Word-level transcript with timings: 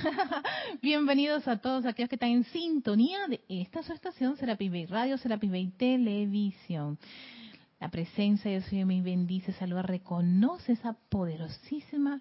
Bienvenidos 0.82 1.46
a 1.48 1.58
todos 1.58 1.84
aquellos 1.84 2.08
que 2.08 2.16
están 2.16 2.30
en 2.30 2.44
sintonía 2.44 3.26
de 3.28 3.40
esta 3.48 3.82
su 3.82 3.92
estación 3.92 4.36
Serapis 4.36 4.70
Bay 4.70 4.86
Radio, 4.86 5.18
Serapis 5.18 5.50
Bay 5.50 5.68
Televisión. 5.76 6.98
La 7.80 7.90
presencia 7.90 8.50
de 8.50 8.60
Dios 8.60 8.86
me 8.86 9.02
bendice, 9.02 9.52
saluda, 9.52 9.82
reconoce 9.82 10.72
esa 10.72 10.94
poderosísima 11.08 12.20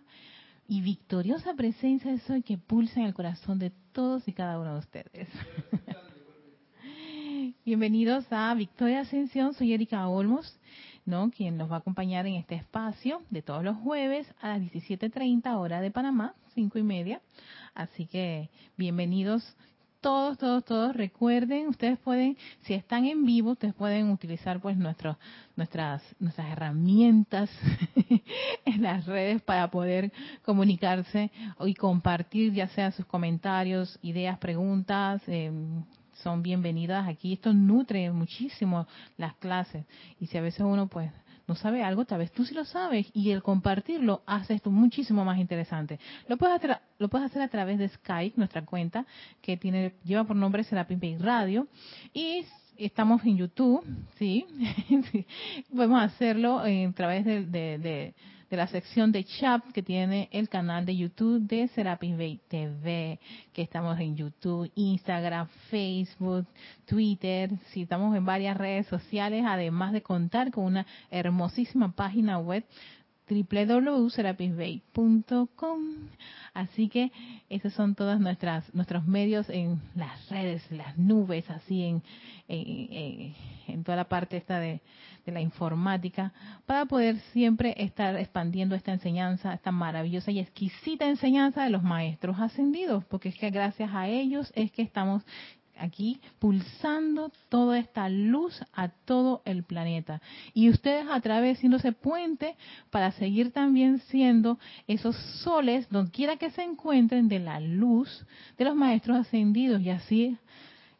y 0.67 0.81
victoriosa 0.81 1.53
presencia 1.53 2.11
de 2.11 2.19
Soy 2.19 2.41
que 2.43 2.57
pulsa 2.57 2.99
en 2.99 3.05
el 3.07 3.13
corazón 3.13 3.59
de 3.59 3.71
todos 3.91 4.27
y 4.27 4.33
cada 4.33 4.59
uno 4.59 4.73
de 4.73 4.79
ustedes. 4.79 5.27
Bienvenidos 7.65 8.25
a 8.31 8.53
Victoria 8.53 9.01
Ascensión, 9.01 9.53
soy 9.53 9.73
Erika 9.73 10.07
Olmos, 10.07 10.59
¿no? 11.05 11.31
quien 11.31 11.57
nos 11.57 11.71
va 11.71 11.75
a 11.75 11.79
acompañar 11.79 12.25
en 12.27 12.35
este 12.35 12.55
espacio 12.55 13.21
de 13.29 13.41
todos 13.41 13.63
los 13.63 13.77
jueves 13.77 14.27
a 14.41 14.49
las 14.49 14.61
17.30 14.61 15.57
hora 15.57 15.81
de 15.81 15.91
Panamá, 15.91 16.35
cinco 16.53 16.77
y 16.77 16.83
media. 16.83 17.21
Así 17.73 18.05
que 18.05 18.49
bienvenidos 18.77 19.55
todos, 20.01 20.37
todos, 20.37 20.63
todos. 20.63 20.95
Recuerden, 20.95 21.67
ustedes 21.67 21.99
pueden, 21.99 22.37
si 22.61 22.73
están 22.73 23.05
en 23.05 23.25
vivo, 23.25 23.51
ustedes 23.51 23.73
pueden 23.73 24.09
utilizar 24.09 24.59
pues 24.59 24.77
nuestros, 24.77 25.17
nuestras, 25.55 26.03
nuestras 26.19 26.51
herramientas 26.51 27.49
en 28.65 28.81
las 28.81 29.05
redes 29.05 29.41
para 29.41 29.69
poder 29.69 30.11
comunicarse 30.43 31.31
y 31.65 31.73
compartir 31.73 32.53
ya 32.53 32.67
sea 32.69 32.91
sus 32.91 33.05
comentarios, 33.05 33.99
ideas, 34.01 34.37
preguntas, 34.37 35.21
eh, 35.27 35.51
son 36.23 36.43
bienvenidas 36.43 37.07
aquí. 37.07 37.33
Esto 37.33 37.53
nutre 37.53 38.11
muchísimo 38.11 38.87
las 39.17 39.35
clases. 39.35 39.85
Y 40.19 40.27
si 40.27 40.37
a 40.37 40.41
veces 40.41 40.61
uno 40.61 40.87
pues 40.87 41.11
no 41.49 41.55
sabe 41.55 41.83
algo, 41.83 42.05
tal 42.05 42.19
vez 42.19 42.31
tú 42.31 42.45
sí 42.45 42.53
lo 42.53 42.63
sabes. 42.63 43.07
Y 43.13 43.31
el 43.31 43.41
compartirlo 43.41 44.21
hace 44.27 44.53
esto 44.53 44.69
muchísimo 44.69 45.25
más 45.25 45.39
interesante. 45.39 45.99
Lo 46.27 46.37
puedes 46.37 46.61
lo 46.99 47.09
puedes 47.09 47.29
hacer 47.29 47.41
a 47.41 47.47
través 47.47 47.79
de 47.79 47.89
Skype, 47.89 48.37
nuestra 48.37 48.63
cuenta, 48.63 49.05
que 49.41 49.57
tiene 49.57 49.95
lleva 50.03 50.23
por 50.23 50.35
nombre 50.35 50.63
Serapis 50.63 50.99
Bay 50.99 51.17
Radio. 51.17 51.67
Y 52.13 52.45
estamos 52.77 53.25
en 53.25 53.37
YouTube, 53.37 53.83
¿sí? 54.17 54.45
Podemos 55.75 56.03
hacerlo 56.03 56.59
a 56.59 56.91
través 56.93 57.25
de 57.25 57.45
de 57.45 58.13
la 58.55 58.67
sección 58.67 59.11
de 59.11 59.23
chat 59.23 59.63
que 59.73 59.83
tiene 59.83 60.27
el 60.31 60.49
canal 60.49 60.85
de 60.85 60.95
YouTube 60.95 61.41
de 61.41 61.67
Serapis 61.69 62.17
Bay 62.17 62.39
TV, 62.47 63.19
que 63.53 63.61
estamos 63.61 63.99
en 63.99 64.15
YouTube, 64.15 64.71
Instagram, 64.75 65.47
Facebook, 65.69 66.47
Twitter, 66.85 67.51
si 67.71 67.83
estamos 67.83 68.15
en 68.15 68.25
varias 68.25 68.57
redes 68.57 68.87
sociales, 68.87 69.43
además 69.47 69.93
de 69.93 70.01
contar 70.01 70.51
con 70.51 70.65
una 70.65 70.85
hermosísima 71.11 71.91
página 71.91 72.39
web 72.39 72.63
www.serapisbay.com. 73.29 75.79
Así 76.53 76.89
que 76.89 77.11
esos 77.49 77.73
son 77.73 77.95
todos 77.95 78.19
nuestros 78.19 79.07
medios 79.07 79.49
en 79.49 79.81
las 79.95 80.29
redes, 80.29 80.69
las 80.71 80.97
nubes, 80.97 81.49
así 81.49 81.83
en, 81.83 82.03
en, 82.47 83.33
en 83.67 83.83
toda 83.83 83.97
la 83.97 84.09
parte 84.09 84.37
esta 84.37 84.59
de, 84.59 84.81
de, 85.25 85.31
la 85.31 85.41
informática, 85.41 86.33
para 86.65 86.85
poder 86.85 87.17
siempre 87.31 87.75
estar 87.77 88.15
expandiendo 88.15 88.75
esta 88.75 88.91
enseñanza, 88.91 89.53
esta 89.53 89.71
maravillosa 89.71 90.31
y 90.31 90.39
exquisita 90.39 91.07
enseñanza 91.07 91.63
de 91.63 91.69
los 91.69 91.83
maestros 91.83 92.39
ascendidos, 92.39 93.05
porque 93.05 93.29
es 93.29 93.37
que 93.37 93.51
gracias 93.51 93.91
a 93.93 94.07
ellos 94.07 94.51
es 94.55 94.71
que 94.71 94.81
estamos 94.81 95.23
aquí 95.79 96.19
pulsando 96.39 97.31
toda 97.49 97.79
esta 97.79 98.09
luz 98.09 98.59
a 98.73 98.89
todo 98.89 99.41
el 99.45 99.63
planeta. 99.63 100.21
Y 100.53 100.69
ustedes 100.69 101.05
a 101.09 101.19
través 101.21 101.57
haciéndose 101.57 101.91
puente 101.91 102.55
para 102.89 103.11
seguir 103.13 103.51
también 103.51 103.99
siendo 104.09 104.59
esos 104.87 105.15
soles, 105.43 105.89
donde 105.89 106.11
quiera 106.11 106.37
que 106.37 106.51
se 106.51 106.63
encuentren, 106.63 107.27
de 107.27 107.39
la 107.39 107.59
luz 107.59 108.25
de 108.57 108.65
los 108.65 108.75
maestros 108.75 109.17
ascendidos 109.17 109.81
y 109.81 109.89
así 109.89 110.37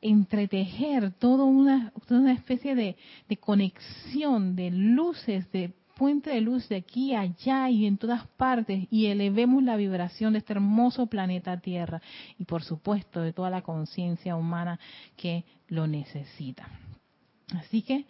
entretejer 0.02 1.11
toda 1.11 1.43
una, 1.43 1.92
toda 2.08 2.21
una 2.21 2.33
especie 2.33 2.75
de, 2.75 2.95
de 3.27 3.37
conexión 3.37 4.55
de 4.55 4.71
luces, 4.71 5.52
de 5.52 5.73
puente 5.99 6.30
de 6.30 6.39
luz 6.39 6.70
de 6.70 6.77
aquí 6.77 7.14
allá 7.14 7.70
y 7.70 7.86
en 7.86 7.98
todas 7.98 8.26
partes 8.37 8.87
y 8.89 9.08
elevemos 9.08 9.61
la 9.61 9.76
vibración 9.76 10.32
de 10.32 10.39
este 10.39 10.54
hermoso 10.54 11.08
planeta 11.08 11.60
Tierra 11.60 12.02
y 12.37 12.45
por 12.45 12.64
supuesto 12.64 13.20
de 13.20 13.33
toda 13.33 13.49
la 13.49 13.64
conciencia 13.64 14.37
humana 14.37 14.80
que 15.17 15.43
lo 15.67 15.87
necesita. 15.87 16.70
Así 17.54 17.82
que 17.82 18.05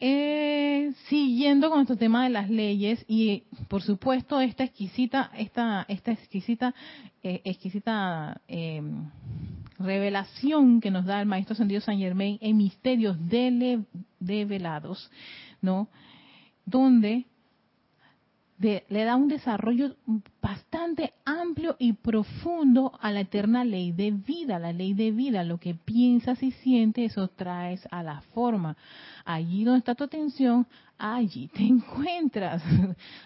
eh, 0.00 0.94
siguiendo 1.08 1.68
con 1.68 1.80
nuestro 1.80 1.98
tema 1.98 2.24
de 2.24 2.30
las 2.30 2.48
leyes 2.48 3.04
y 3.06 3.42
por 3.68 3.82
supuesto 3.82 4.40
esta 4.40 4.64
exquisita 4.64 5.30
esta 5.36 5.84
esta 5.88 6.12
exquisita 6.12 6.74
eh, 7.22 7.42
exquisita 7.44 8.40
eh, 8.48 8.80
revelación 9.78 10.80
que 10.80 10.90
nos 10.90 11.04
da 11.04 11.20
el 11.20 11.26
maestro 11.26 11.54
Sendido 11.54 11.82
San 11.82 11.98
Germain 11.98 12.38
en 12.40 12.56
misterios 12.56 13.18
develados 14.18 15.10
no 15.60 15.88
donde 16.68 17.26
le 18.58 19.04
da 19.04 19.14
un 19.14 19.28
desarrollo 19.28 19.94
bastante 20.42 21.12
amplio 21.24 21.76
y 21.78 21.92
profundo 21.92 22.92
a 23.00 23.12
la 23.12 23.20
eterna 23.20 23.64
ley 23.64 23.92
de 23.92 24.10
vida, 24.10 24.58
la 24.58 24.72
ley 24.72 24.94
de 24.94 25.12
vida, 25.12 25.44
lo 25.44 25.58
que 25.58 25.74
piensas 25.74 26.42
y 26.42 26.50
sientes, 26.50 27.12
eso 27.12 27.28
traes 27.28 27.86
a 27.92 28.02
la 28.02 28.20
forma. 28.34 28.76
Allí 29.24 29.62
donde 29.62 29.78
está 29.78 29.94
tu 29.94 30.02
atención, 30.02 30.66
allí 30.98 31.48
te 31.48 31.62
encuentras. 31.62 32.60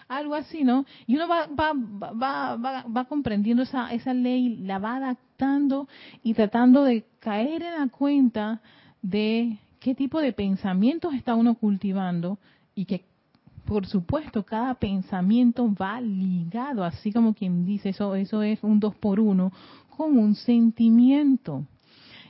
Algo 0.07 0.35
así, 0.35 0.63
¿no? 0.63 0.85
Y 1.07 1.15
uno 1.15 1.27
va, 1.27 1.47
va, 1.47 3.05
comprendiendo 3.05 3.63
esa, 3.63 3.91
esa 3.91 4.13
ley, 4.13 4.57
la 4.57 4.77
va 4.77 4.97
adaptando 4.97 5.87
y 6.21 6.35
tratando 6.35 6.83
de 6.83 7.05
caer 7.19 7.63
en 7.63 7.79
la 7.79 7.87
cuenta 7.87 8.61
de 9.01 9.57
qué 9.79 9.95
tipo 9.95 10.19
de 10.21 10.31
pensamientos 10.31 11.15
está 11.15 11.33
uno 11.33 11.55
cultivando 11.55 12.37
y 12.75 12.85
que 12.85 13.05
por 13.65 13.87
supuesto, 13.87 14.43
cada 14.43 14.73
pensamiento 14.75 15.73
va 15.73 16.01
ligado, 16.01 16.83
así 16.83 17.11
como 17.11 17.33
quien 17.33 17.65
dice 17.65 17.89
eso, 17.89 18.15
eso 18.15 18.43
es 18.43 18.61
un 18.63 18.79
dos 18.79 18.95
por 18.95 19.19
uno, 19.19 19.51
con 19.95 20.17
un 20.17 20.35
sentimiento. 20.35 21.65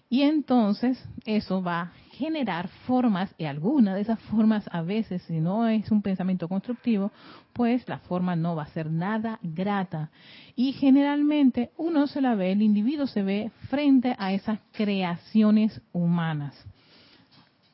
Y 0.10 0.22
entonces 0.22 1.04
eso 1.26 1.64
va 1.64 1.82
a 1.82 1.92
generar 2.12 2.68
formas, 2.86 3.34
y 3.40 3.46
alguna 3.46 3.96
de 3.96 4.02
esas 4.02 4.20
formas 4.20 4.64
a 4.72 4.84
veces, 4.84 5.24
si 5.24 5.40
no 5.40 5.68
es 5.68 5.90
un 5.90 6.04
pensamiento 6.04 6.48
constructivo, 6.48 7.12
pues 7.52 7.88
la 7.90 7.98
forma 7.98 8.36
no 8.36 8.56
va 8.56 8.64
a 8.64 8.74
ser 8.74 8.92
nada 8.92 9.40
grata. 9.42 10.12
Y 10.56 10.74
generalmente 10.74 11.72
uno 11.78 12.06
se 12.06 12.22
la 12.22 12.36
ve, 12.36 12.52
el 12.52 12.62
individuo 12.62 13.08
se 13.08 13.24
ve 13.24 13.52
frente 13.70 14.16
a 14.20 14.34
esas 14.34 14.60
creaciones 14.72 15.82
humanas 15.94 16.54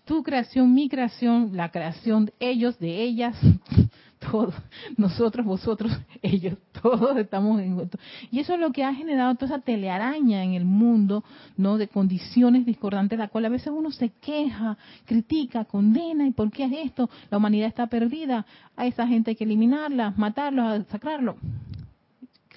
tu 0.10 0.24
creación, 0.24 0.74
mi 0.74 0.90
creación, 0.90 1.52
la 1.54 1.70
creación 1.70 2.32
ellos, 2.40 2.80
de 2.80 3.04
ellas, 3.04 3.38
todos, 4.32 4.56
nosotros, 4.98 5.46
vosotros, 5.46 5.92
ellos, 6.24 6.58
todos 6.82 7.16
estamos 7.16 7.62
en 7.62 7.88
y 8.32 8.40
eso 8.40 8.56
es 8.56 8.60
lo 8.60 8.72
que 8.72 8.84
ha 8.84 8.92
generado 8.92 9.36
toda 9.36 9.54
esa 9.54 9.64
telearaña 9.64 10.44
en 10.44 10.56
el 10.56 10.66
mundo, 10.66 11.24
¿no? 11.58 11.78
De 11.78 11.88
condiciones 11.88 12.66
discordantes, 12.66 13.20
la 13.20 13.28
cual 13.28 13.46
a 13.46 13.50
veces 13.50 13.72
uno 13.72 13.92
se 13.92 14.10
queja, 14.10 14.80
critica, 15.06 15.66
condena, 15.66 16.26
¿y 16.26 16.32
por 16.32 16.50
qué 16.50 16.64
es 16.64 16.88
esto? 16.88 17.08
La 17.30 17.38
humanidad 17.38 17.68
está 17.68 17.86
perdida, 17.86 18.48
a 18.76 18.88
esa 18.88 19.06
gente 19.06 19.30
hay 19.30 19.36
que 19.36 19.44
eliminarla, 19.44 20.16
matarlos, 20.18 20.88
sacarlo 20.88 21.36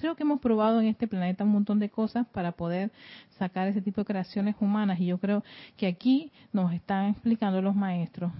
creo 0.03 0.17
que 0.17 0.23
hemos 0.23 0.41
probado 0.41 0.81
en 0.81 0.87
este 0.87 1.07
planeta 1.07 1.45
un 1.45 1.51
montón 1.51 1.79
de 1.79 1.87
cosas 1.87 2.27
para 2.27 2.51
poder 2.51 2.91
sacar 3.39 3.69
ese 3.69 3.81
tipo 3.81 4.01
de 4.01 4.05
creaciones 4.05 4.53
humanas 4.59 4.99
y 4.99 5.05
yo 5.05 5.17
creo 5.17 5.45
que 5.77 5.87
aquí 5.87 6.29
nos 6.51 6.73
están 6.73 7.11
explicando 7.11 7.61
los 7.61 7.73
maestros 7.73 8.33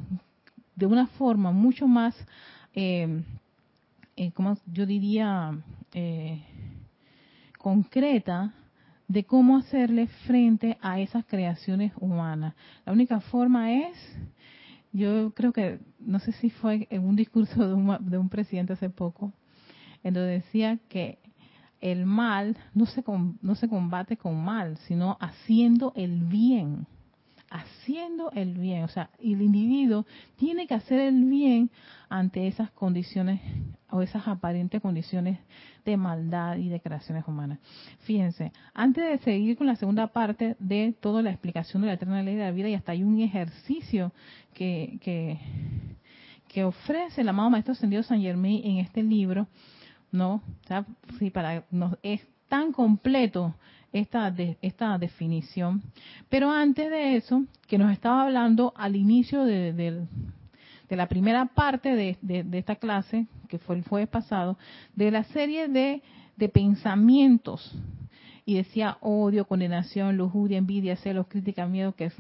de 0.76 0.86
una 0.86 1.08
forma 1.08 1.54
mucho 1.54 1.88
más, 1.88 2.14
eh, 2.76 3.24
eh 4.18 4.32
como 4.34 4.58
yo 4.66 4.86
diría, 4.86 5.58
eh, 5.94 6.44
concreta 7.58 8.54
de 9.08 9.24
cómo 9.24 9.56
hacerle 9.56 10.08
frente 10.28 10.78
a 10.82 11.00
esas 11.00 11.24
creaciones 11.24 11.94
humanas. 11.96 12.56
La 12.86 12.92
única 12.92 13.22
forma 13.22 13.72
es, 13.72 13.96
yo 14.92 15.32
creo 15.34 15.54
que, 15.54 15.80
no 15.98 16.20
sé 16.20 16.34
si 16.34 16.50
fue 16.50 16.90
en 16.90 17.06
un 17.06 17.16
discurso 17.16 17.66
de 17.66 17.74
un, 17.74 17.98
de 18.02 18.18
un 18.18 18.28
presidente 18.28 18.74
hace 18.74 18.90
poco, 18.90 19.32
en 20.04 20.14
donde 20.14 20.32
decía 20.32 20.78
que 20.90 21.20
el 21.84 22.06
mal 22.06 22.56
no 22.74 22.86
se, 22.86 23.04
no 23.42 23.56
se 23.56 23.68
combate 23.68 24.16
con 24.16 24.42
mal, 24.42 24.78
sino 24.88 25.18
haciendo 25.20 25.92
el 25.98 26.22
bien. 26.24 26.88
Haciendo 27.50 28.32
el 28.32 28.54
bien. 28.54 28.86
O 28.86 28.88
sea, 28.88 29.10
el 29.20 29.42
individuo 29.42 30.06
tiene 30.38 30.66
que 30.66 30.76
hacer 30.76 31.02
el 31.02 31.26
bien 31.26 31.70
ante 32.08 32.48
esas 32.48 32.72
condiciones 32.72 33.42
o 33.90 34.02
esas 34.02 34.26
aparentes 34.30 34.82
condiciones 34.82 35.40
de 35.84 35.98
maldad 35.98 36.56
y 36.56 36.70
de 36.70 36.80
creaciones 36.80 37.26
humanas. 37.28 37.60
Fíjense, 38.06 38.54
antes 38.74 39.04
de 39.04 39.18
seguir 39.18 39.58
con 39.58 39.68
la 39.68 39.76
segunda 39.76 40.08
parte 40.08 40.56
de 40.60 40.96
toda 41.02 41.22
la 41.22 41.32
explicación 41.32 41.82
de 41.82 41.90
la 41.90 41.96
eterna 41.96 42.24
ley 42.24 42.36
de 42.36 42.44
la 42.46 42.52
vida, 42.52 42.70
y 42.70 42.76
hasta 42.76 42.94
hay 42.94 43.04
un 43.04 43.20
ejercicio 43.20 44.14
que, 44.54 45.00
que, 45.02 45.38
que 46.48 46.64
ofrece 46.64 47.20
el 47.20 47.28
amado 47.28 47.50
Maestro 47.50 47.74
Ascendido 47.74 48.04
San 48.04 48.22
Germain 48.22 48.62
en 48.64 48.78
este 48.78 49.04
libro, 49.04 49.48
¿no? 50.14 50.36
O 50.36 50.68
sea, 50.68 50.86
sí, 51.20 51.30
para, 51.30 51.66
nos, 51.72 51.98
es 52.04 52.22
tan 52.48 52.72
completo 52.72 53.54
esta, 53.92 54.34
esta 54.62 54.98
definición. 54.98 55.82
Pero 56.30 56.50
antes 56.52 56.90
de 56.90 57.18
eso, 57.18 57.44
que 57.68 57.78
nos 57.78 57.92
estaba 57.92 58.24
hablando 58.24 58.74
al 58.78 58.96
inicio 58.96 59.44
de, 59.44 60.06
la 60.90 61.08
primera 61.08 61.46
parte 61.46 61.96
de, 61.96 62.46
esta 62.54 62.76
clase, 62.76 63.26
que 63.50 63.58
fue 63.58 63.76
el 63.76 63.84
jueves 63.84 64.08
pasado, 64.08 64.58
de 64.96 65.12
la 65.12 65.24
serie 65.26 65.68
de, 65.68 66.02
de 66.38 66.50
pensamientos. 66.50 67.76
Y 68.46 68.56
decía 68.56 68.98
odio, 69.02 69.46
condenación, 69.46 70.18
lujuria, 70.18 70.58
envidia, 70.58 70.96
celos, 70.98 71.28
crítica, 71.28 71.66
miedo, 71.66 71.96
que 71.96 72.06
es 72.06 72.16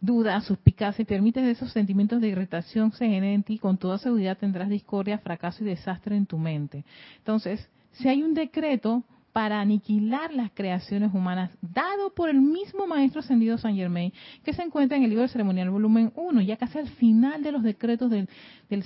duda, 0.00 0.40
suspicacia, 0.40 1.02
y 1.02 1.06
permites 1.06 1.44
esos 1.44 1.72
sentimientos 1.72 2.20
de 2.20 2.28
irritación 2.28 2.92
se 2.92 3.06
generen 3.06 3.34
en 3.34 3.42
ti, 3.42 3.58
con 3.58 3.76
toda 3.78 3.98
seguridad 3.98 4.38
tendrás 4.38 4.68
discordia, 4.68 5.18
fracaso 5.18 5.62
y 5.62 5.66
desastre 5.68 6.16
en 6.16 6.26
tu 6.26 6.38
mente. 6.38 6.84
Entonces, 7.18 7.68
si 7.92 8.08
hay 8.08 8.22
un 8.22 8.34
decreto 8.34 9.04
para 9.32 9.60
aniquilar 9.60 10.34
las 10.34 10.50
creaciones 10.52 11.14
humanas, 11.14 11.50
dado 11.60 12.12
por 12.14 12.28
el 12.28 12.40
mismo 12.40 12.86
Maestro 12.86 13.20
Ascendido 13.20 13.58
San 13.58 13.76
Germain, 13.76 14.12
que 14.44 14.52
se 14.52 14.62
encuentra 14.62 14.96
en 14.96 15.04
el 15.04 15.10
libro 15.10 15.22
del 15.22 15.30
ceremonial 15.30 15.70
volumen 15.70 16.12
1, 16.16 16.40
ya 16.40 16.56
casi 16.56 16.78
al 16.78 16.88
final 16.88 17.42
de 17.42 17.52
los 17.52 17.62
decretos 17.62 18.10
del, 18.10 18.28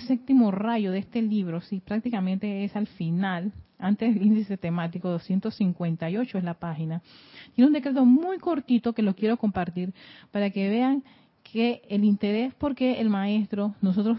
séptimo 0.07 0.51
rayo 0.51 0.93
de 0.93 0.99
este 0.99 1.23
libro, 1.23 1.61
sí, 1.63 1.81
prácticamente 1.81 2.65
es 2.65 2.77
al 2.77 2.87
final, 2.87 3.53
antes 3.79 4.17
índice 4.17 4.57
temático 4.57 5.09
258 5.11 6.39
es 6.39 6.45
la 6.45 6.55
página. 6.55 7.03
Tiene 7.55 7.69
un 7.69 7.75
decreto 7.75 8.05
muy 8.05 8.39
cortito 8.39 8.93
que 8.93 9.03
lo 9.03 9.15
quiero 9.15 9.37
compartir 9.37 9.93
para 10.31 10.51
que 10.51 10.69
vean 10.69 11.05
que 11.43 11.83
el 11.89 12.05
interés 12.05 12.55
porque 12.55 13.01
el 13.01 13.11
maestro, 13.11 13.75
nosotros 13.81 14.19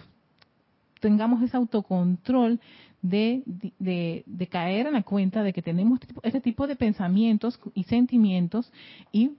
tengamos 1.00 1.42
ese 1.42 1.57
autocontrol 1.57 2.60
de, 3.02 3.44
de, 3.78 4.48
caer 4.48 4.88
en 4.88 4.94
la 4.94 5.04
cuenta 5.04 5.44
de 5.44 5.54
que 5.54 5.62
tenemos 5.62 6.00
este 6.24 6.42
tipo 6.42 6.66
de 6.66 6.75
pensamientos 6.75 7.60
y 7.75 7.84
sentimientos 7.84 8.72
y 9.12 9.31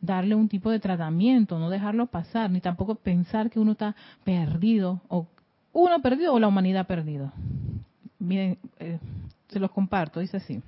darle 0.00 0.34
un 0.34 0.48
tipo 0.48 0.70
de 0.70 0.78
tratamiento, 0.78 1.58
no 1.58 1.70
dejarlo 1.70 2.06
pasar, 2.06 2.50
ni 2.50 2.60
tampoco 2.60 2.96
pensar 2.96 3.50
que 3.50 3.58
uno 3.58 3.72
está 3.72 3.96
perdido, 4.24 5.00
o 5.08 5.26
uno 5.72 6.00
perdido 6.02 6.34
o 6.34 6.38
la 6.38 6.48
humanidad 6.48 6.86
perdido. 6.86 7.32
Miren, 8.18 8.58
eh, 8.78 8.98
se 9.52 9.60
los 9.60 9.70
comparto, 9.70 10.20
dice 10.20 10.38
así. 10.38 10.62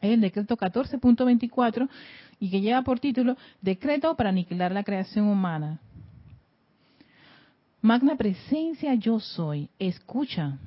Es 0.00 0.10
el 0.10 0.20
decreto 0.20 0.56
14.24 0.56 1.88
y 2.40 2.50
que 2.50 2.60
lleva 2.60 2.82
por 2.82 3.00
título 3.00 3.36
Decreto 3.60 4.14
para 4.16 4.30
aniquilar 4.30 4.72
la 4.72 4.84
creación 4.84 5.26
humana. 5.28 5.80
Magna 7.80 8.16
presencia 8.16 8.94
yo 8.94 9.20
soy, 9.20 9.68
escucha, 9.78 10.58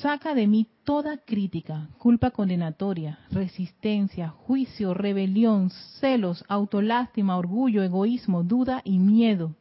Saca 0.00 0.34
de 0.34 0.46
mí 0.46 0.66
toda 0.84 1.18
crítica, 1.18 1.88
culpa 1.98 2.30
condenatoria, 2.30 3.18
resistencia, 3.30 4.28
juicio, 4.30 4.94
rebelión, 4.94 5.68
celos, 6.00 6.42
autolástima, 6.48 7.36
orgullo, 7.36 7.82
egoísmo, 7.82 8.42
duda 8.42 8.80
y 8.84 8.98
miedo. 8.98 9.56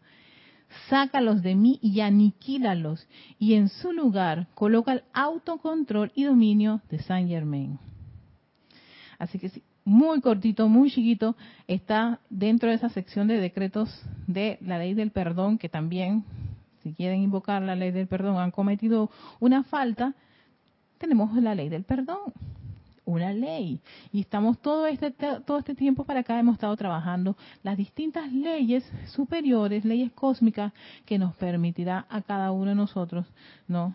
Sácalos 0.88 1.42
de 1.42 1.56
mí 1.56 1.80
y 1.82 2.02
aniquílalos, 2.02 3.08
y 3.40 3.56
en 3.56 3.70
su 3.70 3.92
lugar 3.92 4.48
coloca 4.54 4.94
el 4.94 5.04
autocontrol 5.14 6.12
y 6.16 6.26
dominio 6.26 6.82
de 6.90 7.00
Saint 7.00 7.30
Germain. 7.30 7.80
Así 9.18 9.40
que 9.40 9.52
muy 9.84 10.22
cortito, 10.22 10.70
muy 10.70 10.92
chiquito, 10.92 11.36
está 11.68 12.20
dentro 12.30 12.70
de 12.70 12.76
esa 12.76 12.90
sección 12.90 13.28
de 13.28 13.38
decretos 13.38 13.90
de 14.28 14.60
la 14.62 14.78
ley 14.78 14.94
del 14.94 15.12
perdón, 15.12 15.58
que 15.58 15.70
también, 15.70 16.24
si 16.84 16.94
quieren 16.94 17.22
invocar 17.22 17.62
la 17.62 17.76
ley 17.76 17.92
del 17.92 18.08
perdón, 18.08 18.38
han 18.38 18.52
cometido 18.52 19.10
una 19.40 19.64
falta, 19.64 20.14
tenemos 21.00 21.34
la 21.42 21.56
ley 21.56 21.70
del 21.70 21.84
perdón, 21.84 22.34
una 23.10 23.34
ley. 23.34 23.82
Y 24.12 24.22
estamos 24.22 24.60
todo 24.60 24.88
este, 24.88 25.12
todo 25.12 25.58
este 25.58 25.76
tiempo 25.76 26.04
para 26.04 26.22
acá, 26.22 26.40
hemos 26.40 26.56
estado 26.56 26.76
trabajando 26.76 27.36
las 27.64 27.78
distintas 27.78 28.32
leyes 28.32 28.90
superiores, 29.08 29.86
leyes 29.86 30.12
cósmicas, 30.12 30.74
que 31.06 31.18
nos 31.18 31.36
permitirá 31.36 32.06
a 32.10 32.22
cada 32.22 32.52
uno 32.52 32.70
de 32.70 32.76
nosotros, 32.76 33.26
¿no? 33.68 33.94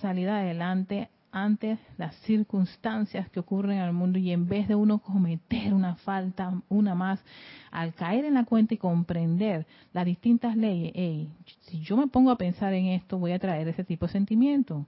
Salir 0.00 0.28
adelante 0.28 1.10
ante 1.30 1.78
las 1.98 2.14
circunstancias 2.22 3.28
que 3.28 3.40
ocurren 3.40 3.78
en 3.78 3.84
el 3.84 3.92
mundo 3.92 4.18
y 4.18 4.32
en 4.32 4.48
vez 4.48 4.66
de 4.66 4.74
uno 4.74 4.98
cometer 4.98 5.74
una 5.74 5.96
falta, 5.96 6.62
una 6.70 6.94
más, 6.94 7.22
al 7.70 7.92
caer 7.92 8.24
en 8.24 8.34
la 8.34 8.44
cuenta 8.44 8.72
y 8.72 8.78
comprender 8.78 9.66
las 9.92 10.06
distintas 10.06 10.56
leyes, 10.56 11.28
si 11.60 11.80
yo 11.80 11.96
me 11.98 12.06
pongo 12.06 12.30
a 12.30 12.38
pensar 12.38 12.72
en 12.72 12.86
esto, 12.86 13.18
voy 13.18 13.32
a 13.32 13.38
traer 13.38 13.68
ese 13.68 13.84
tipo 13.84 14.06
de 14.06 14.12
sentimiento. 14.12 14.86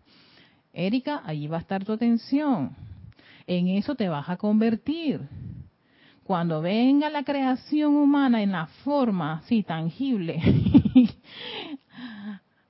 Erika, 0.72 1.20
allí 1.24 1.48
va 1.48 1.58
a 1.58 1.60
estar 1.60 1.84
tu 1.84 1.92
atención. 1.92 2.74
En 3.50 3.66
eso 3.66 3.96
te 3.96 4.08
vas 4.08 4.28
a 4.28 4.36
convertir. 4.36 5.28
Cuando 6.22 6.62
venga 6.62 7.10
la 7.10 7.24
creación 7.24 7.96
humana 7.96 8.44
en 8.44 8.52
la 8.52 8.66
forma 8.84 9.38
así 9.38 9.64
tangible, 9.64 10.40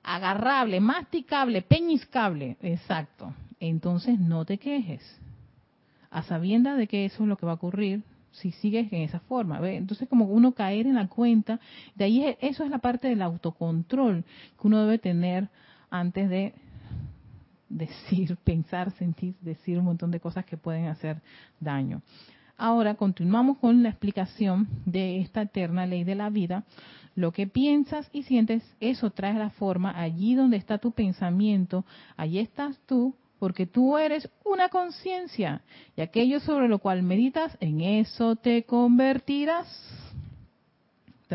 agarrable, 0.03 0.79
masticable, 0.79 1.61
peñiscable, 1.61 2.57
exacto, 2.63 3.31
entonces 3.59 4.19
no 4.19 4.43
te 4.43 4.57
quejes. 4.57 5.03
A 6.09 6.23
sabiendas 6.23 6.79
de 6.79 6.87
que 6.87 7.05
eso 7.05 7.21
es 7.21 7.29
lo 7.29 7.37
que 7.37 7.45
va 7.45 7.51
a 7.51 7.55
ocurrir 7.55 8.01
si 8.31 8.51
sigues 8.51 8.91
en 8.91 9.03
esa 9.03 9.19
forma. 9.19 9.59
¿ve? 9.59 9.75
Entonces 9.75 10.09
como 10.09 10.25
uno 10.25 10.53
caer 10.53 10.87
en 10.87 10.95
la 10.95 11.09
cuenta, 11.09 11.59
de 11.93 12.05
ahí 12.05 12.35
eso 12.41 12.63
es 12.63 12.71
la 12.71 12.79
parte 12.79 13.07
del 13.07 13.21
autocontrol 13.21 14.25
que 14.59 14.67
uno 14.67 14.81
debe 14.81 14.97
tener 14.97 15.47
antes 15.91 16.27
de 16.27 16.55
decir, 17.71 18.37
pensar, 18.43 18.91
sentir, 18.91 19.35
decir 19.41 19.79
un 19.79 19.85
montón 19.85 20.11
de 20.11 20.19
cosas 20.19 20.45
que 20.45 20.57
pueden 20.57 20.87
hacer 20.87 21.21
daño. 21.59 22.01
Ahora 22.57 22.93
continuamos 22.93 23.57
con 23.57 23.81
la 23.81 23.89
explicación 23.89 24.67
de 24.85 25.19
esta 25.19 25.41
eterna 25.41 25.87
ley 25.87 26.03
de 26.03 26.13
la 26.13 26.29
vida. 26.29 26.63
Lo 27.15 27.31
que 27.31 27.47
piensas 27.47 28.07
y 28.13 28.23
sientes, 28.23 28.63
eso 28.79 29.09
trae 29.09 29.33
la 29.33 29.49
forma. 29.49 29.99
Allí 29.99 30.35
donde 30.35 30.57
está 30.57 30.77
tu 30.77 30.91
pensamiento, 30.91 31.85
allí 32.17 32.37
estás 32.37 32.79
tú, 32.85 33.15
porque 33.39 33.65
tú 33.65 33.97
eres 33.97 34.29
una 34.45 34.69
conciencia. 34.69 35.63
Y 35.97 36.01
aquello 36.01 36.39
sobre 36.39 36.67
lo 36.67 36.77
cual 36.77 37.01
meditas, 37.01 37.57
en 37.59 37.81
eso 37.81 38.35
te 38.35 38.63
convertirás. 38.63 39.67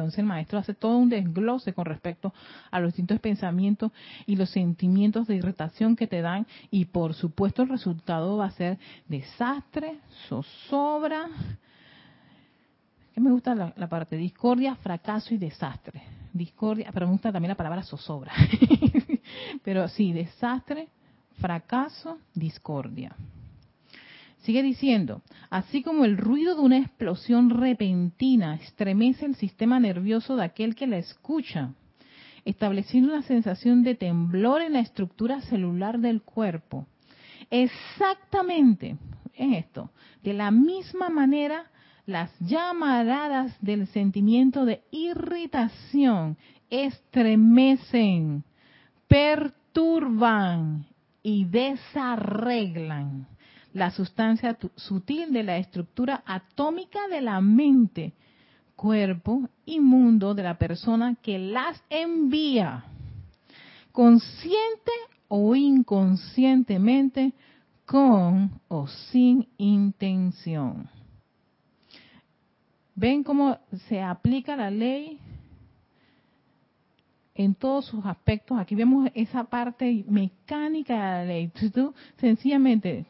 Entonces 0.01 0.19
el 0.19 0.27
maestro 0.27 0.59
hace 0.59 0.75
todo 0.75 0.99
un 0.99 1.09
desglose 1.09 1.73
con 1.73 1.87
respecto 1.87 2.33
a 2.71 2.81
los 2.81 2.89
distintos 2.89 3.21
pensamientos 3.21 3.93
y 4.27 4.37
los 4.37 4.51
sentimientos 4.51 5.27
de 5.27 5.37
irritación 5.37 5.97
que 5.97 6.07
te 6.07 6.21
dan 6.21 6.47
y 6.71 6.87
por 6.87 7.15
supuesto 7.15 7.63
el 7.63 7.69
resultado 7.69 8.37
va 8.37 8.47
a 8.47 8.51
ser 8.51 8.79
desastre, 9.09 9.99
zozobra. 10.29 11.29
Que 13.15 13.21
me 13.21 13.31
gusta 13.31 13.55
la, 13.55 13.89
parte 13.89 14.17
discordia, 14.17 14.75
fracaso 14.77 15.33
y 15.33 15.39
desastre. 15.39 16.03
Discordia, 16.33 16.91
pero 16.93 17.07
me 17.07 17.13
gusta 17.13 17.33
también 17.33 17.49
la 17.49 17.57
palabra 17.57 17.83
zozobra. 17.83 18.33
pero 19.65 19.89
sí, 19.89 20.13
desastre, 20.13 20.89
fracaso, 21.39 22.19
discordia. 22.35 23.17
Sigue 24.47 24.63
diciendo, 24.63 25.23
así 25.51 25.83
como 25.83 26.05
el 26.05 26.17
ruido 26.17 26.55
de 26.55 26.61
una 26.61 26.79
explosión 26.79 27.51
repentina 27.51 28.55
estremece 28.55 29.27
el 29.27 29.35
sistema 29.35 29.81
nervioso 29.81 30.37
de 30.37 30.45
aquel 30.45 30.77
que 30.77 30.87
la 30.87 30.99
escucha, 30.99 31.75
estableciendo 32.45 33.13
una 33.13 33.23
sensación 33.23 33.83
de 33.83 33.97
temblor 33.97 34.63
en 34.63 34.75
la 34.75 34.79
estructura 34.79 35.41
celular 35.41 35.99
del 35.99 36.23
cuerpo. 36.23 36.87
Exactamente, 37.51 38.97
en 39.35 39.55
esto, 39.55 39.91
de 40.23 40.33
la 40.33 40.53
misma 40.53 41.09
manera, 41.09 41.69
las 42.07 42.31
llamaradas 42.39 43.53
del 43.61 43.89
sentimiento 43.89 44.65
de 44.65 44.83
irritación 44.93 46.37
estremecen, 46.71 48.45
perturban 49.09 50.87
y 51.25 51.47
desarreglan 51.47 53.27
la 53.77 53.91
sustancia 53.91 54.57
sutil 54.75 55.35
de 55.35 55.43
la 55.43 55.59
estructura 55.59 56.23
atómica 56.25 57.09
de 57.09 57.21
la 57.21 57.43
mente, 57.43 58.15
cuerpo 58.75 59.51
y 59.67 59.81
mundo 59.81 60.35
de 60.35 60.43
la 60.43 60.57
persona 60.57 61.15
que 61.17 61.39
las 61.39 61.83
envía, 61.91 62.85
consciente 63.93 64.93
o 65.29 65.55
inconscientemente, 65.55 67.35
con 67.85 68.63
o 68.69 68.87
sin 68.89 69.47
intención. 69.59 70.89
¿Ven 72.95 73.23
cómo 73.23 73.59
se 73.89 74.01
aplica 74.01 74.57
la 74.57 74.71
ley 74.71 75.21
en 77.37 77.55
todos 77.55 77.85
sus 77.87 78.05
aspectos. 78.05 78.59
Aquí 78.59 78.75
vemos 78.75 79.09
esa 79.15 79.45
parte 79.45 80.05
mecánica 80.09 80.95
de 80.95 81.01
la 81.01 81.25
ley. 81.25 81.53
Tú, 81.73 81.95
sencillamente, 82.17 83.07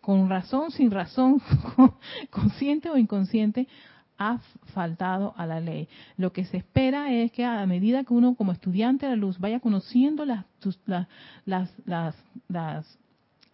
con 0.00 0.28
razón, 0.28 0.70
sin 0.70 0.90
razón, 0.90 1.40
consciente 2.30 2.90
o 2.90 2.96
inconsciente, 2.96 3.66
has 4.16 4.40
faltado 4.74 5.34
a 5.36 5.46
la 5.46 5.60
ley. 5.60 5.88
Lo 6.16 6.32
que 6.32 6.44
se 6.44 6.58
espera 6.58 7.12
es 7.12 7.32
que 7.32 7.44
a 7.44 7.66
medida 7.66 8.04
que 8.04 8.14
uno 8.14 8.34
como 8.34 8.52
estudiante 8.52 9.06
de 9.06 9.12
la 9.12 9.16
luz 9.16 9.38
vaya 9.38 9.60
conociendo 9.60 10.24
las, 10.24 10.44
las, 11.46 11.74
las, 11.84 12.16
las 12.48 12.98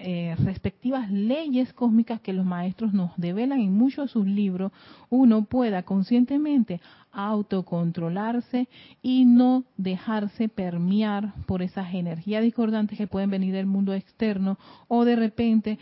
eh, 0.03 0.35
respectivas 0.45 1.11
leyes 1.11 1.75
cósmicas 1.75 2.23
que 2.23 2.33
los 2.33 2.47
maestros 2.47 2.95
nos 2.95 3.11
develan 3.19 3.61
en 3.61 3.75
muchos 3.75 4.07
de 4.07 4.13
sus 4.13 4.27
libros, 4.27 4.73
uno 5.11 5.45
pueda 5.45 5.83
conscientemente 5.83 6.81
autocontrolarse 7.13 8.67
y 9.03 9.27
no 9.27 9.65
dejarse 9.77 10.49
permear 10.49 11.35
por 11.45 11.61
esas 11.61 11.93
energías 11.93 12.43
discordantes 12.43 12.97
que 12.97 13.09
pueden 13.09 13.29
venir 13.29 13.53
del 13.53 13.67
mundo 13.67 13.93
externo 13.93 14.59
o 14.89 15.05
de 15.05 15.17
repente 15.17 15.79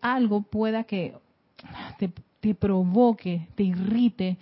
algo 0.00 0.40
pueda 0.40 0.84
que 0.84 1.14
te, 1.98 2.10
te 2.40 2.54
provoque, 2.54 3.46
te 3.56 3.64
irrite, 3.64 4.38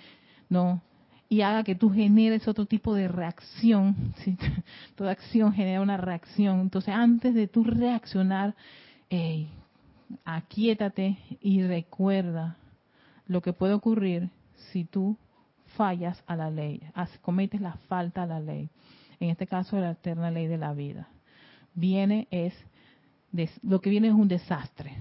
¿no? 0.49 0.81
y 1.29 1.43
haga 1.43 1.63
que 1.65 1.75
tú 1.75 1.91
generes 1.91 2.49
otro 2.49 2.67
tipo 2.67 2.95
de 2.95 3.09
reacción. 3.09 4.15
Toda 4.95 5.11
acción 5.11 5.53
genera 5.53 5.83
una 5.83 5.97
reacción. 5.97 6.61
Entonces, 6.61 6.95
antes 6.95 7.35
de 7.35 7.49
tú 7.49 7.65
reaccionar, 7.65 8.55
hey, 9.11 9.51
aquíétate 10.25 11.19
y 11.41 11.63
recuerda 11.63 12.57
lo 13.27 13.43
que 13.43 13.53
puede 13.53 13.75
ocurrir 13.75 14.31
si 14.73 14.85
tú 14.85 15.17
fallas 15.77 16.23
a 16.27 16.37
la 16.37 16.51
ley, 16.51 16.83
cometes 17.21 17.61
la 17.61 17.75
falta 17.89 18.23
a 18.23 18.27
la 18.27 18.41
ley. 18.41 18.71
En 19.21 19.31
este 19.31 19.47
caso, 19.47 19.79
la 19.79 19.93
eterna 19.93 20.31
ley 20.31 20.47
de 20.47 20.59
la 20.59 20.73
vida. 20.73 21.09
Viene 21.75 22.29
es 22.31 22.55
lo 23.63 23.81
que 23.81 23.91
viene 23.91 24.09
es 24.09 24.15
un 24.15 24.29
desastre. 24.29 24.97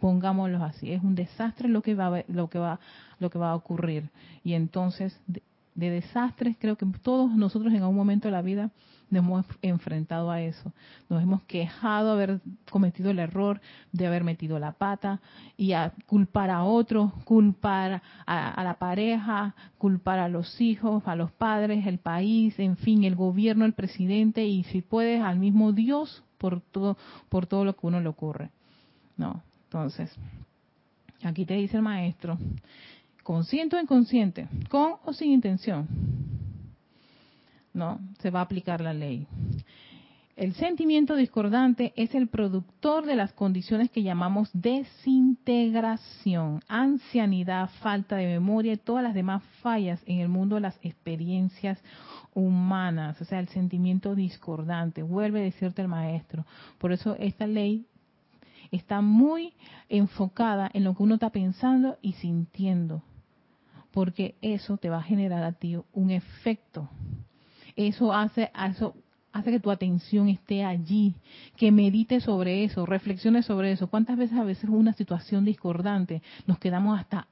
Pongámoslo 0.00 0.62
así, 0.62 0.92
es 0.92 1.02
un 1.02 1.14
desastre 1.14 1.68
lo 1.68 1.82
que 1.82 1.94
va 1.94 2.24
lo 2.28 2.48
que 2.48 2.58
va 2.58 2.80
lo 3.18 3.30
que 3.30 3.38
va 3.38 3.50
a 3.50 3.54
ocurrir. 3.54 4.10
Y 4.44 4.54
entonces 4.54 5.18
de, 5.26 5.42
desastres 5.74 6.56
creo 6.58 6.76
que 6.76 6.86
todos 7.02 7.30
nosotros 7.30 7.72
en 7.72 7.82
algún 7.82 7.96
momento 7.96 8.28
de 8.28 8.32
la 8.32 8.42
vida 8.42 8.70
nos 9.10 9.24
hemos 9.24 9.46
enfrentado 9.62 10.30
a 10.30 10.40
eso. 10.42 10.72
Nos 11.08 11.22
hemos 11.22 11.42
quejado 11.44 12.16
de 12.16 12.24
haber 12.24 12.40
cometido 12.70 13.10
el 13.10 13.18
error, 13.18 13.60
de 13.92 14.06
haber 14.06 14.24
metido 14.24 14.58
la 14.58 14.72
pata 14.72 15.20
y 15.56 15.72
a 15.72 15.92
culpar 16.06 16.50
a 16.50 16.64
otros, 16.64 17.12
culpar 17.24 18.02
a, 18.26 18.50
a, 18.50 18.64
la 18.64 18.74
pareja, 18.74 19.54
culpar 19.78 20.18
a 20.18 20.28
los 20.28 20.60
hijos, 20.60 21.02
a 21.06 21.16
los 21.16 21.32
padres, 21.32 21.86
el 21.86 21.98
país, 21.98 22.58
en 22.58 22.76
fin, 22.76 23.04
el 23.04 23.16
gobierno, 23.16 23.64
el 23.64 23.72
presidente 23.72 24.44
y 24.44 24.64
si 24.64 24.82
puedes 24.82 25.22
al 25.22 25.38
mismo 25.38 25.72
Dios 25.72 26.22
por 26.38 26.60
todo, 26.60 26.96
por 27.28 27.46
todo 27.46 27.64
lo 27.64 27.76
que 27.76 27.86
uno 27.86 28.00
le 28.00 28.08
ocurre. 28.08 28.50
No, 29.16 29.42
entonces, 29.64 30.10
aquí 31.22 31.44
te 31.44 31.54
dice 31.54 31.76
el 31.76 31.82
maestro, 31.82 32.38
consciente 33.22 33.76
o 33.76 33.80
inconsciente, 33.80 34.48
con 34.70 34.94
o 35.04 35.12
sin 35.12 35.32
intención, 35.32 35.86
no, 37.78 37.98
se 38.20 38.30
va 38.30 38.40
a 38.40 38.42
aplicar 38.42 38.82
la 38.82 38.92
ley. 38.92 39.26
El 40.38 40.54
sentimiento 40.54 41.14
discordante 41.16 41.92
es 41.96 42.14
el 42.14 42.28
productor 42.28 43.04
de 43.06 43.16
las 43.16 43.32
condiciones 43.32 43.90
que 43.90 44.04
llamamos 44.04 44.48
desintegración, 44.52 46.60
ancianidad, 46.68 47.68
falta 47.80 48.14
de 48.14 48.26
memoria 48.26 48.74
y 48.74 48.76
todas 48.76 49.02
las 49.02 49.14
demás 49.14 49.42
fallas 49.62 50.00
en 50.06 50.20
el 50.20 50.28
mundo 50.28 50.54
de 50.54 50.60
las 50.60 50.78
experiencias 50.82 51.82
humanas, 52.34 53.20
o 53.20 53.24
sea, 53.24 53.40
el 53.40 53.48
sentimiento 53.48 54.14
discordante, 54.14 55.02
vuelve 55.02 55.40
a 55.40 55.42
decirte 55.42 55.82
el 55.82 55.88
maestro. 55.88 56.46
Por 56.78 56.92
eso 56.92 57.16
esta 57.18 57.48
ley 57.48 57.84
está 58.70 59.00
muy 59.00 59.54
enfocada 59.88 60.70
en 60.72 60.84
lo 60.84 60.94
que 60.94 61.02
uno 61.02 61.14
está 61.14 61.30
pensando 61.30 61.98
y 62.00 62.12
sintiendo, 62.12 63.02
porque 63.90 64.36
eso 64.40 64.76
te 64.76 64.88
va 64.88 64.98
a 64.98 65.02
generar 65.02 65.42
a 65.42 65.50
ti 65.50 65.76
un 65.92 66.12
efecto. 66.12 66.88
Eso 67.78 68.12
hace, 68.12 68.50
eso 68.68 68.96
hace 69.32 69.52
que 69.52 69.60
tu 69.60 69.70
atención 69.70 70.28
esté 70.28 70.64
allí, 70.64 71.14
que 71.56 71.70
medite 71.70 72.20
sobre 72.20 72.64
eso, 72.64 72.84
reflexione 72.84 73.44
sobre 73.44 73.70
eso. 73.70 73.86
¿Cuántas 73.86 74.18
veces 74.18 74.36
a 74.36 74.42
veces 74.42 74.68
una 74.68 74.92
situación 74.94 75.44
discordante 75.44 76.20
nos 76.48 76.58
quedamos 76.58 76.98
hasta 76.98 77.28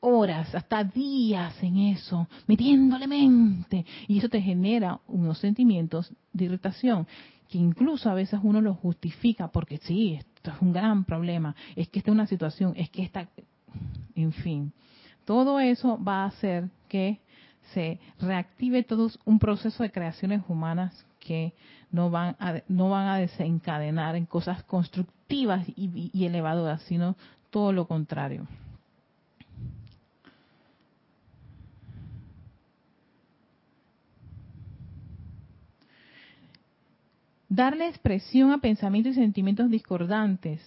horas, 0.00 0.54
hasta 0.54 0.82
días 0.82 1.62
en 1.62 1.76
eso, 1.76 2.26
metiéndole 2.46 3.06
mente, 3.06 3.84
y 4.08 4.16
eso 4.16 4.30
te 4.30 4.40
genera 4.40 4.98
unos 5.08 5.36
sentimientos 5.38 6.10
de 6.32 6.46
irritación 6.46 7.06
que 7.50 7.58
incluso 7.58 8.08
a 8.08 8.14
veces 8.14 8.40
uno 8.42 8.62
los 8.62 8.78
justifica 8.78 9.48
porque 9.48 9.76
sí, 9.76 10.14
esto 10.14 10.52
es 10.52 10.62
un 10.62 10.72
gran 10.72 11.04
problema, 11.04 11.54
es 11.76 11.86
que 11.90 11.98
esta 11.98 12.10
es 12.10 12.14
una 12.14 12.26
situación, 12.26 12.72
es 12.76 12.88
que 12.88 13.02
está, 13.02 13.28
en 14.14 14.32
fin, 14.32 14.72
todo 15.26 15.60
eso 15.60 16.02
va 16.02 16.22
a 16.22 16.28
hacer 16.28 16.70
que 16.88 17.20
se 17.72 17.98
reactive 18.20 18.82
todo 18.82 19.10
un 19.24 19.38
proceso 19.38 19.82
de 19.82 19.92
creaciones 19.92 20.42
humanas 20.48 21.06
que 21.20 21.52
no 21.90 22.10
van 22.10 22.36
a, 22.40 22.62
no 22.68 22.90
van 22.90 23.08
a 23.08 23.16
desencadenar 23.16 24.16
en 24.16 24.26
cosas 24.26 24.62
constructivas 24.64 25.66
y, 25.68 26.10
y 26.12 26.26
elevadoras, 26.26 26.82
sino 26.82 27.16
todo 27.50 27.72
lo 27.72 27.86
contrario. 27.86 28.46
Darle 37.48 37.86
expresión 37.86 38.50
a 38.50 38.58
pensamientos 38.58 39.12
y 39.12 39.16
sentimientos 39.16 39.68
discordantes 39.70 40.60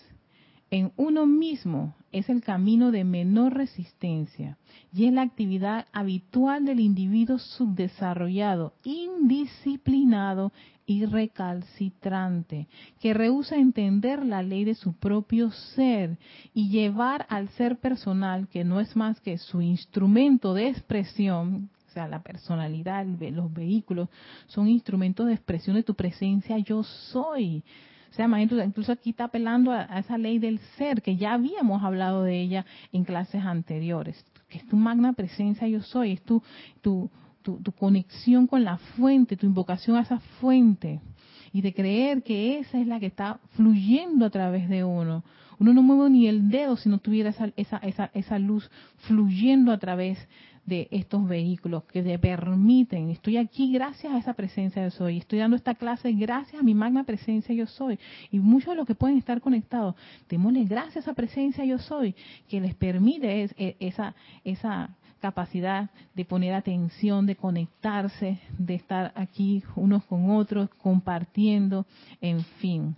en 0.70 0.92
uno 0.98 1.25
mismo 1.25 1.96
es 2.17 2.29
el 2.29 2.41
camino 2.41 2.91
de 2.91 3.03
menor 3.03 3.53
resistencia 3.53 4.57
y 4.93 5.05
es 5.05 5.13
la 5.13 5.22
actividad 5.22 5.86
habitual 5.91 6.65
del 6.65 6.79
individuo 6.79 7.39
subdesarrollado, 7.39 8.74
indisciplinado 8.84 10.51
y 10.86 11.05
recalcitrante, 11.05 12.67
que 13.01 13.13
rehúsa 13.13 13.57
entender 13.57 14.25
la 14.25 14.43
ley 14.43 14.63
de 14.63 14.75
su 14.75 14.93
propio 14.93 15.51
ser 15.51 16.17
y 16.53 16.69
llevar 16.69 17.25
al 17.29 17.50
ser 17.50 17.77
personal, 17.77 18.48
que 18.48 18.63
no 18.63 18.79
es 18.79 18.95
más 18.95 19.19
que 19.19 19.38
su 19.38 19.62
instrumento 19.62 20.53
de 20.53 20.69
expresión, 20.69 21.69
sea, 21.95 22.07
la 22.07 22.22
personalidad, 22.22 23.05
los 23.05 23.51
vehículos, 23.51 24.10
son 24.48 24.67
instrumentos 24.67 25.25
de 25.25 25.34
expresión 25.34 25.75
de 25.75 25.84
tu 25.84 25.95
presencia, 25.95 26.57
yo 26.60 26.84
soy. 26.84 27.63
O 28.15 28.17
sea, 28.17 28.41
incluso 28.41 28.93
aquí 28.93 29.10
está 29.10 29.25
apelando 29.25 29.74
a, 29.74 29.84
esa 30.00 30.17
ley 30.17 30.39
del 30.39 30.60
ser, 30.77 31.01
que 31.01 31.17
ya 31.17 31.34
habíamos 31.34 31.84
hablado 31.84 32.24
de 32.24 32.39
ella 32.39 32.65
en 32.93 33.03
clases 33.03 33.43
anteriores, 33.43 34.25
que 34.48 34.60
es 34.60 34.65
tu 34.67 34.77
magna 34.77 35.12
presencia, 35.12 35.67
yo 35.67 35.81
soy, 35.81 36.13
es 36.13 36.22
tu, 36.24 36.41
conexión 37.77 38.48
con 38.48 38.63
la 38.63 38.77
fuente, 38.77 39.36
tu 39.36 39.45
invocación 39.45 39.98
a 39.98 40.01
esa 40.03 40.22
fuente, 40.39 41.01
y 41.51 41.60
de 41.60 41.74
creer 41.74 42.24
que 42.24 42.60
esa 42.60 42.79
es 42.79 42.88
la 42.88 43.01
que 43.01 43.07
está 43.07 43.41
fluyendo 43.50 44.25
a 44.25 44.29
través 44.29 44.69
de 44.69 44.86
uno. 44.86 45.25
Uno 45.60 45.74
no 45.74 45.84
mueve 45.84 46.10
ni 46.10 46.27
el 46.27 46.50
dedo 46.50 46.77
si 46.77 46.88
no 46.88 47.00
tuviera 47.00 47.34
esa, 47.57 48.10
esa, 48.13 48.39
luz 48.39 48.72
fluyendo 49.07 49.74
a 49.74 49.77
través 49.77 50.25
de 50.65 50.88
estos 50.91 51.27
vehículos 51.27 51.84
que 51.84 52.01
te 52.01 52.17
permiten, 52.17 53.10
estoy 53.10 53.38
aquí 53.38 53.72
gracias 53.72 54.13
a 54.13 54.17
esa 54.17 54.34
presencia 54.34 54.84
yo 54.84 54.91
soy, 54.91 55.17
estoy 55.17 55.39
dando 55.39 55.55
esta 55.55 55.75
clase 55.75 56.12
gracias 56.13 56.60
a 56.60 56.63
mi 56.63 56.74
magna 56.74 57.03
presencia 57.03 57.53
yo 57.53 57.67
soy. 57.67 58.00
Y 58.31 58.39
muchos 58.39 58.69
de 58.69 58.75
los 58.75 58.88
que 58.88 58.95
pueden 58.95 59.17
estar 59.17 59.41
conectados, 59.41 59.95
démosle 60.29 60.65
gracias 60.65 60.98
a 60.98 61.00
esa 61.00 61.13
presencia 61.13 61.65
yo 61.65 61.77
soy, 61.77 62.15
que 62.50 62.60
les 62.60 62.75
permite 62.75 63.50
e, 63.57 63.75
esa, 63.79 64.15
esa 64.43 64.89
capacidad 65.19 65.89
de 66.13 66.25
poner 66.25 66.53
atención, 66.53 67.25
de 67.25 67.36
conectarse, 67.36 68.39
de 68.57 68.75
estar 68.75 69.12
aquí 69.15 69.63
unos 69.75 70.03
con 70.05 70.29
otros, 70.31 70.69
compartiendo, 70.81 71.86
en 72.22 72.43
fin 72.43 72.95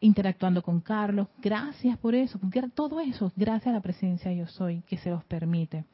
interactuando 0.00 0.62
con 0.62 0.80
Carlos. 0.80 1.28
Gracias 1.42 1.98
por 1.98 2.14
eso, 2.14 2.40
todo 2.74 3.00
eso, 3.00 3.30
gracias 3.36 3.68
a 3.68 3.72
la 3.76 3.82
presencia 3.82 4.32
yo 4.32 4.46
soy, 4.46 4.82
que 4.88 4.96
se 4.96 5.10
los 5.10 5.22
permite. 5.24 5.84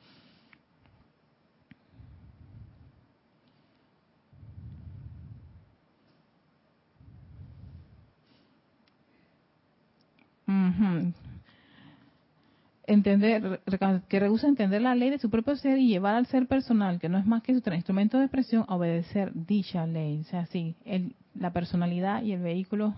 Entender, 12.88 13.60
que 14.08 14.20
rehúsa 14.20 14.46
entender 14.46 14.80
la 14.80 14.94
ley 14.94 15.10
de 15.10 15.18
su 15.18 15.28
propio 15.28 15.56
ser 15.56 15.78
y 15.78 15.88
llevar 15.88 16.14
al 16.14 16.26
ser 16.26 16.46
personal, 16.46 17.00
que 17.00 17.08
no 17.08 17.18
es 17.18 17.26
más 17.26 17.42
que 17.42 17.52
su 17.52 17.74
instrumento 17.74 18.18
de 18.18 18.24
expresión, 18.24 18.64
a 18.68 18.76
obedecer 18.76 19.32
dicha 19.34 19.86
ley. 19.86 20.20
O 20.20 20.24
sea, 20.24 20.46
sí, 20.46 20.76
el, 20.84 21.14
la 21.34 21.52
personalidad 21.52 22.22
y 22.22 22.32
el 22.32 22.42
vehículo 22.42 22.94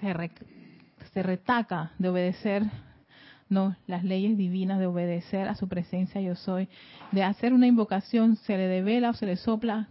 se, 0.00 0.30
se 1.12 1.22
retaca 1.22 1.92
de 1.98 2.08
obedecer 2.08 2.64
no 3.48 3.76
las 3.86 4.04
leyes 4.04 4.36
divinas 4.36 4.78
de 4.78 4.86
obedecer 4.86 5.48
a 5.48 5.56
su 5.56 5.68
presencia 5.68 6.20
yo 6.20 6.36
soy 6.36 6.68
de 7.10 7.24
hacer 7.24 7.52
una 7.52 7.66
invocación 7.66 8.36
se 8.36 8.56
le 8.56 8.68
devela 8.68 9.10
o 9.10 9.14
se 9.14 9.26
le 9.26 9.36
sopla 9.36 9.88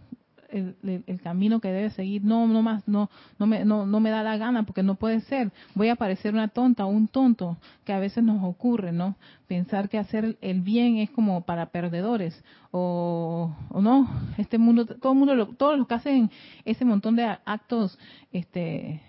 el, 0.52 1.20
camino 1.22 1.60
que 1.60 1.68
debe 1.68 1.90
seguir. 1.90 2.24
No, 2.24 2.46
no 2.46 2.62
más, 2.62 2.86
no, 2.86 3.10
no 3.38 3.46
me, 3.46 3.64
no, 3.64 3.86
no 3.86 4.00
me 4.00 4.10
da 4.10 4.22
la 4.22 4.36
gana 4.36 4.64
porque 4.64 4.82
no 4.82 4.94
puede 4.94 5.20
ser. 5.22 5.52
Voy 5.74 5.88
a 5.88 5.96
parecer 5.96 6.34
una 6.34 6.48
tonta 6.48 6.86
o 6.86 6.88
un 6.88 7.08
tonto 7.08 7.58
que 7.84 7.92
a 7.92 7.98
veces 7.98 8.24
nos 8.24 8.42
ocurre, 8.44 8.92
¿no? 8.92 9.16
Pensar 9.46 9.88
que 9.88 9.98
hacer 9.98 10.36
el 10.40 10.60
bien 10.60 10.96
es 10.98 11.10
como 11.10 11.42
para 11.42 11.66
perdedores 11.66 12.42
o, 12.70 13.54
o 13.70 13.80
no. 13.80 14.08
Este 14.38 14.58
mundo, 14.58 14.86
todo 14.86 15.12
el 15.12 15.18
mundo, 15.18 15.46
todos 15.56 15.78
los 15.78 15.86
que 15.86 15.94
hacen 15.94 16.30
ese 16.64 16.84
montón 16.84 17.16
de 17.16 17.24
actos, 17.44 17.98
este, 18.32 19.00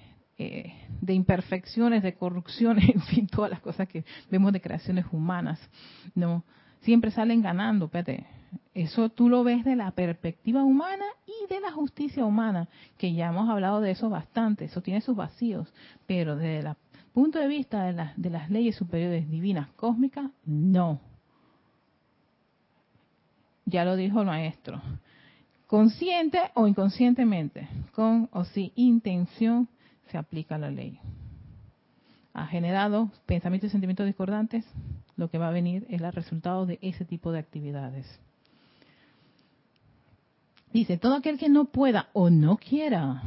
eh, 0.43 0.73
de 1.01 1.13
imperfecciones, 1.13 2.01
de 2.01 2.15
corrupciones, 2.15 2.89
en 2.95 3.01
fin, 3.01 3.27
todas 3.27 3.51
las 3.51 3.59
cosas 3.59 3.87
que 3.87 4.03
vemos 4.31 4.51
de 4.51 4.59
creaciones 4.59 5.05
humanas, 5.11 5.59
¿no? 6.15 6.43
Siempre 6.81 7.11
salen 7.11 7.43
ganando, 7.43 7.85
espérate. 7.85 8.25
Eso 8.73 9.09
tú 9.09 9.29
lo 9.29 9.43
ves 9.43 9.63
de 9.63 9.75
la 9.75 9.91
perspectiva 9.91 10.63
humana 10.63 11.05
y 11.43 11.47
de 11.47 11.59
la 11.59 11.71
justicia 11.71 12.25
humana, 12.25 12.67
que 12.97 13.13
ya 13.13 13.29
hemos 13.29 13.49
hablado 13.49 13.81
de 13.81 13.91
eso 13.91 14.09
bastante, 14.09 14.65
eso 14.65 14.81
tiene 14.81 15.01
sus 15.01 15.15
vacíos, 15.15 15.73
pero 16.05 16.35
desde 16.35 16.67
el 16.67 16.75
punto 17.13 17.39
de 17.39 17.47
vista 17.47 17.83
de, 17.83 18.09
de 18.15 18.29
las 18.29 18.49
leyes 18.49 18.75
superiores 18.75 19.29
divinas 19.29 19.69
cósmicas, 19.71 20.29
no. 20.45 20.99
Ya 23.65 23.85
lo 23.85 23.95
dijo 23.95 24.21
el 24.21 24.27
maestro 24.27 24.81
consciente 25.71 26.37
o 26.53 26.67
inconscientemente, 26.67 27.65
con 27.93 28.27
o 28.33 28.43
sin 28.43 28.73
intención, 28.75 29.69
se 30.07 30.17
aplica 30.17 30.57
la 30.57 30.69
ley. 30.69 30.99
Ha 32.33 32.45
generado 32.47 33.09
pensamientos 33.25 33.69
y 33.69 33.71
sentimientos 33.71 34.05
discordantes, 34.05 34.65
lo 35.15 35.29
que 35.29 35.37
va 35.37 35.47
a 35.47 35.51
venir 35.51 35.85
es 35.89 36.01
el 36.01 36.11
resultado 36.11 36.65
de 36.65 36.77
ese 36.81 37.05
tipo 37.05 37.31
de 37.31 37.39
actividades. 37.39 38.19
Dice, 40.73 40.97
todo 40.97 41.15
aquel 41.15 41.37
que 41.37 41.49
no 41.49 41.65
pueda 41.65 42.09
o 42.13 42.29
no 42.29 42.57
quiera 42.57 43.21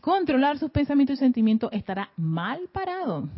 controlar 0.00 0.58
sus 0.58 0.70
pensamientos 0.70 1.14
y 1.14 1.18
sentimientos 1.20 1.70
estará 1.72 2.10
mal 2.16 2.60
parado 2.72 3.28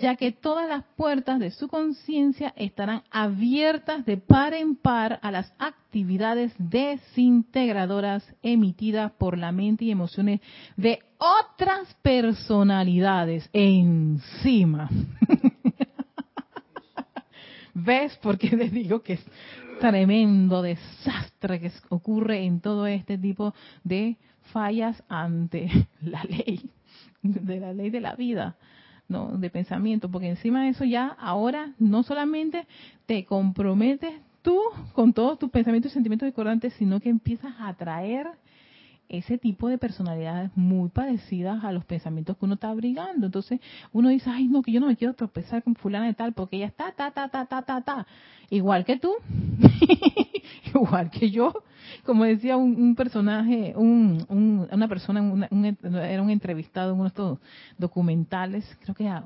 ya 0.00 0.16
que 0.16 0.32
todas 0.32 0.68
las 0.68 0.84
puertas 0.96 1.38
de 1.38 1.50
su 1.50 1.68
conciencia 1.68 2.52
estarán 2.56 3.02
abiertas 3.10 4.04
de 4.06 4.16
par 4.16 4.54
en 4.54 4.74
par 4.74 5.20
a 5.22 5.30
las 5.30 5.52
actividades 5.58 6.52
desintegradoras 6.58 8.24
emitidas 8.42 9.12
por 9.12 9.36
la 9.36 9.52
mente 9.52 9.84
y 9.84 9.90
emociones 9.90 10.40
de 10.76 11.00
otras 11.18 11.94
personalidades 12.02 13.48
encima. 13.52 14.88
¿Ves 17.74 18.16
por 18.16 18.38
qué 18.38 18.56
les 18.56 18.72
digo 18.72 19.02
que 19.02 19.18
tremendo 19.80 20.62
desastre 20.62 21.60
que 21.60 21.72
ocurre 21.88 22.44
en 22.44 22.60
todo 22.60 22.86
este 22.86 23.18
tipo 23.18 23.54
de 23.82 24.16
fallas 24.52 25.02
ante 25.08 25.68
la 26.02 26.22
ley, 26.24 26.70
de 27.22 27.60
la 27.60 27.72
ley 27.72 27.90
de 27.90 28.00
la 28.00 28.14
vida? 28.14 28.56
¿no? 29.08 29.36
de 29.36 29.50
pensamiento, 29.50 30.08
porque 30.08 30.28
encima 30.28 30.62
de 30.62 30.68
eso 30.68 30.84
ya 30.84 31.08
ahora 31.08 31.72
no 31.80 32.04
solamente 32.04 32.68
te 33.06 33.24
comprometes 33.24 34.14
tú 34.40 34.56
con 34.92 35.12
todos 35.12 35.36
tus 35.38 35.50
pensamientos 35.50 35.90
y 35.90 35.94
sentimientos 35.94 36.26
discordantes, 36.26 36.72
sino 36.74 37.00
que 37.00 37.08
empiezas 37.08 37.52
a 37.58 37.68
atraer 37.68 38.28
ese 39.10 39.38
tipo 39.38 39.68
de 39.68 39.76
personalidades 39.76 40.52
muy 40.54 40.88
parecidas 40.88 41.64
a 41.64 41.72
los 41.72 41.84
pensamientos 41.84 42.36
que 42.36 42.44
uno 42.44 42.54
está 42.54 42.70
abrigando. 42.70 43.26
Entonces 43.26 43.60
uno 43.92 44.08
dice, 44.08 44.30
ay, 44.30 44.46
no, 44.46 44.62
que 44.62 44.70
yo 44.70 44.78
no 44.78 44.86
me 44.86 44.96
quiero 44.96 45.14
tropezar 45.14 45.64
con 45.64 45.74
fulana 45.74 46.06
de 46.06 46.14
tal, 46.14 46.32
porque 46.32 46.56
ella 46.56 46.66
está, 46.66 46.92
ta, 46.92 47.10
ta, 47.10 47.28
ta, 47.28 47.44
ta, 47.44 47.62
ta, 47.62 47.80
ta. 47.82 48.06
Igual 48.50 48.84
que 48.84 48.98
tú, 48.98 49.12
igual 50.74 51.10
que 51.10 51.30
yo. 51.30 51.52
Como 52.06 52.24
decía 52.24 52.56
un, 52.56 52.94
personaje, 52.94 53.74
un, 53.76 54.24
una 54.70 54.88
persona, 54.88 55.20
era 55.50 56.22
un 56.22 56.30
entrevistado 56.30 56.90
en 56.90 56.94
uno 56.94 57.04
de 57.04 57.08
estos 57.08 57.38
documentales, 57.78 58.64
creo 58.80 58.94
que 58.94 59.08
a, 59.08 59.24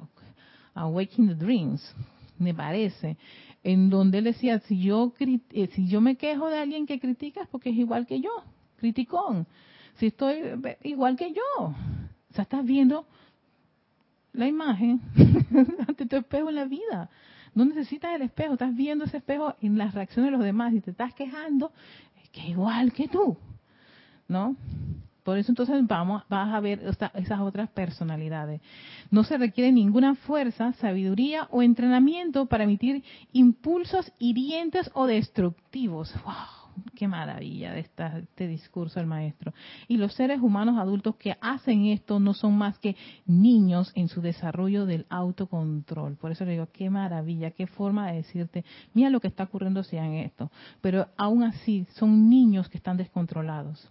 Waking 0.87 1.29
the 1.29 1.35
Dreams, 1.35 1.95
me 2.39 2.55
parece, 2.55 3.19
en 3.63 3.91
donde 3.91 4.19
él 4.19 4.25
decía, 4.25 4.61
si 4.61 4.83
yo, 4.83 5.13
eh, 5.21 5.69
si 5.73 5.87
yo 5.87 6.01
me 6.01 6.17
quejo 6.17 6.49
de 6.49 6.59
alguien 6.59 6.87
que 6.87 6.99
critica 6.99 7.43
es 7.43 7.49
porque 7.49 7.71
es 7.71 7.77
igual 7.77 8.07
que 8.07 8.21
yo, 8.21 8.31
criticón 8.79 9.47
si 9.97 10.07
estoy 10.07 10.43
igual 10.83 11.17
que 11.17 11.33
yo. 11.33 11.43
O 11.59 11.75
sea, 12.35 12.43
estás 12.43 12.65
viendo 12.65 13.07
la 14.33 14.47
imagen 14.47 15.01
ante 15.89 16.07
tu 16.07 16.17
espejo 16.17 16.49
en 16.49 16.57
la 16.57 16.65
vida. 16.65 17.09
No 17.55 17.65
necesitas 17.65 18.15
el 18.15 18.23
espejo, 18.23 18.55
estás 18.55 18.75
viendo 18.75 19.05
ese 19.05 19.19
espejo 19.19 19.55
en 19.61 19.79
las 19.79 19.95
reacciones 19.95 20.31
de 20.33 20.37
los 20.37 20.45
demás 20.45 20.75
y 20.75 20.81
te 20.81 20.91
estás 20.91 21.15
quejando, 21.15 21.73
que 22.33 22.49
igual 22.49 22.93
que 22.93 23.07
tú, 23.07 23.37
¿no? 24.27 24.57
Por 25.23 25.39
eso 25.39 25.53
entonces 25.53 25.87
vamos, 25.87 26.23
vas 26.29 26.53
a 26.53 26.61
ver 26.61 26.83
esas 27.15 27.41
otras 27.41 27.71
personalidades. 27.71 28.61
No 29.11 29.25
se 29.25 29.39
requiere 29.39 29.73
ninguna 29.73 30.17
fuerza, 30.17 30.73
sabiduría 30.75 31.49
o 31.51 31.63
entrenamiento 31.63 32.47
para 32.47 32.65
emitir 32.65 33.03
impulsos 33.33 34.13
hirientes 34.19 34.91
o 34.93 35.07
destructivos. 35.07 36.15
¡Wow! 36.25 36.64
Qué 36.95 37.09
maravilla 37.09 37.73
de 37.73 37.81
este 37.81 38.47
discurso 38.47 39.01
del 39.01 39.07
maestro. 39.07 39.53
Y 39.89 39.97
los 39.97 40.15
seres 40.15 40.41
humanos 40.41 40.79
adultos 40.79 41.17
que 41.17 41.37
hacen 41.41 41.87
esto 41.87 42.21
no 42.21 42.35
son 42.35 42.57
más 42.57 42.79
que 42.79 42.97
niños 43.27 43.93
en 43.95 44.09
su 44.09 44.21
desarrollo 44.21 44.87
del 44.87 45.07
autocontrol. 45.09 46.17
Por 46.17 46.33
eso 46.33 46.45
le 46.45 46.53
digo, 46.53 46.69
qué 46.73 46.91
maravilla, 46.91 47.51
qué 47.51 47.67
forma 47.67 48.09
de 48.09 48.17
decirte, 48.17 48.65
mira 48.93 49.11
lo 49.11 49.21
que 49.21 49.29
está 49.29 49.45
ocurriendo 49.45 49.83
si 49.83 49.97
en 49.97 50.15
esto. 50.15 50.51
Pero 50.81 51.09
aún 51.17 51.43
así, 51.43 51.87
son 51.95 52.29
niños 52.29 52.69
que 52.69 52.79
están 52.79 52.97
descontrolados. 52.97 53.89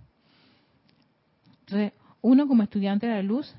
Entonces, 1.62 1.94
uno 2.22 2.48
como 2.48 2.64
estudiante 2.64 3.08
de 3.08 3.14
la 3.14 3.24
luz 3.24 3.54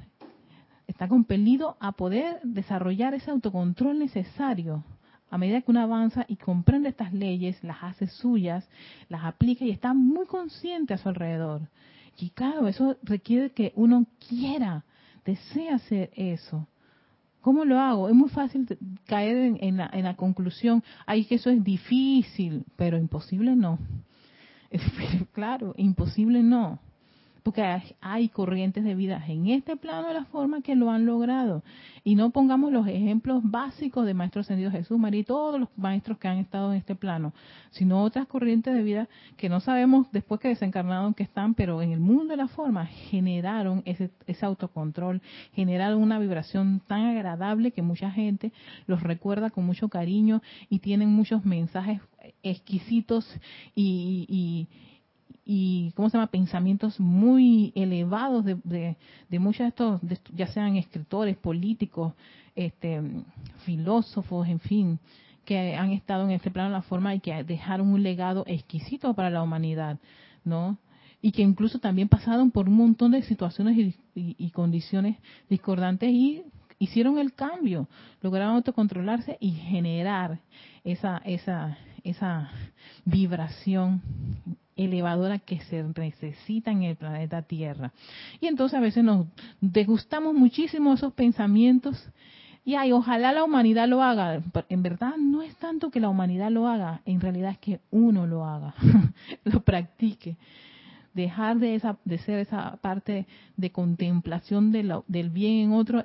está 0.86 1.08
compelido 1.08 1.76
a 1.80 1.92
poder 1.92 2.40
desarrollar 2.42 3.14
ese 3.14 3.30
autocontrol 3.30 3.98
necesario 3.98 4.84
a 5.34 5.38
medida 5.38 5.62
que 5.62 5.72
uno 5.72 5.80
avanza 5.80 6.24
y 6.28 6.36
comprende 6.36 6.90
estas 6.90 7.12
leyes, 7.12 7.58
las 7.64 7.82
hace 7.82 8.06
suyas, 8.06 8.68
las 9.08 9.24
aplica 9.24 9.64
y 9.64 9.72
está 9.72 9.92
muy 9.92 10.26
consciente 10.26 10.94
a 10.94 10.98
su 10.98 11.08
alrededor. 11.08 11.62
Y 12.16 12.30
claro, 12.30 12.68
eso 12.68 12.96
requiere 13.02 13.50
que 13.50 13.72
uno 13.74 14.06
quiera, 14.28 14.84
desee 15.24 15.70
hacer 15.70 16.12
eso. 16.14 16.68
¿Cómo 17.40 17.64
lo 17.64 17.80
hago? 17.80 18.08
Es 18.08 18.14
muy 18.14 18.28
fácil 18.28 18.78
caer 19.06 19.56
en, 19.60 19.76
la, 19.76 19.90
en 19.92 20.04
la, 20.04 20.14
conclusión, 20.14 20.84
ay, 21.04 21.24
que 21.24 21.34
eso 21.34 21.50
es 21.50 21.64
difícil, 21.64 22.64
pero 22.76 22.96
imposible 22.96 23.56
no. 23.56 23.80
claro, 25.32 25.74
imposible 25.76 26.44
no 26.44 26.78
porque 27.44 27.62
hay 28.00 28.30
corrientes 28.30 28.84
de 28.84 28.94
vida 28.94 29.22
en 29.28 29.48
este 29.48 29.76
plano 29.76 30.08
de 30.08 30.14
la 30.14 30.24
forma 30.24 30.62
que 30.62 30.74
lo 30.74 30.90
han 30.90 31.04
logrado. 31.04 31.62
Y 32.02 32.14
no 32.14 32.30
pongamos 32.30 32.72
los 32.72 32.88
ejemplos 32.88 33.42
básicos 33.44 34.06
de 34.06 34.14
Maestro 34.14 34.40
Ascendido 34.40 34.70
Jesús, 34.70 34.98
María 34.98 35.20
y 35.20 35.24
todos 35.24 35.60
los 35.60 35.68
maestros 35.76 36.16
que 36.16 36.26
han 36.26 36.38
estado 36.38 36.72
en 36.72 36.78
este 36.78 36.94
plano, 36.94 37.34
sino 37.70 38.02
otras 38.02 38.26
corrientes 38.26 38.74
de 38.74 38.82
vida 38.82 39.08
que 39.36 39.50
no 39.50 39.60
sabemos 39.60 40.06
después 40.10 40.40
que 40.40 40.48
desencarnaron 40.48 41.12
que 41.12 41.22
están, 41.22 41.52
pero 41.52 41.82
en 41.82 41.92
el 41.92 42.00
mundo 42.00 42.28
de 42.28 42.38
la 42.38 42.48
forma 42.48 42.86
generaron 42.86 43.82
ese, 43.84 44.10
ese 44.26 44.46
autocontrol, 44.46 45.20
generaron 45.52 46.00
una 46.00 46.18
vibración 46.18 46.80
tan 46.86 47.04
agradable 47.04 47.72
que 47.72 47.82
mucha 47.82 48.10
gente 48.10 48.52
los 48.86 49.02
recuerda 49.02 49.50
con 49.50 49.66
mucho 49.66 49.90
cariño 49.90 50.40
y 50.70 50.78
tienen 50.78 51.10
muchos 51.10 51.44
mensajes 51.44 52.00
exquisitos 52.42 53.28
y 53.74 54.26
y 54.28 54.68
cómo 55.94 56.08
se 56.08 56.16
llama 56.16 56.30
pensamientos 56.30 56.98
muy 56.98 57.72
elevados 57.74 58.44
de, 58.44 58.96
de, 59.28 59.38
muchos 59.38 59.72
de 60.02 60.14
estos 60.14 60.34
ya 60.34 60.46
sean 60.46 60.76
escritores 60.76 61.36
políticos 61.36 62.14
este 62.54 63.02
filósofos 63.64 64.48
en 64.48 64.60
fin 64.60 64.98
que 65.44 65.74
han 65.76 65.90
estado 65.90 66.24
en 66.24 66.30
este 66.30 66.50
plano 66.50 66.70
de 66.70 66.76
la 66.76 66.82
forma 66.82 67.14
y 67.14 67.20
que 67.20 67.44
dejaron 67.44 67.88
un 67.88 68.02
legado 68.02 68.44
exquisito 68.46 69.12
para 69.14 69.28
la 69.28 69.42
humanidad 69.42 69.98
no 70.44 70.78
y 71.20 71.32
que 71.32 71.42
incluso 71.42 71.78
también 71.78 72.08
pasaron 72.08 72.50
por 72.50 72.68
un 72.68 72.76
montón 72.76 73.12
de 73.12 73.22
situaciones 73.22 73.76
y, 73.76 73.94
y 74.14 74.50
condiciones 74.50 75.16
discordantes 75.50 76.10
y 76.10 76.42
hicieron 76.78 77.18
el 77.18 77.34
cambio 77.34 77.86
lograron 78.22 78.56
autocontrolarse 78.56 79.36
y 79.40 79.50
generar 79.52 80.40
esa 80.84 81.18
esa 81.18 81.76
esa 82.02 82.50
vibración 83.04 84.00
elevadora 84.76 85.38
que 85.38 85.60
se 85.60 85.82
necesita 85.82 86.70
en 86.70 86.82
el 86.82 86.96
planeta 86.96 87.42
Tierra. 87.42 87.92
Y 88.40 88.46
entonces 88.46 88.76
a 88.78 88.82
veces 88.82 89.04
nos 89.04 89.26
degustamos 89.60 90.34
muchísimo 90.34 90.94
esos 90.94 91.12
pensamientos 91.12 92.10
y 92.64 92.76
ay, 92.76 92.92
ojalá 92.92 93.32
la 93.32 93.44
humanidad 93.44 93.86
lo 93.88 94.02
haga. 94.02 94.42
En 94.68 94.82
verdad 94.82 95.16
no 95.18 95.42
es 95.42 95.54
tanto 95.56 95.90
que 95.90 96.00
la 96.00 96.08
humanidad 96.08 96.50
lo 96.50 96.66
haga, 96.66 97.02
en 97.04 97.20
realidad 97.20 97.50
es 97.52 97.58
que 97.58 97.80
uno 97.90 98.26
lo 98.26 98.44
haga, 98.46 98.74
lo 99.44 99.60
practique. 99.60 100.36
Dejar 101.12 101.58
de, 101.58 101.76
esa, 101.76 101.96
de 102.04 102.18
ser 102.18 102.40
esa 102.40 102.76
parte 102.78 103.26
de 103.56 103.70
contemplación 103.70 104.72
del 104.72 105.30
bien 105.30 105.58
en 105.58 105.72
otro 105.72 106.02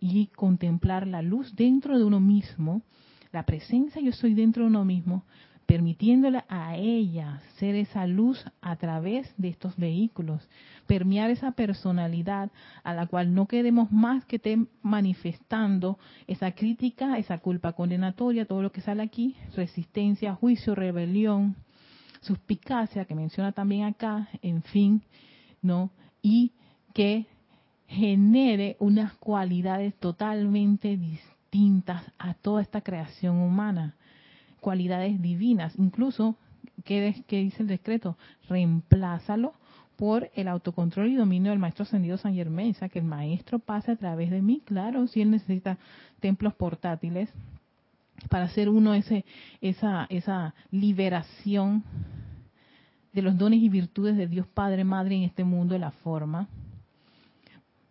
y 0.00 0.26
contemplar 0.34 1.06
la 1.06 1.22
luz 1.22 1.54
dentro 1.54 1.96
de 1.96 2.04
uno 2.04 2.18
mismo, 2.18 2.82
la 3.30 3.44
presencia 3.44 4.02
yo 4.02 4.10
soy 4.10 4.34
dentro 4.34 4.64
de 4.64 4.70
uno 4.70 4.84
mismo, 4.84 5.22
permitiéndole 5.66 6.44
a 6.48 6.76
ella 6.76 7.42
ser 7.58 7.74
esa 7.74 8.06
luz 8.06 8.44
a 8.60 8.76
través 8.76 9.32
de 9.36 9.48
estos 9.48 9.76
vehículos, 9.76 10.48
permear 10.86 11.30
esa 11.30 11.50
personalidad 11.52 12.50
a 12.84 12.94
la 12.94 13.06
cual 13.06 13.34
no 13.34 13.46
queremos 13.46 13.90
más 13.90 14.24
que 14.24 14.36
esté 14.36 14.58
manifestando 14.82 15.98
esa 16.28 16.52
crítica, 16.52 17.18
esa 17.18 17.38
culpa 17.38 17.72
condenatoria, 17.72 18.46
todo 18.46 18.62
lo 18.62 18.70
que 18.70 18.80
sale 18.80 19.02
aquí, 19.02 19.34
resistencia, 19.56 20.34
juicio, 20.34 20.76
rebelión, 20.76 21.56
suspicacia, 22.20 23.04
que 23.04 23.14
menciona 23.14 23.52
también 23.52 23.84
acá, 23.84 24.28
en 24.42 24.62
fin, 24.62 25.02
¿no? 25.62 25.90
Y 26.22 26.52
que 26.94 27.26
genere 27.88 28.76
unas 28.78 29.14
cualidades 29.14 29.94
totalmente 29.96 30.96
distintas 30.96 32.02
a 32.18 32.34
toda 32.34 32.62
esta 32.62 32.80
creación 32.80 33.36
humana, 33.36 33.96
cualidades 34.60 35.20
divinas. 35.20 35.74
Incluso, 35.78 36.36
¿qué, 36.84 37.24
dice 37.28 37.62
el 37.62 37.68
decreto? 37.68 38.16
Reemplázalo 38.48 39.54
por 39.96 40.30
el 40.34 40.48
autocontrol 40.48 41.08
y 41.08 41.16
dominio 41.16 41.50
del 41.50 41.58
maestro 41.58 41.84
ascendido 41.84 42.18
San 42.18 42.34
Germain, 42.34 42.72
o 42.72 42.74
sea, 42.74 42.88
que 42.88 42.98
el 42.98 43.04
maestro 43.04 43.58
pase 43.58 43.92
a 43.92 43.96
través 43.96 44.30
de 44.30 44.42
mí, 44.42 44.60
claro, 44.64 45.06
si 45.06 45.22
él 45.22 45.30
necesita 45.30 45.78
templos 46.20 46.54
portátiles 46.54 47.30
para 48.28 48.44
hacer 48.44 48.68
uno 48.68 48.94
ese, 48.94 49.24
esa, 49.60 50.06
esa 50.10 50.54
liberación 50.70 51.84
de 53.12 53.22
los 53.22 53.38
dones 53.38 53.62
y 53.62 53.68
virtudes 53.68 54.16
de 54.16 54.26
Dios 54.26 54.46
Padre, 54.46 54.84
Madre 54.84 55.16
en 55.16 55.22
este 55.22 55.44
mundo 55.44 55.72
de 55.72 55.80
la 55.80 55.90
forma. 55.90 56.48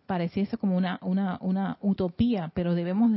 Pareciese 0.06 0.56
como 0.56 0.76
una, 0.76 0.98
una, 1.02 1.38
una 1.40 1.78
utopía, 1.80 2.52
pero 2.54 2.74
debemos 2.74 3.10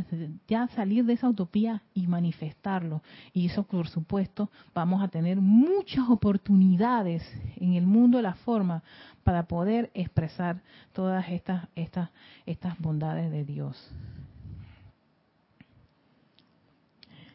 ya 0.48 0.68
salir 0.70 1.06
de 1.06 1.14
esa 1.14 1.30
utopía 1.30 1.84
y 1.94 2.08
manifestarlo. 2.08 3.02
Y 3.32 3.46
eso, 3.46 3.64
por 3.64 3.88
supuesto, 3.88 4.50
vamos 4.74 5.04
a 5.04 5.08
tener 5.08 5.40
muchas 5.40 6.10
oportunidades 6.10 7.24
en 7.58 7.74
el 7.74 7.86
mundo 7.86 8.18
de 8.18 8.24
la 8.24 8.34
forma 8.34 8.84
para 9.24 9.44
poder 9.44 9.92
expresar 9.94 10.62
todas 10.94 11.30
estas, 11.30 11.68
estas, 11.76 12.10
estas 12.46 12.80
bondades 12.80 13.32
de 13.32 13.46
Dios. 13.46 13.92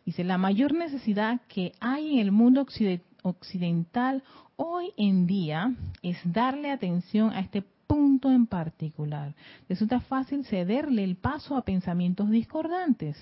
Dice, 0.05 0.25
la 0.25 0.37
mayor 0.37 0.75
necesidad 0.75 1.41
que 1.49 1.73
hay 1.81 2.15
en 2.15 2.19
el 2.19 2.33
mundo 2.33 2.67
occidental 3.23 4.23
hoy 4.57 4.93
en 4.97 5.27
día 5.27 5.75
es 6.03 6.19
darle 6.25 6.71
atención 6.71 7.31
a 7.31 7.41
este 7.41 7.65
en 7.95 8.47
particular. 8.47 9.35
Resulta 9.69 10.01
fácil 10.01 10.45
cederle 10.45 11.05
el 11.05 11.17
paso 11.17 11.57
a 11.57 11.65
pensamientos 11.65 12.31
discordantes, 12.31 13.17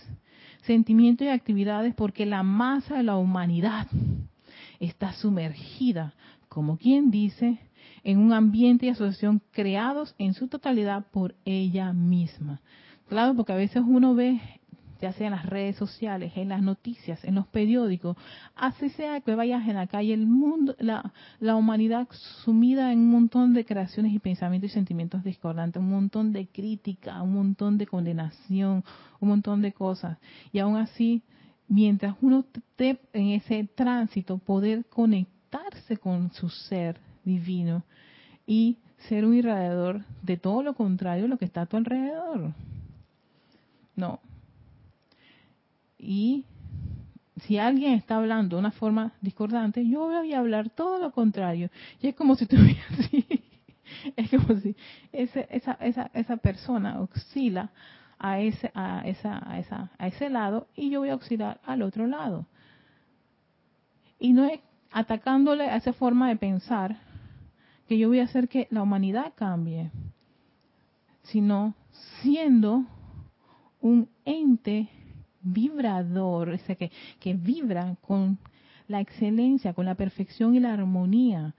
sentimientos 0.62 1.26
y 1.26 1.30
actividades 1.30 1.94
porque 1.94 2.26
la 2.26 2.42
masa 2.42 2.96
de 2.96 3.02
la 3.02 3.16
humanidad 3.16 3.86
está 4.80 5.12
sumergida, 5.12 6.14
como 6.48 6.76
quien 6.76 7.10
dice, 7.10 7.58
en 8.04 8.18
un 8.18 8.32
ambiente 8.32 8.86
y 8.86 8.88
asociación 8.90 9.40
creados 9.52 10.14
en 10.18 10.34
su 10.34 10.48
totalidad 10.48 11.06
por 11.10 11.34
ella 11.44 11.92
misma. 11.92 12.60
Claro, 13.08 13.34
porque 13.34 13.52
a 13.52 13.56
veces 13.56 13.82
uno 13.86 14.14
ve 14.14 14.40
ya 15.02 15.12
sea 15.12 15.26
en 15.26 15.32
las 15.32 15.46
redes 15.46 15.74
sociales, 15.76 16.32
en 16.36 16.48
las 16.48 16.62
noticias, 16.62 17.24
en 17.24 17.34
los 17.34 17.48
periódicos, 17.48 18.16
así 18.54 18.88
sea 18.90 19.20
que 19.20 19.34
vayas 19.34 19.66
en 19.66 19.74
la 19.74 19.88
calle, 19.88 20.14
el 20.14 20.28
mundo, 20.28 20.76
la, 20.78 21.12
la 21.40 21.56
humanidad 21.56 22.06
sumida 22.44 22.92
en 22.92 23.00
un 23.00 23.10
montón 23.10 23.52
de 23.52 23.64
creaciones 23.64 24.12
y 24.12 24.20
pensamientos 24.20 24.70
y 24.70 24.74
sentimientos 24.74 25.24
discordantes, 25.24 25.82
un 25.82 25.90
montón 25.90 26.32
de 26.32 26.46
crítica, 26.46 27.20
un 27.20 27.34
montón 27.34 27.78
de 27.78 27.86
condenación, 27.88 28.84
un 29.18 29.28
montón 29.28 29.60
de 29.60 29.72
cosas. 29.72 30.18
Y 30.52 30.60
aún 30.60 30.76
así, 30.76 31.22
mientras 31.66 32.14
uno 32.20 32.44
esté 32.54 33.00
en 33.12 33.30
ese 33.30 33.68
tránsito, 33.74 34.38
poder 34.38 34.84
conectarse 34.84 35.96
con 35.96 36.32
su 36.32 36.48
ser 36.48 37.00
divino 37.24 37.82
y 38.46 38.78
ser 39.08 39.24
un 39.24 39.34
irradiador 39.34 40.04
de 40.22 40.36
todo 40.36 40.62
lo 40.62 40.74
contrario 40.74 41.24
a 41.24 41.28
lo 41.28 41.38
que 41.38 41.44
está 41.44 41.62
a 41.62 41.66
tu 41.66 41.76
alrededor. 41.76 42.52
No, 43.96 44.20
y 46.02 46.44
si 47.36 47.58
alguien 47.58 47.94
está 47.94 48.16
hablando 48.16 48.56
de 48.56 48.60
una 48.60 48.72
forma 48.72 49.12
discordante, 49.20 49.86
yo 49.88 50.00
voy 50.00 50.32
a 50.32 50.38
hablar 50.38 50.68
todo 50.70 50.98
lo 50.98 51.12
contrario. 51.12 51.70
Y 52.00 52.08
es 52.08 52.14
como 52.16 52.34
si 52.34 52.46
tuviera 52.46 52.82
así, 52.98 53.24
es 54.16 54.30
como 54.30 54.60
si 54.60 54.76
esa, 55.12 55.40
esa, 55.40 56.10
esa 56.12 56.36
persona 56.38 57.00
oscila 57.00 57.70
a 58.18 58.40
ese, 58.40 58.70
a, 58.74 59.02
esa, 59.06 59.40
a, 59.48 59.58
esa, 59.60 59.90
a 59.96 60.06
ese 60.08 60.28
lado 60.28 60.66
y 60.74 60.90
yo 60.90 61.00
voy 61.00 61.10
a 61.10 61.14
oscilar 61.14 61.60
al 61.64 61.82
otro 61.82 62.06
lado. 62.08 62.46
Y 64.18 64.32
no 64.32 64.44
es 64.44 64.60
atacándole 64.90 65.68
a 65.70 65.76
esa 65.76 65.92
forma 65.92 66.28
de 66.28 66.36
pensar 66.36 66.98
que 67.88 67.96
yo 67.96 68.08
voy 68.08 68.18
a 68.18 68.24
hacer 68.24 68.48
que 68.48 68.66
la 68.70 68.82
humanidad 68.82 69.32
cambie, 69.36 69.90
sino 71.22 71.74
siendo 72.20 72.84
un 73.80 74.08
ente 74.24 74.88
vibrador, 75.42 76.54
ese 76.54 76.76
que, 76.76 76.90
que 77.20 77.34
vibra 77.34 77.96
con 78.00 78.38
la 78.88 79.00
excelencia, 79.00 79.74
con 79.74 79.86
la 79.86 79.94
perfección 79.94 80.54
y 80.54 80.60
la 80.60 80.72
armonía, 80.72 81.54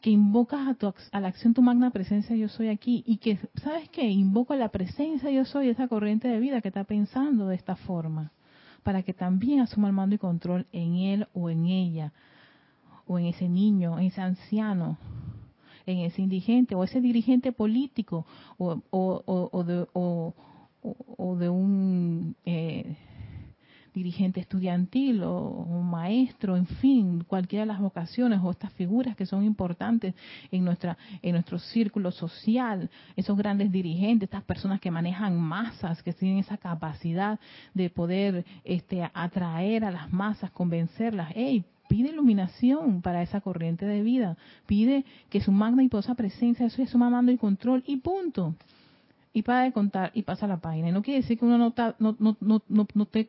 que 0.00 0.10
invocas 0.10 0.68
a, 0.68 0.74
tu, 0.74 0.92
a 1.12 1.20
la 1.20 1.28
acción 1.28 1.54
tu 1.54 1.62
magna 1.62 1.90
presencia 1.90 2.36
yo 2.36 2.48
soy 2.48 2.68
aquí 2.68 3.02
y 3.06 3.16
que, 3.16 3.38
¿sabes 3.62 3.88
qué? 3.90 4.08
Invoco 4.08 4.54
la 4.54 4.68
presencia 4.68 5.30
yo 5.30 5.44
soy, 5.44 5.68
esa 5.68 5.88
corriente 5.88 6.28
de 6.28 6.38
vida 6.38 6.60
que 6.60 6.68
está 6.68 6.84
pensando 6.84 7.48
de 7.48 7.56
esta 7.56 7.74
forma, 7.74 8.32
para 8.82 9.02
que 9.02 9.12
también 9.12 9.60
asuma 9.60 9.88
el 9.88 9.94
mando 9.94 10.14
y 10.14 10.18
control 10.18 10.66
en 10.72 10.94
él 10.96 11.26
o 11.34 11.50
en 11.50 11.66
ella, 11.66 12.12
o 13.06 13.18
en 13.18 13.26
ese 13.26 13.48
niño, 13.48 13.98
en 13.98 14.06
ese 14.06 14.20
anciano, 14.20 14.98
en 15.86 15.98
ese 15.98 16.22
indigente, 16.22 16.74
o 16.74 16.84
ese 16.84 17.00
dirigente 17.00 17.50
político, 17.52 18.26
o, 18.56 18.80
o, 18.90 19.50
o, 19.52 19.64
de, 19.64 19.86
o, 20.82 21.36
de 21.36 21.48
un 21.48 22.36
eh, 22.44 22.96
dirigente 23.92 24.40
estudiantil 24.40 25.22
o 25.24 25.48
un 25.48 25.90
maestro, 25.90 26.56
en 26.56 26.66
fin, 26.66 27.24
cualquiera 27.26 27.64
de 27.64 27.72
las 27.72 27.80
vocaciones 27.80 28.40
o 28.42 28.50
estas 28.50 28.72
figuras 28.74 29.16
que 29.16 29.26
son 29.26 29.44
importantes 29.44 30.14
en 30.52 30.64
nuestra 30.64 30.96
en 31.22 31.32
nuestro 31.32 31.58
círculo 31.58 32.10
social, 32.10 32.90
esos 33.16 33.36
grandes 33.36 33.72
dirigentes, 33.72 34.28
estas 34.28 34.44
personas 34.44 34.80
que 34.80 34.90
manejan 34.90 35.38
masas, 35.40 36.02
que 36.02 36.12
tienen 36.12 36.38
esa 36.38 36.56
capacidad 36.56 37.40
de 37.74 37.90
poder 37.90 38.44
este 38.64 39.08
atraer 39.12 39.84
a 39.84 39.90
las 39.90 40.12
masas, 40.12 40.50
convencerlas, 40.52 41.32
hey, 41.34 41.64
pide 41.88 42.10
iluminación 42.10 43.02
para 43.02 43.22
esa 43.22 43.40
corriente 43.40 43.86
de 43.86 44.02
vida, 44.02 44.36
pide 44.66 45.04
que 45.30 45.40
su 45.40 45.50
magna 45.50 45.82
y 45.82 45.88
poderosa 45.88 46.14
presencia, 46.14 46.66
eso 46.66 46.82
es 46.82 46.90
su 46.90 46.98
mando 46.98 47.32
y 47.32 47.38
control 47.38 47.82
y 47.86 47.96
punto 47.96 48.54
y 49.32 49.42
para 49.42 49.62
de 49.62 49.72
contar 49.72 50.10
y 50.14 50.22
pasa 50.22 50.46
la 50.46 50.58
página. 50.58 50.88
Y 50.88 50.92
no 50.92 51.02
quiere 51.02 51.20
decir 51.20 51.38
que 51.38 51.44
uno 51.44 51.58
no, 51.58 51.74
no, 51.98 52.16
no, 52.18 52.36
no, 52.40 52.86
no 52.94 53.02
esté 53.02 53.28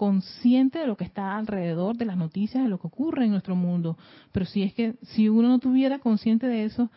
consciente 0.00 0.78
de 0.78 0.86
lo 0.86 0.96
que 0.96 1.04
está 1.04 1.36
alrededor, 1.36 1.94
de 1.98 2.06
las 2.06 2.16
noticias, 2.16 2.62
de 2.62 2.70
lo 2.70 2.80
que 2.80 2.86
ocurre 2.86 3.26
en 3.26 3.32
nuestro 3.32 3.54
mundo. 3.54 3.98
Pero 4.32 4.46
si 4.46 4.62
es 4.62 4.72
que 4.72 4.94
si 5.02 5.28
uno 5.28 5.48
no 5.48 5.58
tuviera 5.58 5.98
consciente 5.98 6.46
de 6.46 6.64
eso, 6.64 6.90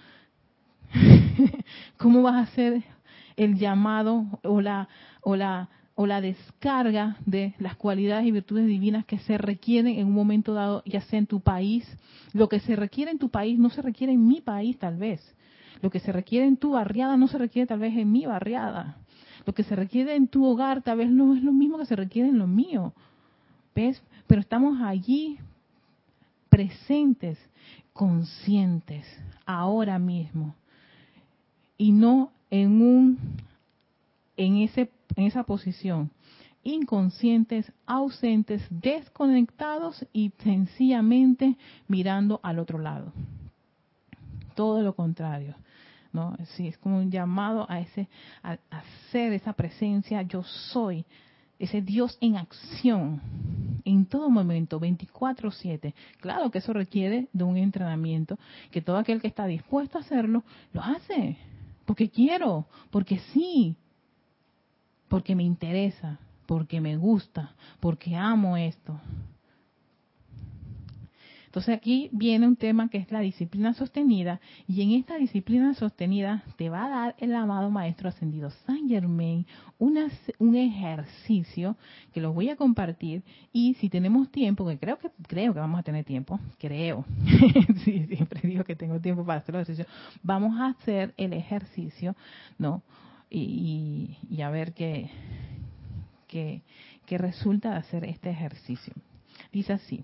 ¿cómo 1.97 2.21
vas 2.21 2.35
a 2.35 2.51
hacer 2.51 2.81
el 3.35 3.57
llamado 3.57 4.25
o 4.43 4.61
la, 4.61 4.87
o 5.19 5.35
la, 5.35 5.67
o 5.95 6.07
la 6.07 6.21
descarga 6.21 7.17
de 7.25 7.55
las 7.59 7.75
cualidades 7.75 8.25
y 8.25 8.31
virtudes 8.31 8.67
divinas 8.67 9.03
que 9.05 9.19
se 9.19 9.37
requieren 9.37 9.99
en 9.99 10.07
un 10.07 10.13
momento 10.13 10.53
dado, 10.53 10.81
ya 10.85 11.01
sea 11.01 11.19
en 11.19 11.27
tu 11.27 11.41
país? 11.41 11.85
Lo 12.31 12.47
que 12.47 12.61
se 12.61 12.77
requiere 12.77 13.11
en 13.11 13.19
tu 13.19 13.27
país 13.27 13.59
no 13.59 13.69
se 13.69 13.81
requiere 13.81 14.13
en 14.13 14.25
mi 14.25 14.39
país 14.39 14.79
tal 14.79 14.95
vez. 14.95 15.19
Lo 15.83 15.89
que 15.89 15.99
se 15.99 16.13
requiere 16.13 16.47
en 16.47 16.55
tu 16.55 16.71
barriada 16.71 17.17
no 17.17 17.27
se 17.27 17.37
requiere 17.37 17.67
tal 17.67 17.79
vez 17.79 17.93
en 17.97 18.09
mi 18.09 18.25
barriada. 18.25 18.95
Lo 19.45 19.53
que 19.53 19.63
se 19.63 19.75
requiere 19.75 20.15
en 20.15 20.29
tu 20.29 20.45
hogar 20.45 20.81
tal 20.81 20.99
vez 20.99 21.11
no 21.11 21.35
es 21.35 21.43
lo 21.43 21.51
mismo 21.51 21.77
que 21.77 21.85
se 21.85 21.97
requiere 21.97 22.29
en 22.29 22.39
lo 22.39 22.47
mío. 22.47 22.93
¿Ves? 23.75 24.01
Pero 24.25 24.39
estamos 24.39 24.81
allí 24.81 25.37
presentes, 26.47 27.37
conscientes, 27.91 29.05
ahora 29.45 29.99
mismo. 29.99 30.55
Y 31.77 31.91
no 31.91 32.31
en 32.49 32.81
un 32.81 33.19
en 34.37 34.57
ese 34.59 34.89
en 35.17 35.25
esa 35.25 35.43
posición 35.43 36.11
inconscientes, 36.63 37.69
ausentes, 37.85 38.65
desconectados 38.69 40.07
y 40.13 40.31
sencillamente 40.43 41.57
mirando 41.89 42.39
al 42.41 42.59
otro 42.59 42.79
lado. 42.79 43.11
Todo 44.55 44.81
lo 44.81 44.95
contrario. 44.95 45.55
¿No? 46.13 46.37
Sí, 46.55 46.67
es 46.67 46.77
como 46.77 46.99
un 46.99 47.11
llamado 47.11 47.65
a 47.69 47.79
ese, 47.79 48.07
a, 48.43 48.57
ser 49.11 49.33
esa 49.33 49.53
presencia, 49.53 50.21
yo 50.21 50.43
soy, 50.43 51.05
ese 51.59 51.81
Dios 51.81 52.17
en 52.21 52.37
acción, 52.37 53.21
en 53.83 54.05
todo 54.05 54.29
momento, 54.29 54.79
24/7. 54.79 55.93
Claro 56.19 56.51
que 56.51 56.59
eso 56.59 56.71
requiere 56.71 57.27
de 57.33 57.43
un 57.43 57.57
entrenamiento, 57.57 58.37
que 58.71 58.81
todo 58.81 58.97
aquel 58.97 59.21
que 59.21 59.27
está 59.27 59.45
dispuesto 59.45 59.97
a 59.97 60.01
hacerlo, 60.01 60.43
lo 60.71 60.81
hace, 60.81 61.37
porque 61.85 62.09
quiero, 62.09 62.67
porque 62.91 63.19
sí, 63.33 63.75
porque 65.07 65.35
me 65.35 65.43
interesa, 65.43 66.19
porque 66.45 66.79
me 66.79 66.97
gusta, 66.97 67.53
porque 67.79 68.15
amo 68.15 68.57
esto. 68.57 68.99
Entonces 71.53 71.77
aquí 71.77 72.09
viene 72.11 72.47
un 72.47 72.55
tema 72.55 72.89
que 72.89 72.97
es 72.97 73.11
la 73.11 73.19
disciplina 73.19 73.75
sostenida 73.75 74.41
y 74.67 74.81
en 74.81 74.93
esta 74.93 75.17
disciplina 75.17 75.75
sostenida 75.75 76.43
te 76.57 76.67
va 76.67 76.85
a 76.85 76.89
dar 76.89 77.15
el 77.19 77.35
amado 77.35 77.69
Maestro 77.69 78.09
Ascendido 78.09 78.49
Saint 78.65 78.89
Germain 78.89 79.45
un 79.77 80.55
ejercicio 80.55 81.77
que 82.11 82.21
los 82.21 82.33
voy 82.33 82.49
a 82.49 82.55
compartir 82.55 83.21
y 83.51 83.75
si 83.75 83.87
tenemos 83.89 84.31
tiempo, 84.31 84.67
que 84.67 84.79
creo 84.79 84.97
que 84.97 85.11
creo 85.27 85.53
que 85.53 85.59
vamos 85.59 85.79
a 85.79 85.83
tener 85.83 86.03
tiempo, 86.03 86.39
creo, 86.57 87.05
sí, 87.85 88.07
siempre 88.07 88.41
digo 88.41 88.63
que 88.63 88.75
tengo 88.75 88.99
tiempo 88.99 89.23
para 89.23 89.41
hacer 89.41 89.53
el 89.53 89.61
ejercicio, 89.61 89.85
vamos 90.23 90.59
a 90.59 90.69
hacer 90.69 91.13
el 91.17 91.33
ejercicio, 91.33 92.15
¿no? 92.57 92.81
Y, 93.29 94.17
a 94.43 94.49
ver 94.49 94.73
qué, 94.73 95.11
qué, 96.27 96.63
qué 97.05 97.19
resulta 97.19 97.69
de 97.69 97.75
hacer 97.75 98.05
este 98.05 98.31
ejercicio. 98.31 98.93
Dice 99.51 99.73
así, 99.73 100.03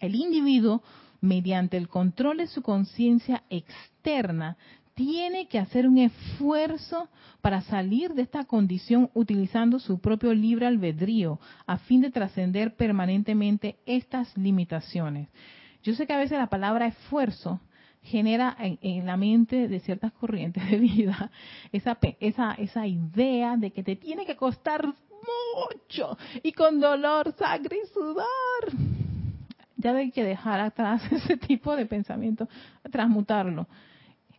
el 0.00 0.14
individuo, 0.14 0.82
mediante 1.20 1.76
el 1.76 1.88
control 1.88 2.38
de 2.38 2.46
su 2.46 2.62
conciencia 2.62 3.44
externa, 3.50 4.56
tiene 4.96 5.46
que 5.46 5.58
hacer 5.58 5.86
un 5.86 5.98
esfuerzo 5.98 7.08
para 7.42 7.60
salir 7.60 8.14
de 8.14 8.22
esta 8.22 8.44
condición 8.44 9.10
utilizando 9.12 9.78
su 9.78 10.00
propio 10.00 10.32
libre 10.32 10.66
albedrío 10.66 11.38
a 11.66 11.76
fin 11.76 12.00
de 12.00 12.10
trascender 12.10 12.74
permanentemente 12.76 13.76
estas 13.84 14.34
limitaciones. 14.38 15.28
Yo 15.82 15.94
sé 15.94 16.06
que 16.06 16.14
a 16.14 16.18
veces 16.18 16.38
la 16.38 16.48
palabra 16.48 16.86
esfuerzo 16.86 17.60
genera 18.02 18.56
en, 18.58 19.04
la 19.04 19.18
mente 19.18 19.68
de 19.68 19.80
ciertas 19.80 20.12
corrientes 20.12 20.68
de 20.70 20.78
vida 20.78 21.30
esa, 21.72 21.98
esa, 22.20 22.54
esa 22.54 22.86
idea 22.86 23.56
de 23.58 23.72
que 23.72 23.82
te 23.82 23.96
tiene 23.96 24.24
que 24.24 24.36
costar 24.36 24.86
mucho 24.86 26.16
y 26.42 26.52
con 26.52 26.80
dolor, 26.80 27.34
sangre 27.36 27.78
y 27.84 27.88
sudor. 27.88 29.05
Hay 29.94 30.10
que 30.10 30.24
dejar 30.24 30.60
atrás 30.60 31.02
ese 31.12 31.36
tipo 31.36 31.76
de 31.76 31.86
pensamiento, 31.86 32.48
transmutarlo 32.90 33.66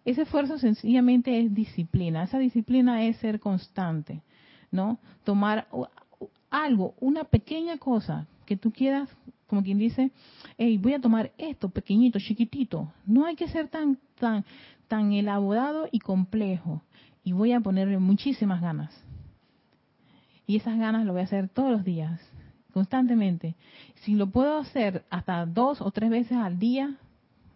ese 0.08 0.22
esfuerzo 0.22 0.58
sencillamente 0.58 1.38
es 1.38 1.54
disciplina. 1.54 2.24
Esa 2.24 2.40
disciplina 2.40 3.04
es 3.04 3.18
ser 3.18 3.42
constante, 3.42 4.22
¿no? 4.72 5.00
Tomar 5.26 5.68
algo, 6.50 6.96
una 7.02 7.26
pequeña 7.26 7.78
cosa 7.78 8.26
que 8.46 8.56
tú 8.56 8.72
quieras, 8.72 9.10
como 9.48 9.64
quien 9.64 9.78
dice, 9.78 10.12
hey, 10.58 10.78
voy 10.78 10.94
a 10.94 11.02
tomar 11.02 11.34
esto 11.38 11.68
pequeñito, 11.68 12.20
chiquitito. 12.20 12.90
No 13.06 13.26
hay 13.26 13.36
que 13.36 13.50
ser 13.50 13.68
tan, 13.68 13.98
tan, 14.18 14.46
tan 14.88 15.12
elaborado 15.12 15.90
y 15.92 16.00
complejo. 16.00 16.82
Y 17.26 17.34
voy 17.34 17.52
a 17.52 17.60
ponerle 17.60 18.00
muchísimas 18.00 18.62
ganas. 18.62 18.98
Y 20.46 20.56
esas 20.56 20.78
ganas 20.80 21.06
lo 21.06 21.12
voy 21.12 21.22
a 21.24 21.26
hacer 21.26 21.50
todos 21.50 21.70
los 21.70 21.84
días, 21.84 22.22
constantemente. 22.78 23.56
Si 23.96 24.16
lo 24.16 24.28
puedo 24.28 24.60
hacer 24.60 25.04
hasta 25.10 25.46
dos 25.46 25.82
o 25.82 25.92
tres 25.92 26.10
veces 26.10 26.38
al 26.38 26.60
día, 26.60 26.96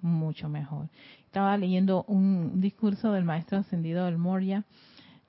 mucho 0.01 0.49
mejor 0.49 0.87
estaba 1.31 1.55
leyendo 1.55 2.03
un 2.09 2.59
discurso 2.59 3.13
del 3.13 3.23
maestro 3.23 3.59
ascendido 3.59 4.03
del 4.03 4.17
Moria, 4.17 4.65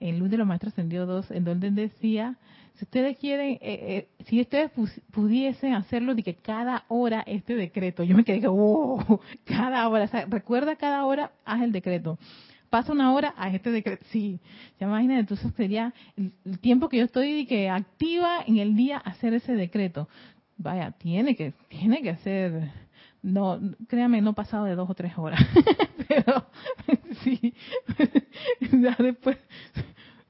en 0.01 0.19
Luz 0.19 0.31
de 0.31 0.37
los 0.37 0.49
Maestros 0.49 0.73
Ascendidos 0.73 1.07
2, 1.07 1.31
en 1.31 1.45
donde 1.45 1.71
decía, 1.71 2.35
si 2.75 2.87
ustedes 2.87 3.17
quieren, 3.19 3.51
eh, 3.51 3.61
eh, 3.61 4.09
si 4.25 4.41
ustedes 4.41 4.73
pudiesen 5.13 5.75
hacerlo 5.75 6.17
de 6.17 6.25
que 6.25 6.35
cada 6.35 6.87
hora 6.89 7.23
este 7.25 7.55
decreto, 7.55 8.03
yo 8.03 8.17
me 8.17 8.25
quedé 8.25 8.41
que, 8.41 8.49
wow, 8.49 9.21
cada 9.45 9.89
hora, 9.89 10.07
recuerda 10.27 10.75
cada 10.75 11.05
hora, 11.05 11.31
haz 11.45 11.63
el 11.63 11.71
decreto. 11.71 12.19
Pasa 12.73 12.91
una 12.91 13.13
hora, 13.13 13.35
haz 13.37 13.53
este 13.53 13.71
decreto. 13.71 14.03
Sí, 14.13 14.41
se 14.79 14.87
imagina, 14.87 15.19
entonces 15.19 15.53
sería 15.59 15.93
el, 16.17 16.33
tiempo 16.59 16.89
que 16.89 16.97
yo 16.97 17.05
estoy 17.05 17.45
que 17.45 17.69
activa 17.69 18.43
en 18.47 18.57
el 18.57 18.75
día 18.75 18.97
hacer 18.97 19.35
ese 19.35 19.53
decreto. 19.53 20.09
Vaya, 20.57 20.93
tiene 20.93 21.37
que, 21.37 21.53
tiene 21.69 22.01
que 22.01 22.17
ser 22.17 22.71
no, 23.21 23.61
créame, 23.89 24.23
no 24.23 24.33
pasado 24.33 24.65
de 24.65 24.75
dos 24.75 24.89
o 24.89 24.95
tres 24.95 25.13
horas, 25.19 25.39
pero 26.09 26.47
sí, 27.23 27.53
ya 28.81 28.97
después 28.99 29.37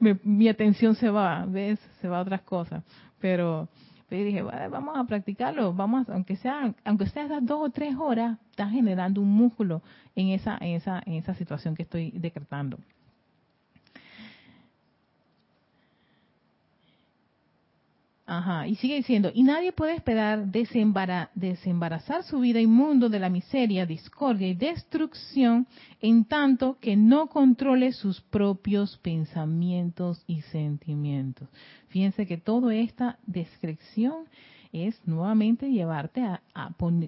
mi 0.00 0.48
atención 0.48 0.96
se 0.96 1.10
va, 1.10 1.46
ves, 1.46 1.78
se 2.00 2.08
va 2.08 2.18
a 2.18 2.22
otras 2.22 2.42
cosas, 2.42 2.82
pero, 3.20 3.68
pero 4.12 4.24
dije, 4.24 4.42
vamos 4.42 4.98
a 4.98 5.04
practicarlo, 5.04 5.72
vamos, 5.72 6.06
aunque 6.10 6.36
sea, 6.36 6.74
aunque 6.84 7.06
sea 7.06 7.24
esas 7.24 7.46
dos 7.46 7.60
o 7.62 7.70
tres 7.70 7.96
horas, 7.96 8.36
está 8.50 8.68
generando 8.68 9.22
un 9.22 9.30
músculo 9.30 9.80
en 10.14 10.28
esa, 10.28 10.58
en 10.60 10.76
esa, 10.76 11.02
en 11.06 11.14
esa 11.14 11.32
situación 11.32 11.74
que 11.74 11.84
estoy 11.84 12.10
decretando. 12.10 12.76
Ajá, 18.24 18.68
y 18.68 18.76
sigue 18.76 18.94
diciendo, 18.94 19.32
y 19.34 19.42
nadie 19.42 19.72
puede 19.72 19.96
esperar 19.96 20.46
desembarazar 20.46 22.22
su 22.22 22.38
vida 22.38 22.60
inmundo 22.60 23.08
de 23.08 23.18
la 23.18 23.28
miseria, 23.28 23.84
discordia 23.84 24.46
y 24.46 24.54
destrucción 24.54 25.66
en 26.00 26.24
tanto 26.24 26.78
que 26.80 26.94
no 26.96 27.26
controle 27.26 27.92
sus 27.92 28.20
propios 28.20 28.96
pensamientos 28.98 30.22
y 30.28 30.42
sentimientos. 30.42 31.48
Fíjense 31.88 32.24
que 32.24 32.36
toda 32.36 32.72
esta 32.76 33.18
descripción 33.26 34.26
es 34.72 35.00
nuevamente 35.04 35.70
llevarte 35.70 36.22
a, 36.22 36.40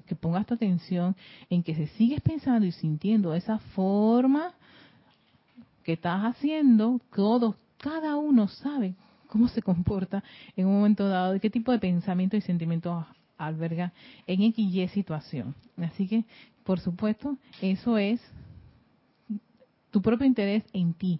que 0.07 0.17
pongas 0.17 0.47
tu 0.47 0.55
atención 0.55 1.15
en 1.49 1.63
que 1.63 1.77
si 1.77 1.87
sigues 1.97 2.23
pensando 2.23 2.67
y 2.67 2.73
sintiendo 2.73 3.35
esa 3.35 3.59
forma 3.59 4.53
que 5.85 5.93
estás 5.93 6.23
haciendo, 6.23 7.01
todos, 7.15 7.55
cada 7.79 8.17
uno 8.17 8.49
sabe 8.49 8.97
cómo 9.35 9.49
se 9.49 9.63
comporta 9.63 10.23
en 10.57 10.69
un 10.69 10.75
momento 10.75 11.09
dado 11.09 11.35
y 11.35 11.41
qué 11.41 11.51
tipo 11.51 11.73
de 11.73 11.81
pensamiento 11.81 12.37
y 12.37 12.41
sentimiento 12.41 13.05
alberga 13.37 13.93
en 14.29 14.43
X 14.43 14.73
y 14.73 14.87
situación. 14.87 15.57
Así 15.77 16.07
que, 16.07 16.23
por 16.63 16.79
supuesto, 16.79 17.37
eso 17.61 17.99
es 17.99 18.21
tu 19.91 20.01
propio 20.01 20.25
interés 20.25 20.63
en 20.73 20.95
ti, 20.95 21.19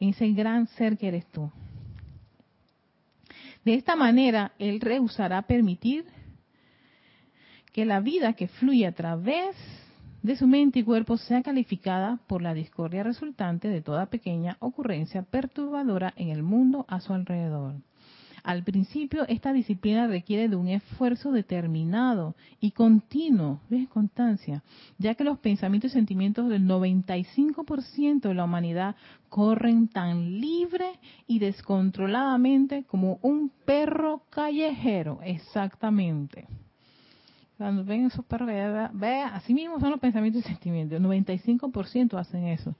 en 0.00 0.08
ese 0.08 0.28
gran 0.32 0.66
ser 0.66 0.98
que 0.98 1.06
eres 1.06 1.24
tú. 1.26 1.52
De 3.64 3.74
esta 3.74 3.94
manera, 3.94 4.50
Él 4.58 4.80
rehusará 4.80 5.42
permitir 5.42 6.04
que 7.72 7.84
la 7.84 8.00
vida 8.00 8.32
que 8.32 8.48
fluye 8.48 8.88
a 8.88 8.92
través 8.92 9.54
de 10.22 10.36
su 10.36 10.46
mente 10.46 10.78
y 10.78 10.84
cuerpo 10.84 11.16
sea 11.16 11.42
calificada 11.42 12.20
por 12.26 12.42
la 12.42 12.54
discordia 12.54 13.02
resultante 13.02 13.68
de 13.68 13.80
toda 13.80 14.06
pequeña 14.06 14.56
ocurrencia 14.60 15.22
perturbadora 15.22 16.14
en 16.16 16.28
el 16.28 16.42
mundo 16.42 16.84
a 16.88 17.00
su 17.00 17.12
alrededor. 17.12 17.74
Al 18.44 18.64
principio, 18.64 19.26
esta 19.28 19.52
disciplina 19.52 20.08
requiere 20.08 20.48
de 20.48 20.56
un 20.56 20.66
esfuerzo 20.66 21.30
determinado 21.30 22.34
y 22.60 22.72
continuo, 22.72 23.60
¿ves? 23.70 23.88
Constancia, 23.88 24.64
ya 24.98 25.14
que 25.14 25.22
los 25.22 25.38
pensamientos 25.38 25.92
y 25.92 25.94
sentimientos 25.94 26.48
del 26.48 26.66
95% 26.66 28.22
de 28.22 28.34
la 28.34 28.44
humanidad 28.44 28.96
corren 29.28 29.86
tan 29.86 30.40
libre 30.40 30.86
y 31.28 31.38
descontroladamente 31.38 32.84
como 32.84 33.20
un 33.22 33.52
perro 33.64 34.22
callejero, 34.30 35.20
exactamente. 35.22 36.48
Cuando 37.62 37.84
ven 37.84 38.06
esos 38.06 38.24
perros, 38.24 38.48
vea, 38.92 39.36
así 39.36 39.54
mismo 39.54 39.78
son 39.78 39.92
los 39.92 40.00
pensamientos 40.00 40.44
y 40.44 40.48
sentimientos. 40.48 40.98
El 40.98 41.06
95% 41.06 42.18
hacen 42.18 42.48
eso. 42.48 42.74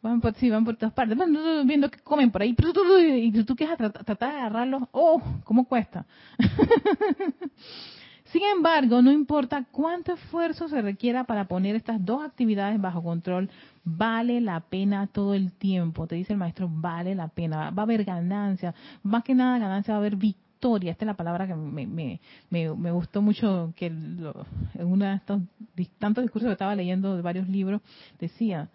Van 0.00 0.20
por, 0.20 0.32
sí, 0.34 0.48
van 0.48 0.64
por 0.64 0.76
todas 0.76 0.94
partes. 0.94 1.18
Van 1.18 1.66
viendo 1.66 1.90
que 1.90 1.98
comen 1.98 2.30
por 2.30 2.40
ahí. 2.42 2.54
Y 2.56 3.32
tú 3.42 3.56
quieres 3.56 3.76
tratar 3.76 4.16
de 4.16 4.26
agarrarlos. 4.26 4.84
¡Oh! 4.92 5.20
¿Cómo 5.42 5.64
cuesta? 5.64 6.06
Sin 8.26 8.42
embargo, 8.44 9.02
no 9.02 9.10
importa 9.10 9.66
cuánto 9.72 10.12
esfuerzo 10.12 10.68
se 10.68 10.80
requiera 10.80 11.24
para 11.24 11.48
poner 11.48 11.74
estas 11.74 12.04
dos 12.04 12.22
actividades 12.22 12.80
bajo 12.80 13.02
control, 13.02 13.50
vale 13.82 14.40
la 14.40 14.60
pena 14.60 15.08
todo 15.08 15.34
el 15.34 15.50
tiempo. 15.50 16.06
Te 16.06 16.14
dice 16.14 16.32
el 16.32 16.38
maestro, 16.38 16.68
vale 16.70 17.16
la 17.16 17.26
pena. 17.26 17.70
Va 17.70 17.82
a 17.82 17.86
haber 17.86 18.04
ganancia. 18.04 18.72
Más 19.02 19.24
que 19.24 19.34
nada 19.34 19.58
ganancia, 19.58 19.94
va 19.94 19.98
a 19.98 20.00
haber 20.00 20.14
victoria 20.14 20.51
esta 20.62 21.04
es 21.04 21.06
la 21.06 21.14
palabra 21.14 21.46
que 21.48 21.56
me, 21.56 21.86
me, 21.86 22.20
me, 22.50 22.90
gustó 22.92 23.20
mucho, 23.20 23.72
que 23.74 23.86
en 23.86 24.22
uno 24.78 25.04
de 25.04 25.14
estos 25.14 25.42
tantos 25.98 26.22
discursos 26.22 26.48
que 26.48 26.52
estaba 26.52 26.76
leyendo 26.76 27.16
de 27.16 27.22
varios 27.22 27.48
libros, 27.48 27.80
decía, 28.20 28.70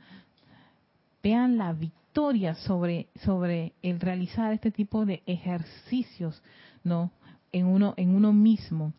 vean 1.23 1.57
la 1.57 1.71
victoria 1.71 2.55
sobre, 2.55 3.07
sobre 3.23 3.71
el 3.81 4.01
realizar 4.01 4.51
este 4.51 4.69
tipo 4.69 5.05
de 5.05 5.23
ejercicios, 5.25 6.43
¿no? 6.83 7.11
En 7.53 7.65
uno, 7.67 7.93
en 7.95 8.13
uno 8.13 8.33
mismo. 8.33 8.91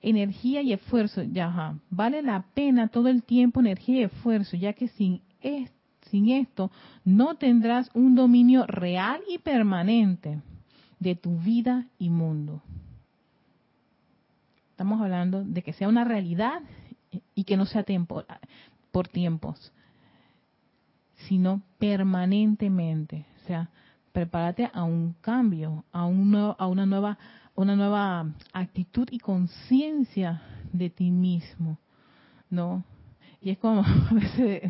Energía 0.00 0.62
y 0.62 0.72
esfuerzo, 0.72 1.22
ya, 1.22 1.76
vale 1.90 2.22
la 2.22 2.46
pena 2.54 2.88
todo 2.88 3.08
el 3.08 3.22
tiempo 3.22 3.60
energía 3.60 4.00
y 4.00 4.04
esfuerzo, 4.04 4.56
ya 4.56 4.72
que 4.72 4.88
sin 4.88 5.20
sin 6.10 6.28
esto 6.28 6.70
no 7.04 7.36
tendrás 7.36 7.90
un 7.94 8.14
dominio 8.14 8.66
real 8.66 9.20
y 9.28 9.38
permanente 9.38 10.40
de 11.02 11.16
tu 11.16 11.38
vida 11.38 11.86
y 11.98 12.10
mundo. 12.10 12.62
Estamos 14.70 15.00
hablando 15.00 15.44
de 15.44 15.62
que 15.62 15.72
sea 15.72 15.88
una 15.88 16.04
realidad 16.04 16.62
y 17.34 17.44
que 17.44 17.56
no 17.56 17.66
sea 17.66 17.82
tiempo, 17.82 18.24
por 18.90 19.08
tiempos, 19.08 19.72
sino 21.28 21.62
permanentemente. 21.78 23.26
O 23.42 23.46
sea, 23.46 23.68
prepárate 24.12 24.70
a 24.72 24.84
un 24.84 25.14
cambio, 25.20 25.84
a, 25.92 26.06
un 26.06 26.34
a 26.34 26.66
una 26.66 26.86
nueva 26.86 27.18
una 27.54 27.76
nueva 27.76 28.26
actitud 28.52 29.08
y 29.10 29.18
conciencia 29.18 30.40
de 30.72 30.88
ti 30.88 31.10
mismo, 31.10 31.78
¿no? 32.48 32.82
Y 33.42 33.50
es 33.50 33.58
como 33.58 33.82
a 34.10 34.14
veces 34.14 34.62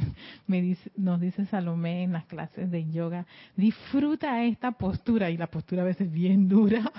me 0.47 0.63
dice, 0.63 0.91
nos 0.97 1.21
dice 1.21 1.45
Salomé 1.47 2.05
en 2.05 2.13
las 2.13 2.25
clases 2.25 2.71
de 2.71 2.91
yoga, 2.91 3.27
disfruta 3.55 4.43
esta 4.45 4.73
postura 4.73 5.31
y 5.31 5.37
la 5.37 5.47
postura 5.47 5.83
a 5.83 5.87
veces 5.87 6.11
bien 6.11 6.49
dura, 6.49 6.91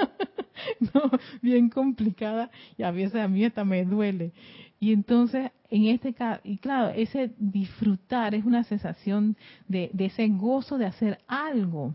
no, 0.94 1.10
bien 1.40 1.70
complicada 1.70 2.50
y 2.76 2.82
a 2.82 2.90
veces 2.90 3.16
a 3.22 3.28
mí 3.28 3.44
hasta 3.44 3.64
me 3.64 3.84
duele. 3.84 4.32
Y 4.78 4.92
entonces, 4.92 5.50
en 5.70 5.86
este 5.86 6.14
caso, 6.14 6.40
y 6.44 6.58
claro, 6.58 6.90
ese 6.94 7.32
disfrutar 7.38 8.34
es 8.34 8.44
una 8.44 8.64
sensación 8.64 9.36
de, 9.68 9.90
de 9.92 10.06
ese 10.06 10.26
gozo 10.28 10.78
de 10.78 10.86
hacer 10.86 11.18
algo, 11.26 11.94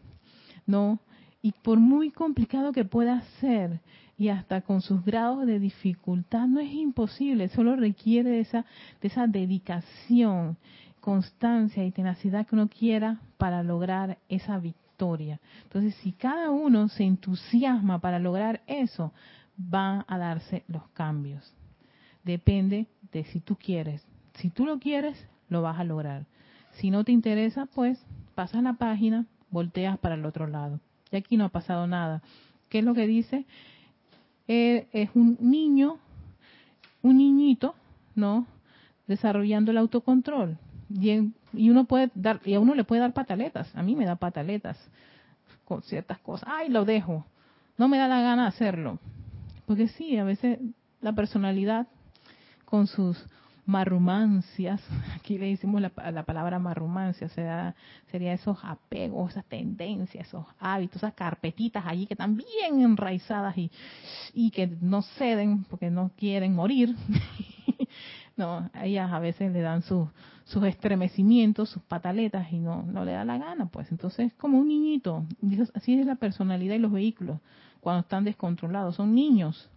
¿no? 0.66 1.00
Y 1.42 1.52
por 1.52 1.80
muy 1.80 2.10
complicado 2.10 2.72
que 2.72 2.86
pueda 2.86 3.22
ser, 3.40 3.80
y 4.18 4.30
hasta 4.30 4.62
con 4.62 4.82
sus 4.82 5.04
grados 5.04 5.46
de 5.46 5.60
dificultad 5.60 6.48
no 6.48 6.60
es 6.60 6.72
imposible, 6.74 7.50
solo 7.50 7.76
requiere 7.76 8.30
de 8.30 8.40
esa, 8.42 8.66
de 9.02 9.08
esa 9.08 9.28
dedicación, 9.28 10.58
constancia 11.02 11.86
y 11.86 11.92
tenacidad 11.92 12.48
que 12.48 12.56
uno 12.56 12.70
quiera 12.70 13.20
para 13.38 13.62
lograr 13.64 14.18
esa 14.30 14.58
victoria. 14.58 15.40
Entonces, 15.64 15.96
si 15.96 16.14
cada 16.14 16.50
uno 16.50 16.88
se 16.88 17.04
entusiasma 17.04 18.00
para 18.00 18.20
lograr 18.20 18.62
eso, 18.68 19.12
van 19.58 20.06
a 20.08 20.18
darse 20.18 20.64
los 20.68 20.88
cambios. 20.90 21.54
Depende 22.24 22.88
de 23.12 23.24
si 23.26 23.40
tú 23.40 23.56
quieres. 23.56 24.06
Si 24.36 24.50
tú 24.50 24.66
lo 24.66 24.80
quieres, 24.80 25.28
lo 25.50 25.62
vas 25.62 25.80
a 25.80 25.84
lograr. 25.84 26.26
Si 26.74 26.90
no 26.90 27.04
te 27.04 27.12
interesa, 27.12 27.68
pues 27.68 28.04
pasas 28.34 28.64
la 28.64 28.74
página, 28.74 29.26
volteas 29.52 29.98
para 30.00 30.16
el 30.16 30.26
otro 30.26 30.48
lado. 30.48 30.80
Y 31.12 31.18
aquí 31.18 31.38
no 31.38 31.46
ha 31.46 31.50
pasado 31.50 31.88
nada. 31.88 32.22
¿Qué 32.70 32.80
es 32.80 32.86
lo 32.86 32.94
que 32.94 33.08
dice? 33.08 33.46
Eh, 34.48 34.88
es 34.92 35.10
un 35.16 35.38
niño, 35.40 35.98
un 37.02 37.18
niñito, 37.18 37.76
¿no? 38.16 38.46
Desarrollando 39.08 39.72
el 39.72 39.78
autocontrol. 39.78 40.58
Y, 40.90 41.32
y 41.54 41.70
uno 41.70 41.86
puede 41.86 42.12
dar, 42.16 42.42
y 42.46 42.54
a 42.54 42.60
uno 42.60 42.76
le 42.76 42.84
puede 42.84 43.02
dar 43.02 43.14
pataletas. 43.14 43.76
A 43.76 43.82
mí 43.82 43.96
me 43.96 44.06
da 44.06 44.16
pataletas 44.16 44.78
con 45.66 45.82
ciertas 45.82 46.20
cosas. 46.20 46.48
Ay, 46.52 46.70
lo 46.70 46.86
dejo. 46.86 47.26
No 47.78 47.88
me 47.88 47.98
da 47.98 48.08
la 48.08 48.22
gana 48.22 48.48
hacerlo. 48.48 49.00
Porque 49.66 49.88
sí, 49.88 50.18
a 50.18 50.24
veces 50.24 50.60
la 51.02 51.14
personalidad 51.14 51.88
con 52.66 52.88
sus 52.88 53.18
marrumancias, 53.66 54.82
aquí 55.16 55.38
le 55.38 55.48
decimos 55.48 55.82
la, 55.82 55.92
la 56.12 56.24
palabra 56.24 56.60
marrumancia, 56.60 57.28
o 57.28 57.30
sería 57.30 58.34
esos 58.34 58.58
apegos, 58.64 59.32
esas 59.32 59.46
tendencias, 59.46 60.28
esos 60.28 60.46
hábitos, 60.60 60.98
esas 60.98 61.14
carpetitas 61.14 61.84
allí 61.86 62.06
que 62.06 62.14
están 62.14 62.38
bien 62.38 62.82
enraizadas 62.82 63.58
y, 63.58 63.72
y 64.34 64.52
que 64.52 64.68
no 64.68 65.02
ceden 65.02 65.64
porque 65.66 65.90
no 65.90 66.12
quieren 66.18 66.56
morir. 66.56 66.96
no, 68.38 68.70
ellas 68.82 69.12
a 69.12 69.20
veces 69.20 69.52
le 69.52 69.62
dan 69.62 69.82
sus 69.82 70.08
sus 70.46 70.64
estremecimientos, 70.64 71.70
sus 71.70 71.82
pataletas 71.82 72.52
y 72.54 72.60
no, 72.60 72.84
no 72.84 73.04
le 73.04 73.14
da 73.14 73.26
la 73.26 73.40
gana, 73.40 73.66
pues 73.66 73.92
entonces 73.92 74.28
es 74.28 74.34
como 74.36 74.60
un 74.60 74.68
niñito, 74.68 75.26
así 75.74 76.00
es 76.00 76.06
la 76.06 76.16
personalidad 76.16 76.76
y 76.76 76.80
los 76.80 76.92
vehículos 76.92 77.40
cuando 77.86 78.02
están 78.02 78.24
descontrolados, 78.24 78.96
son 78.96 79.14
niños, 79.14 79.70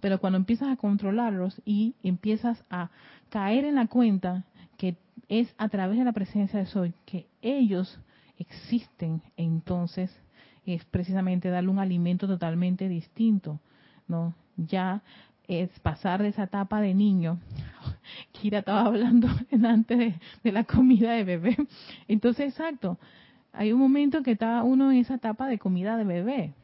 pero 0.00 0.20
cuando 0.20 0.36
empiezas 0.36 0.68
a 0.68 0.76
controlarlos 0.76 1.60
y 1.64 1.94
empiezas 2.02 2.64
a 2.70 2.90
caer 3.30 3.64
en 3.64 3.74
la 3.74 3.86
cuenta 3.86 4.44
que 4.76 4.96
es 5.28 5.52
a 5.58 5.68
través 5.68 5.98
de 5.98 6.04
la 6.04 6.12
presencia 6.12 6.58
de 6.58 6.66
Soy 6.66 6.94
que 7.04 7.26
ellos 7.42 7.98
existen, 8.38 9.22
entonces 9.36 10.14
es 10.64 10.84
precisamente 10.84 11.48
darle 11.48 11.70
un 11.70 11.78
alimento 11.78 12.26
totalmente 12.26 12.88
distinto, 12.88 13.58
¿no? 14.06 14.34
Ya 14.56 15.02
es 15.48 15.70
pasar 15.80 16.22
de 16.22 16.28
esa 16.28 16.44
etapa 16.44 16.80
de 16.80 16.94
niño. 16.94 17.40
Kira 18.32 18.60
estaba 18.60 18.82
hablando 18.82 19.28
antes 19.64 20.14
de, 20.42 20.52
la 20.52 20.64
comida 20.64 21.12
de 21.12 21.24
bebé. 21.24 21.56
Entonces, 22.06 22.50
exacto, 22.50 22.98
hay 23.52 23.72
un 23.72 23.80
momento 23.80 24.22
que 24.22 24.32
está 24.32 24.62
uno 24.62 24.92
en 24.92 24.98
esa 24.98 25.14
etapa 25.14 25.48
de 25.48 25.58
comida 25.58 25.96
de 25.96 26.04
bebé 26.04 26.54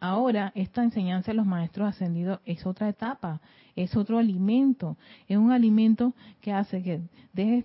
ahora 0.00 0.52
esta 0.54 0.82
enseñanza 0.82 1.32
de 1.32 1.36
los 1.36 1.46
maestros 1.46 1.88
ascendidos 1.88 2.40
es 2.44 2.64
otra 2.66 2.88
etapa, 2.88 3.40
es 3.74 3.96
otro 3.96 4.18
alimento, 4.18 4.96
es 5.28 5.36
un 5.36 5.52
alimento 5.52 6.12
que 6.40 6.52
hace 6.52 6.82
que 6.82 7.00
deje, 7.32 7.64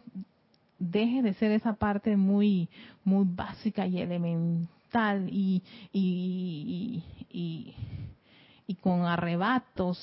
deje 0.80 1.22
de 1.22 1.34
ser 1.36 1.52
esa 1.52 1.74
parte 1.74 2.16
muy, 2.18 2.70
muy 3.04 3.26
básica 3.28 3.86
y 3.86 4.00
elemental 4.00 5.30
y, 5.30 5.62
y, 5.92 7.04
y, 7.30 7.76
y 8.66 8.76
con 8.76 9.04
arrebatos 9.04 10.00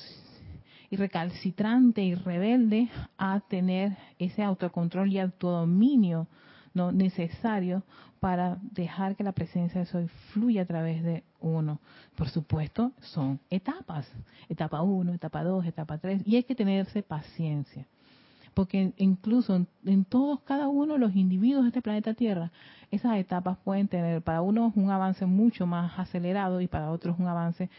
y 0.89 0.95
recalcitrante 0.95 2.01
y 2.01 2.15
rebelde 2.15 2.89
a 3.17 3.41
tener 3.41 3.97
ese 4.19 4.43
autocontrol 4.43 5.11
y 5.11 5.19
autodominio 5.19 6.27
no 6.77 6.91
necesario 6.91 7.83
para 8.19 8.57
dejar 8.61 9.15
que 9.15 9.23
la 9.23 9.31
presencia 9.31 9.81
de 9.81 9.85
Soy 9.85 10.07
fluya 10.31 10.61
a 10.61 10.65
través 10.65 11.03
de 11.03 11.23
uno. 11.39 11.79
Por 12.15 12.29
supuesto, 12.29 12.91
son 13.01 13.39
etapas. 13.49 14.09
Etapa 14.49 14.81
1, 14.81 15.13
etapa 15.13 15.43
2, 15.43 15.65
etapa 15.65 15.97
3. 15.97 16.21
Y 16.25 16.35
hay 16.35 16.43
que 16.43 16.55
tenerse 16.55 17.03
paciencia. 17.03 17.85
Porque 18.53 18.93
incluso 18.97 19.67
en, 19.85 20.05
todos, 20.05 20.39
cada 20.41 20.67
uno 20.67 20.93
de 20.93 20.99
los 20.99 21.15
individuos 21.15 21.63
de 21.63 21.69
este 21.69 21.81
planeta 21.81 22.15
Tierra, 22.15 22.51
esas 22.89 23.17
etapas 23.17 23.57
pueden 23.63 23.87
tener 23.87 24.21
para 24.23 24.41
unos 24.41 24.75
un 24.75 24.89
avance 24.89 25.25
mucho 25.25 25.67
más 25.67 25.99
acelerado 25.99 26.61
y 26.61 26.67
para 26.67 26.89
otros 26.89 27.19
un 27.19 27.27
avance 27.27 27.69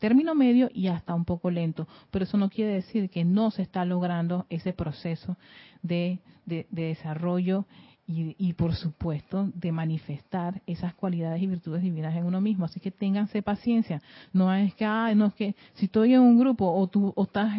término 0.00 0.34
medio 0.34 0.70
y 0.72 0.86
hasta 0.86 1.14
un 1.14 1.26
poco 1.26 1.50
lento. 1.50 1.86
Pero 2.10 2.24
eso 2.24 2.38
no 2.38 2.48
quiere 2.48 2.72
decir 2.72 3.10
que 3.10 3.24
no 3.24 3.50
se 3.50 3.62
está 3.62 3.84
logrando 3.84 4.46
ese 4.48 4.72
proceso 4.72 5.36
de, 5.82 6.20
de 6.46 6.66
desarrollo 6.70 7.66
y, 8.06 8.52
por 8.52 8.74
supuesto 8.74 9.50
de 9.54 9.72
manifestar 9.72 10.60
esas 10.66 10.92
cualidades 10.94 11.40
y 11.42 11.46
virtudes 11.46 11.82
divinas 11.82 12.14
en 12.14 12.26
uno 12.26 12.40
mismo. 12.40 12.66
Así 12.66 12.78
que 12.78 12.90
ténganse 12.90 13.40
paciencia. 13.40 14.02
No 14.32 14.52
es 14.52 14.74
que, 14.74 14.84
ah, 14.84 15.14
no 15.14 15.26
es 15.26 15.34
que 15.34 15.54
si 15.74 15.86
estoy 15.86 16.12
en 16.12 16.20
un 16.20 16.38
grupo 16.38 16.70
o 16.70 16.86
tú 16.86 17.12
o 17.16 17.22
estás 17.22 17.54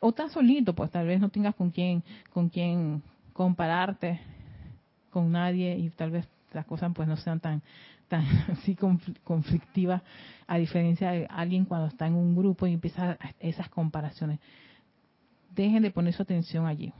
o 0.00 0.08
estás 0.10 0.32
solito, 0.32 0.74
pues 0.74 0.90
tal 0.90 1.06
vez 1.06 1.20
no 1.20 1.30
tengas 1.30 1.54
con 1.54 1.70
quién 1.70 2.02
con 2.34 2.50
quién 2.50 3.02
compararte 3.32 4.20
con 5.10 5.32
nadie 5.32 5.76
y 5.78 5.88
tal 5.90 6.10
vez 6.10 6.28
las 6.52 6.66
cosas 6.66 6.92
pues 6.94 7.08
no 7.08 7.16
sean 7.16 7.40
tan 7.40 7.62
tan 8.08 8.24
así 8.52 8.76
conflictivas 9.24 10.02
a 10.46 10.58
diferencia 10.58 11.12
de 11.12 11.26
alguien 11.30 11.64
cuando 11.64 11.86
está 11.86 12.06
en 12.06 12.14
un 12.14 12.36
grupo 12.36 12.66
y 12.66 12.74
empieza 12.74 13.16
esas 13.40 13.70
comparaciones. 13.70 14.38
Dejen 15.54 15.82
de 15.82 15.90
poner 15.90 16.12
su 16.12 16.22
atención 16.22 16.66
allí 16.66 16.92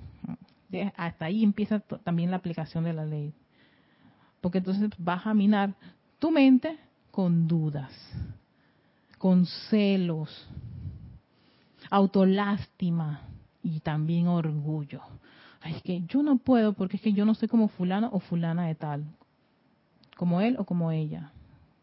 hasta 0.96 1.26
ahí 1.26 1.44
empieza 1.44 1.80
también 1.80 2.30
la 2.30 2.36
aplicación 2.36 2.84
de 2.84 2.92
la 2.92 3.04
ley. 3.04 3.32
Porque 4.40 4.58
entonces 4.58 4.90
vas 4.98 5.26
a 5.26 5.34
minar 5.34 5.74
tu 6.18 6.30
mente 6.30 6.78
con 7.10 7.48
dudas, 7.48 7.92
con 9.18 9.46
celos, 9.46 10.48
autolástima 11.90 13.22
y 13.62 13.80
también 13.80 14.28
orgullo. 14.28 15.02
Es 15.64 15.82
que 15.82 16.02
yo 16.02 16.22
no 16.22 16.36
puedo 16.36 16.74
porque 16.74 16.96
es 16.96 17.02
que 17.02 17.12
yo 17.12 17.24
no 17.24 17.34
soy 17.34 17.48
como 17.48 17.68
fulano 17.68 18.08
o 18.12 18.20
fulana 18.20 18.66
de 18.66 18.74
tal. 18.74 19.04
Como 20.16 20.40
él 20.40 20.56
o 20.58 20.64
como 20.64 20.92
ella. 20.92 21.32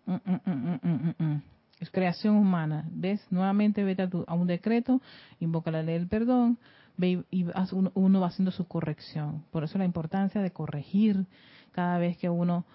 Mm, 0.06 0.16
mm, 0.26 1.24
mm, 1.24 1.42
es 1.80 1.90
creación 1.90 2.36
humana. 2.36 2.88
¿Ves? 2.92 3.26
Nuevamente 3.30 3.84
vete 3.84 4.04
a, 4.04 4.10
a 4.28 4.34
un 4.34 4.48
decreto, 4.48 5.02
invoca 5.40 5.72
la 5.72 5.84
ley 5.84 5.96
del 5.96 6.08
perdón, 6.08 6.58
y 7.00 7.46
uno 7.94 8.20
va 8.20 8.28
haciendo 8.28 8.52
su 8.52 8.68
corrección. 8.68 9.44
Por 9.52 9.64
eso 9.64 9.78
la 9.78 9.86
importancia 9.86 10.42
de 10.42 10.52
corregir 10.52 11.26
cada 11.72 11.98
vez 11.98 12.18
que 12.18 12.30
uno 12.30 12.66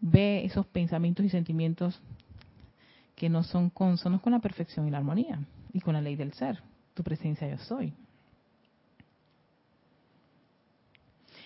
ve 0.00 0.44
esos 0.44 0.66
pensamientos 0.66 1.24
y 1.24 1.28
sentimientos 1.28 2.00
que 3.14 3.28
no 3.28 3.44
son 3.44 3.70
consonos 3.70 4.20
con 4.20 4.32
la 4.32 4.40
perfección 4.40 4.88
y 4.88 4.90
la 4.90 4.98
armonía 4.98 5.38
y 5.72 5.80
con 5.80 5.94
la 5.94 6.00
ley 6.00 6.16
del 6.16 6.32
ser, 6.32 6.60
tu 6.94 7.02
presencia 7.02 7.48
yo 7.48 7.58
soy. 7.58 7.94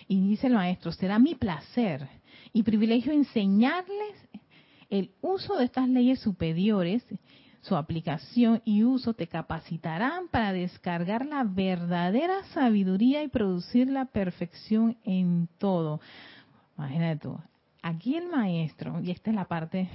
Y 0.07 0.27
dice 0.27 0.47
el 0.47 0.53
maestro, 0.53 0.91
será 0.91 1.19
mi 1.19 1.35
placer 1.35 2.07
y 2.53 2.63
privilegio 2.63 3.11
enseñarles 3.13 4.27
el 4.89 5.11
uso 5.21 5.57
de 5.57 5.65
estas 5.65 5.87
leyes 5.89 6.19
superiores 6.19 7.05
su 7.67 7.75
aplicación 7.75 8.61
y 8.63 8.83
uso 8.83 9.13
te 9.13 9.27
capacitarán 9.27 10.27
para 10.29 10.53
descargar 10.53 11.25
la 11.25 11.43
verdadera 11.43 12.43
sabiduría 12.53 13.23
y 13.23 13.27
producir 13.27 13.89
la 13.89 14.05
perfección 14.05 14.97
en 15.03 15.49
todo. 15.57 15.99
Imagínate 16.77 17.21
tú, 17.21 17.37
aquí 17.81 18.15
el 18.15 18.27
maestro, 18.27 19.01
y 19.01 19.11
esta 19.11 19.31
es 19.31 19.35
la 19.35 19.45
parte, 19.45 19.89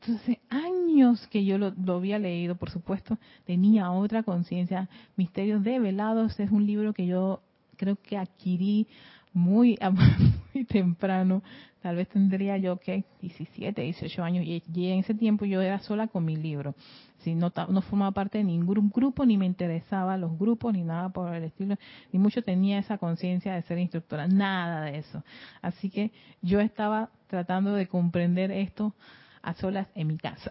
entonces 0.00 0.38
años 0.48 1.26
que 1.28 1.44
yo 1.44 1.58
lo, 1.58 1.74
había 1.94 2.18
leído, 2.18 2.54
por 2.54 2.70
supuesto, 2.70 3.18
tenía 3.44 3.90
otra 3.90 4.22
conciencia, 4.22 4.88
Misterios 5.16 5.62
develados, 5.62 6.38
es 6.40 6.50
un 6.50 6.66
libro 6.66 6.92
que 6.92 7.06
yo 7.06 7.40
creo 7.76 7.96
que 7.96 8.16
adquirí 8.16 8.86
muy, 9.32 9.78
muy 10.54 10.64
temprano, 10.64 11.42
tal 11.86 11.94
vez 11.94 12.08
tendría 12.08 12.58
yo 12.58 12.78
que 12.78 13.04
17, 13.20 13.80
18 13.80 14.24
años, 14.24 14.44
y, 14.44 14.60
en 14.88 14.98
ese 14.98 15.14
tiempo 15.14 15.44
yo 15.44 15.60
era 15.60 15.78
sola 15.78 16.08
con 16.08 16.24
mi 16.24 16.34
libro. 16.34 16.74
Si 17.18 17.36
no, 17.36 17.52
no 17.68 17.80
formaba 17.80 18.10
parte 18.10 18.38
de 18.38 18.44
ningún 18.44 18.90
grupo, 18.90 19.24
ni 19.24 19.38
me 19.38 19.46
interesaba 19.46 20.16
los 20.16 20.36
grupos, 20.36 20.72
ni 20.72 20.82
nada 20.82 21.10
por 21.10 21.32
el 21.32 21.44
estilo, 21.44 21.76
ni 22.12 22.18
mucho 22.18 22.42
tenía 22.42 22.80
esa 22.80 22.98
conciencia 22.98 23.54
de 23.54 23.62
ser 23.62 23.78
instructora, 23.78 24.26
nada 24.26 24.86
de 24.86 24.98
eso. 24.98 25.22
Así 25.62 25.88
que 25.88 26.10
yo 26.42 26.58
estaba 26.58 27.10
tratando 27.28 27.72
de 27.72 27.86
comprender 27.86 28.50
esto 28.50 28.92
a 29.40 29.54
solas 29.54 29.86
en 29.94 30.08
mi 30.08 30.18
casa. 30.18 30.50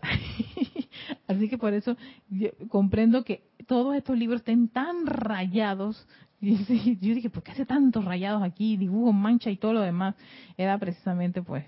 Así 1.27 1.49
que 1.49 1.57
por 1.57 1.73
eso 1.73 1.97
yo 2.29 2.51
comprendo 2.69 3.25
que 3.25 3.43
todos 3.67 3.93
estos 3.93 4.17
libros 4.17 4.39
estén 4.39 4.69
tan 4.69 5.05
rayados. 5.05 6.07
Yo 7.01 7.15
dije, 7.15 7.29
¿por 7.29 7.43
qué 7.43 7.51
hace 7.51 7.65
tantos 7.65 8.05
rayados 8.05 8.43
aquí? 8.43 8.77
Dibujo, 8.77 9.11
mancha 9.11 9.49
y 9.49 9.57
todo 9.57 9.73
lo 9.73 9.81
demás. 9.81 10.15
Era 10.57 10.77
precisamente 10.77 11.41
pues 11.41 11.65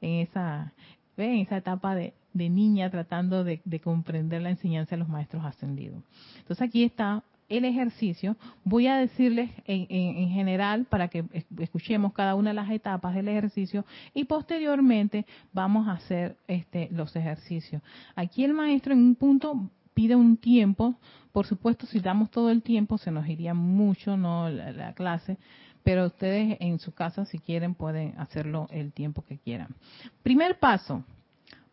en 0.00 0.20
esa, 0.20 0.72
en 1.16 1.40
esa 1.40 1.58
etapa 1.58 1.94
de, 1.94 2.14
niña 2.32 2.90
tratando 2.90 3.44
de, 3.44 3.60
comprender 3.82 4.42
la 4.42 4.50
enseñanza 4.50 4.96
de 4.96 5.00
los 5.00 5.08
maestros 5.08 5.44
ascendidos. 5.44 6.02
Entonces 6.38 6.66
aquí 6.66 6.84
está 6.84 7.22
el 7.48 7.64
ejercicio. 7.64 8.36
Voy 8.64 8.86
a 8.86 8.96
decirles 8.96 9.50
en, 9.66 9.86
en, 9.90 10.30
general 10.30 10.86
para 10.86 11.08
que 11.08 11.24
escuchemos 11.58 12.12
cada 12.12 12.34
una 12.34 12.50
de 12.50 12.54
las 12.54 12.70
etapas 12.70 13.14
del 13.14 13.28
ejercicio 13.28 13.84
y 14.14 14.24
posteriormente 14.24 15.26
vamos 15.52 15.86
a 15.86 15.92
hacer 15.92 16.36
este, 16.48 16.88
los 16.90 17.14
ejercicios. 17.14 17.82
Aquí 18.16 18.42
el 18.42 18.54
maestro 18.54 18.94
en 18.94 19.00
un 19.00 19.14
punto 19.14 19.70
pide 19.94 20.16
un 20.16 20.36
tiempo. 20.36 20.94
Por 21.32 21.46
supuesto, 21.46 21.86
si 21.86 22.00
damos 22.00 22.30
todo 22.30 22.50
el 22.50 22.62
tiempo, 22.62 22.98
se 22.98 23.10
nos 23.10 23.26
iría 23.26 23.54
mucho 23.54 24.16
no 24.16 24.48
la, 24.50 24.92
clase, 24.92 25.38
pero 25.82 26.06
ustedes 26.06 26.56
en 26.60 26.78
su 26.78 26.92
casa, 26.92 27.24
si 27.24 27.38
quieren, 27.38 27.74
pueden 27.74 28.14
hacerlo 28.18 28.68
el 28.70 28.92
tiempo 28.92 29.24
que 29.26 29.38
quieran. 29.38 29.74
Primer 30.22 30.58
paso, 30.58 31.04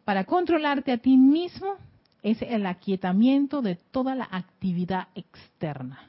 para 0.06 0.24
controlarte 0.24 0.92
a 0.92 0.98
ti 0.98 1.18
mismo, 1.18 1.76
es 2.24 2.42
el 2.42 2.66
aquietamiento 2.66 3.62
de 3.62 3.76
toda 3.76 4.16
la 4.16 4.28
actividad 4.32 5.08
externa. 5.16 6.00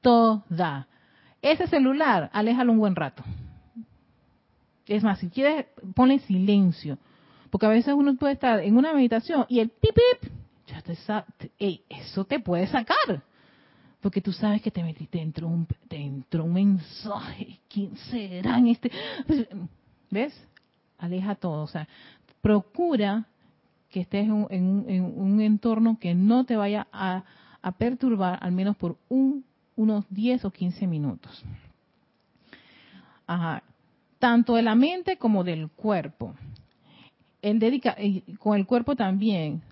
Toda. 0.00 0.88
Ese 1.40 1.66
celular, 1.66 2.30
aléjalo 2.32 2.72
un 2.72 2.78
buen 2.78 2.96
rato. 2.96 3.22
Es 4.86 5.04
más, 5.04 5.18
si 5.18 5.28
quieres, 5.28 5.66
ponle 5.94 6.18
silencio. 6.20 6.98
Porque 7.50 7.66
a 7.66 7.70
veces 7.70 7.94
uno 7.94 8.14
puede 8.16 8.34
estar 8.34 8.60
en 8.60 8.76
una 8.76 8.92
meditación 8.92 9.46
y 9.48 9.60
el 9.60 9.70
pip 9.70 9.96
eso 10.88 12.24
te 12.24 12.40
puede 12.40 12.66
sacar. 12.66 13.22
Porque 14.00 14.20
tú 14.20 14.32
sabes 14.32 14.62
que 14.62 14.70
te 14.70 14.82
metiste 14.82 15.18
dentro 15.18 15.48
un, 15.48 15.66
dentro 15.88 16.44
un 16.44 16.52
mensaje. 16.52 17.58
¿Quién 17.68 17.96
será 17.96 18.58
en 18.58 18.68
este? 18.68 18.90
¿Ves? 20.10 20.32
Aleja 20.98 21.34
todo. 21.34 21.62
O 21.62 21.66
sea, 21.66 21.88
procura 22.40 23.26
que 23.90 24.00
estés 24.00 24.26
en 24.26 24.32
un, 24.32 25.40
entorno 25.40 25.98
que 25.98 26.14
no 26.14 26.44
te 26.44 26.56
vaya 26.56 26.86
a, 26.92 27.24
perturbar 27.76 28.38
al 28.40 28.52
menos 28.52 28.76
por 28.76 28.96
un, 29.08 29.44
unos 29.76 30.04
10 30.10 30.44
o 30.44 30.50
15 30.50 30.86
minutos. 30.86 31.44
Ajá. 33.26 33.62
Tanto 34.18 34.54
de 34.54 34.62
la 34.62 34.74
mente 34.74 35.16
como 35.16 35.44
del 35.44 35.68
cuerpo. 35.70 36.34
El 37.42 37.58
dedica, 37.58 37.96
con 38.38 38.56
el 38.56 38.66
cuerpo 38.66 38.96
también. 38.96 39.62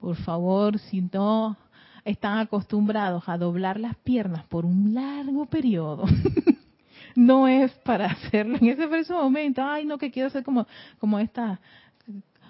Por 0.00 0.16
favor, 0.16 0.78
si 0.78 1.00
no 1.00 1.56
están 2.04 2.38
acostumbrados 2.38 3.28
a 3.28 3.36
doblar 3.36 3.78
las 3.78 3.96
piernas 3.96 4.44
por 4.46 4.64
un 4.64 4.94
largo 4.94 5.46
periodo, 5.46 6.04
no 7.14 7.48
es 7.48 7.72
para 7.84 8.06
hacerlo 8.06 8.56
en 8.60 8.68
ese 8.68 8.86
preciso 8.86 9.22
momento. 9.22 9.62
Ay, 9.62 9.84
no, 9.84 9.98
que 9.98 10.10
quiero 10.10 10.28
hacer 10.28 10.44
como, 10.44 10.66
como 10.98 11.18
esta, 11.18 11.60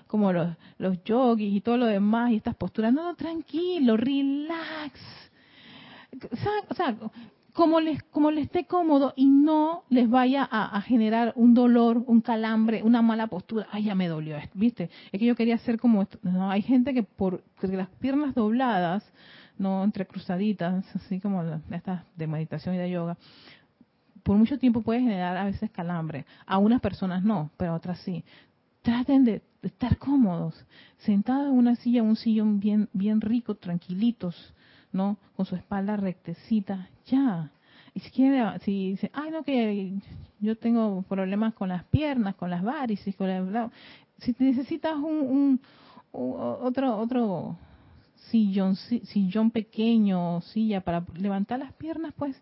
como 0.06 0.32
los, 0.32 0.54
los 0.78 1.02
yogis 1.04 1.54
y 1.54 1.60
todo 1.60 1.76
lo 1.76 1.86
demás 1.86 2.30
y 2.30 2.36
estas 2.36 2.54
posturas. 2.54 2.92
No, 2.92 3.02
no, 3.02 3.14
tranquilo, 3.14 3.96
relax. 3.96 5.00
O 6.70 6.74
sea, 6.74 6.96
como 7.58 7.80
les, 7.80 8.00
como 8.04 8.30
les 8.30 8.44
esté 8.44 8.66
cómodo 8.66 9.14
y 9.16 9.26
no 9.26 9.82
les 9.88 10.08
vaya 10.08 10.48
a, 10.48 10.80
generar 10.82 11.32
un 11.34 11.54
dolor, 11.54 12.04
un 12.06 12.20
calambre, 12.20 12.84
una 12.84 13.02
mala 13.02 13.26
postura. 13.26 13.66
Ay, 13.72 13.82
ya 13.82 13.96
me 13.96 14.06
dolió 14.06 14.36
¿viste? 14.54 14.90
Es 15.10 15.18
que 15.18 15.26
yo 15.26 15.34
quería 15.34 15.56
hacer 15.56 15.76
como 15.76 16.02
esto. 16.02 16.20
No, 16.22 16.52
hay 16.52 16.62
gente 16.62 16.94
que 16.94 17.02
por 17.02 17.42
las 17.62 17.88
piernas 17.98 18.36
dobladas, 18.36 19.04
no 19.58 19.82
entrecruzaditas, 19.82 20.84
así 20.94 21.18
como 21.18 21.42
estas 21.72 22.04
de 22.14 22.28
meditación 22.28 22.76
y 22.76 22.78
de 22.78 22.90
yoga, 22.92 23.18
por 24.22 24.36
mucho 24.36 24.60
tiempo 24.60 24.82
puede 24.82 25.00
generar 25.00 25.36
a 25.36 25.44
veces 25.44 25.68
calambre. 25.72 26.26
A 26.46 26.58
unas 26.58 26.80
personas 26.80 27.24
no, 27.24 27.50
pero 27.56 27.72
a 27.72 27.74
otras 27.74 27.98
sí. 28.02 28.24
Traten 28.82 29.24
de 29.24 29.42
estar 29.62 29.98
cómodos, 29.98 30.64
sentados 30.98 31.48
en 31.48 31.58
una 31.58 31.74
silla, 31.74 32.04
un 32.04 32.14
sillón 32.14 32.60
bien, 32.60 32.88
bien 32.92 33.20
rico, 33.20 33.56
tranquilitos 33.56 34.54
¿no? 34.92 35.18
Con 35.36 35.46
su 35.46 35.56
espalda 35.56 35.96
rectecita, 35.96 36.88
ya. 37.06 37.50
Y 37.94 38.00
si 38.00 38.10
quiere, 38.10 38.58
si 38.60 38.90
dice, 38.90 39.10
ay, 39.12 39.30
no, 39.30 39.42
que 39.42 39.98
yo 40.40 40.56
tengo 40.56 41.02
problemas 41.02 41.54
con 41.54 41.68
las 41.68 41.84
piernas, 41.84 42.34
con 42.36 42.50
las 42.50 42.62
varices, 42.62 43.16
con 43.16 43.52
la, 43.52 43.70
si 44.18 44.34
necesitas 44.38 44.96
un, 44.96 45.60
otro, 46.12 46.96
otro 46.98 47.56
sillón, 48.30 48.76
sillón 48.76 49.50
pequeño, 49.50 50.40
silla 50.42 50.80
para 50.80 51.04
levantar 51.14 51.58
las 51.58 51.72
piernas, 51.72 52.12
pues 52.16 52.40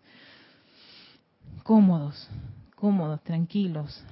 cómodos, 1.63 2.29
cómodos, 2.75 3.21
tranquilos. 3.23 4.03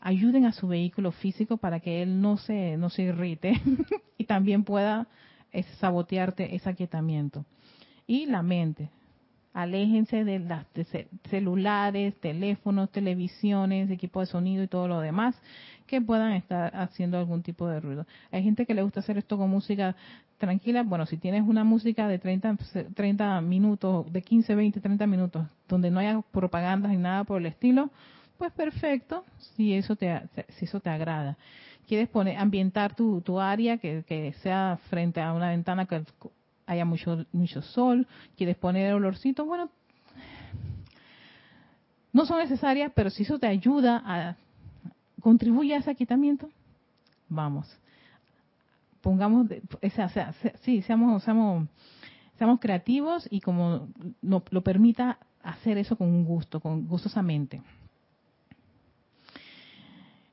Ayuden 0.00 0.46
a 0.46 0.52
su 0.52 0.66
vehículo 0.66 1.12
físico 1.12 1.58
para 1.58 1.80
que 1.80 2.02
él 2.02 2.20
no 2.20 2.38
se, 2.38 2.76
no 2.78 2.88
se 2.88 3.02
irrite 3.02 3.60
y 4.18 4.24
también 4.24 4.64
pueda 4.64 5.08
eh, 5.52 5.62
sabotearte 5.78 6.54
ese 6.54 6.70
aquietamiento 6.70 7.44
y 8.10 8.26
la 8.26 8.42
mente. 8.42 8.90
Aléjense 9.52 10.24
de 10.24 10.40
las 10.40 10.66
celulares, 11.30 12.12
teléfonos, 12.20 12.90
televisiones, 12.90 13.88
equipos 13.88 14.26
de 14.26 14.32
sonido 14.32 14.64
y 14.64 14.66
todo 14.66 14.88
lo 14.88 14.98
demás 14.98 15.40
que 15.86 16.00
puedan 16.00 16.32
estar 16.32 16.74
haciendo 16.74 17.18
algún 17.18 17.42
tipo 17.44 17.68
de 17.68 17.78
ruido. 17.78 18.06
Hay 18.32 18.42
gente 18.42 18.66
que 18.66 18.74
le 18.74 18.82
gusta 18.82 18.98
hacer 18.98 19.16
esto 19.16 19.38
con 19.38 19.48
música 19.48 19.94
tranquila. 20.38 20.82
Bueno, 20.82 21.06
si 21.06 21.18
tienes 21.18 21.44
una 21.46 21.62
música 21.62 22.08
de 22.08 22.18
30, 22.18 22.56
30 22.94 23.40
minutos, 23.42 24.12
de 24.12 24.22
15, 24.22 24.56
20, 24.56 24.80
30 24.80 25.06
minutos, 25.06 25.46
donde 25.68 25.92
no 25.92 26.00
haya 26.00 26.20
propagandas 26.32 26.90
ni 26.90 26.98
nada 26.98 27.22
por 27.22 27.40
el 27.40 27.46
estilo, 27.46 27.90
pues 28.38 28.50
perfecto, 28.52 29.24
si 29.54 29.74
eso 29.74 29.94
te, 29.94 30.20
si 30.56 30.64
eso 30.64 30.80
te 30.80 30.90
agrada. 30.90 31.38
Quieres 31.86 32.08
poner, 32.08 32.38
ambientar 32.38 32.96
tu, 32.96 33.20
tu 33.20 33.38
área 33.38 33.78
que, 33.78 34.02
que 34.04 34.32
sea 34.42 34.80
frente 34.88 35.20
a 35.20 35.32
una 35.32 35.50
ventana 35.50 35.86
que 35.86 36.02
haya 36.70 36.84
mucho, 36.84 37.26
mucho 37.32 37.62
sol, 37.62 38.06
quieres 38.36 38.56
poner 38.56 38.94
olorcito, 38.94 39.44
bueno, 39.44 39.70
no 42.12 42.24
son 42.26 42.38
necesarias, 42.38 42.92
pero 42.94 43.10
si 43.10 43.24
eso 43.24 43.40
te 43.40 43.48
ayuda 43.48 44.00
a 44.04 44.36
contribuye 45.20 45.74
a 45.74 45.78
ese 45.78 45.90
aquitamiento, 45.90 46.48
vamos. 47.28 47.68
Pongamos, 49.00 49.48
o 49.50 49.90
sea, 49.90 50.32
sí, 50.62 50.82
seamos, 50.82 51.24
seamos, 51.24 51.68
seamos 52.38 52.60
creativos 52.60 53.26
y 53.30 53.40
como 53.40 53.88
lo, 54.22 54.44
lo 54.50 54.62
permita 54.62 55.18
hacer 55.42 55.76
eso 55.76 55.96
con 55.96 56.24
gusto, 56.24 56.60
con 56.60 56.86
gustosamente. 56.86 57.62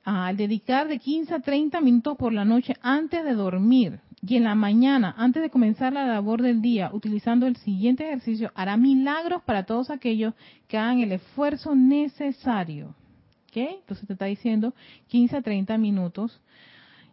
Al 0.03 0.37
dedicar 0.37 0.87
de 0.87 0.99
15 0.99 1.33
a 1.33 1.39
30 1.39 1.81
minutos 1.81 2.15
por 2.15 2.31
la 2.31 2.45
noche 2.45 2.75
antes 2.81 3.25
de 3.25 3.33
dormir, 3.33 3.99
y 4.21 4.35
en 4.35 4.45
la 4.45 4.55
mañana, 4.55 5.13
antes 5.17 5.43
de 5.43 5.49
comenzar 5.49 5.93
la 5.93 6.05
labor 6.05 6.41
del 6.41 6.61
día, 6.61 6.89
utilizando 6.91 7.45
el 7.45 7.55
siguiente 7.57 8.05
ejercicio, 8.05 8.51
hará 8.55 8.75
milagros 8.75 9.43
para 9.43 9.63
todos 9.63 9.91
aquellos 9.91 10.33
que 10.67 10.77
hagan 10.77 10.99
el 10.99 11.11
esfuerzo 11.11 11.75
necesario. 11.75 12.95
¿Ok? 13.49 13.57
Entonces 13.57 14.07
te 14.07 14.13
está 14.13 14.25
diciendo 14.25 14.73
15 15.07 15.37
a 15.37 15.41
30 15.41 15.77
minutos, 15.77 16.41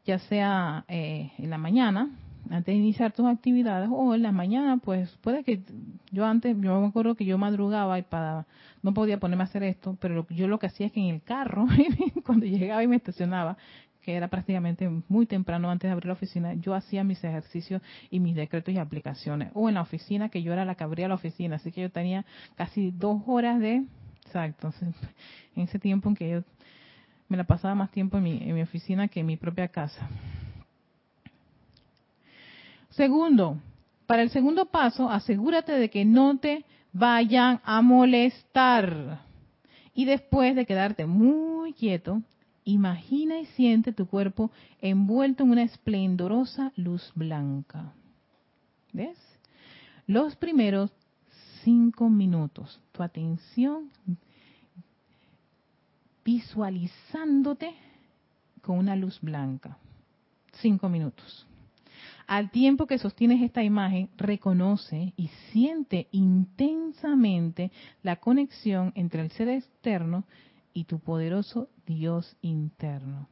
ya 0.06 0.18
sea 0.18 0.84
eh, 0.88 1.30
en 1.38 1.50
la 1.50 1.58
mañana, 1.58 2.08
antes 2.50 2.74
de 2.74 2.78
iniciar 2.78 3.12
tus 3.12 3.26
actividades, 3.26 3.88
o 3.92 4.14
en 4.14 4.22
la 4.22 4.32
mañana, 4.32 4.78
pues 4.78 5.10
puede 5.22 5.44
que 5.44 5.60
yo 6.10 6.24
antes, 6.24 6.56
yo 6.60 6.80
me 6.80 6.88
acuerdo 6.88 7.14
que 7.14 7.24
yo 7.24 7.38
madrugaba 7.38 7.98
y 7.98 8.02
para, 8.02 8.46
no 8.82 8.92
podía 8.92 9.20
ponerme 9.20 9.44
a 9.44 9.46
hacer 9.46 9.62
esto, 9.62 9.96
pero 10.00 10.26
yo 10.30 10.48
lo 10.48 10.58
que 10.58 10.66
hacía 10.66 10.86
es 10.86 10.92
que 10.92 11.00
en 11.00 11.14
el 11.14 11.22
carro, 11.22 11.66
cuando 12.24 12.46
llegaba 12.46 12.82
y 12.82 12.88
me 12.88 12.96
estacionaba, 12.96 13.56
que 14.04 14.14
era 14.14 14.28
prácticamente 14.28 14.88
muy 15.08 15.24
temprano 15.24 15.70
antes 15.70 15.88
de 15.88 15.92
abrir 15.92 16.08
la 16.08 16.12
oficina, 16.12 16.52
yo 16.54 16.74
hacía 16.74 17.02
mis 17.04 17.24
ejercicios 17.24 17.80
y 18.10 18.20
mis 18.20 18.36
decretos 18.36 18.74
y 18.74 18.78
aplicaciones. 18.78 19.50
O 19.54 19.68
en 19.68 19.76
la 19.76 19.80
oficina, 19.80 20.28
que 20.28 20.42
yo 20.42 20.52
era 20.52 20.66
la 20.66 20.74
que 20.74 20.84
abría 20.84 21.08
la 21.08 21.14
oficina, 21.14 21.56
así 21.56 21.72
que 21.72 21.80
yo 21.80 21.90
tenía 21.90 22.24
casi 22.54 22.90
dos 22.90 23.22
horas 23.26 23.58
de... 23.60 23.84
Exacto, 24.26 24.72
en 25.56 25.62
ese 25.62 25.78
tiempo 25.78 26.08
en 26.08 26.16
que 26.16 26.30
yo 26.30 26.42
me 27.28 27.36
la 27.36 27.44
pasaba 27.44 27.74
más 27.74 27.90
tiempo 27.90 28.18
en 28.18 28.24
mi, 28.24 28.42
en 28.42 28.54
mi 28.54 28.62
oficina 28.62 29.08
que 29.08 29.20
en 29.20 29.26
mi 29.26 29.36
propia 29.36 29.68
casa. 29.68 30.08
Segundo, 32.90 33.58
para 34.06 34.22
el 34.22 34.30
segundo 34.30 34.66
paso, 34.66 35.10
asegúrate 35.10 35.72
de 35.72 35.88
que 35.88 36.04
no 36.04 36.38
te 36.38 36.64
vayan 36.92 37.60
a 37.64 37.82
molestar 37.82 39.20
Y 39.94 40.04
después 40.04 40.54
de 40.56 40.66
quedarte 40.66 41.06
muy 41.06 41.72
quieto, 41.72 42.22
imagina 42.64 43.38
y 43.38 43.46
siente 43.46 43.92
tu 43.92 44.06
cuerpo 44.06 44.50
envuelto 44.80 45.44
en 45.44 45.50
una 45.50 45.62
esplendorosa 45.62 46.72
luz 46.76 47.12
blanca. 47.14 47.92
¿Ves? 48.92 49.18
Los 50.06 50.36
primeros 50.36 50.92
cinco 51.62 52.08
minutos, 52.10 52.80
tu 52.92 53.02
atención 53.02 53.90
visualizándote 56.24 57.74
con 58.62 58.78
una 58.78 58.96
luz 58.96 59.20
blanca. 59.20 59.76
Cinco 60.52 60.88
minutos. 60.88 61.46
Al 62.26 62.50
tiempo 62.50 62.86
que 62.86 62.98
sostienes 62.98 63.42
esta 63.42 63.62
imagen, 63.62 64.08
reconoce 64.16 65.12
y 65.16 65.28
siente 65.52 66.08
intensamente 66.10 67.70
la 68.02 68.16
conexión 68.16 68.92
entre 68.94 69.20
el 69.22 69.30
ser 69.32 69.48
externo 69.48 70.24
y 70.74 70.84
tu 70.84 70.98
poderoso 70.98 71.68
Dios 71.86 72.36
interno. 72.42 73.28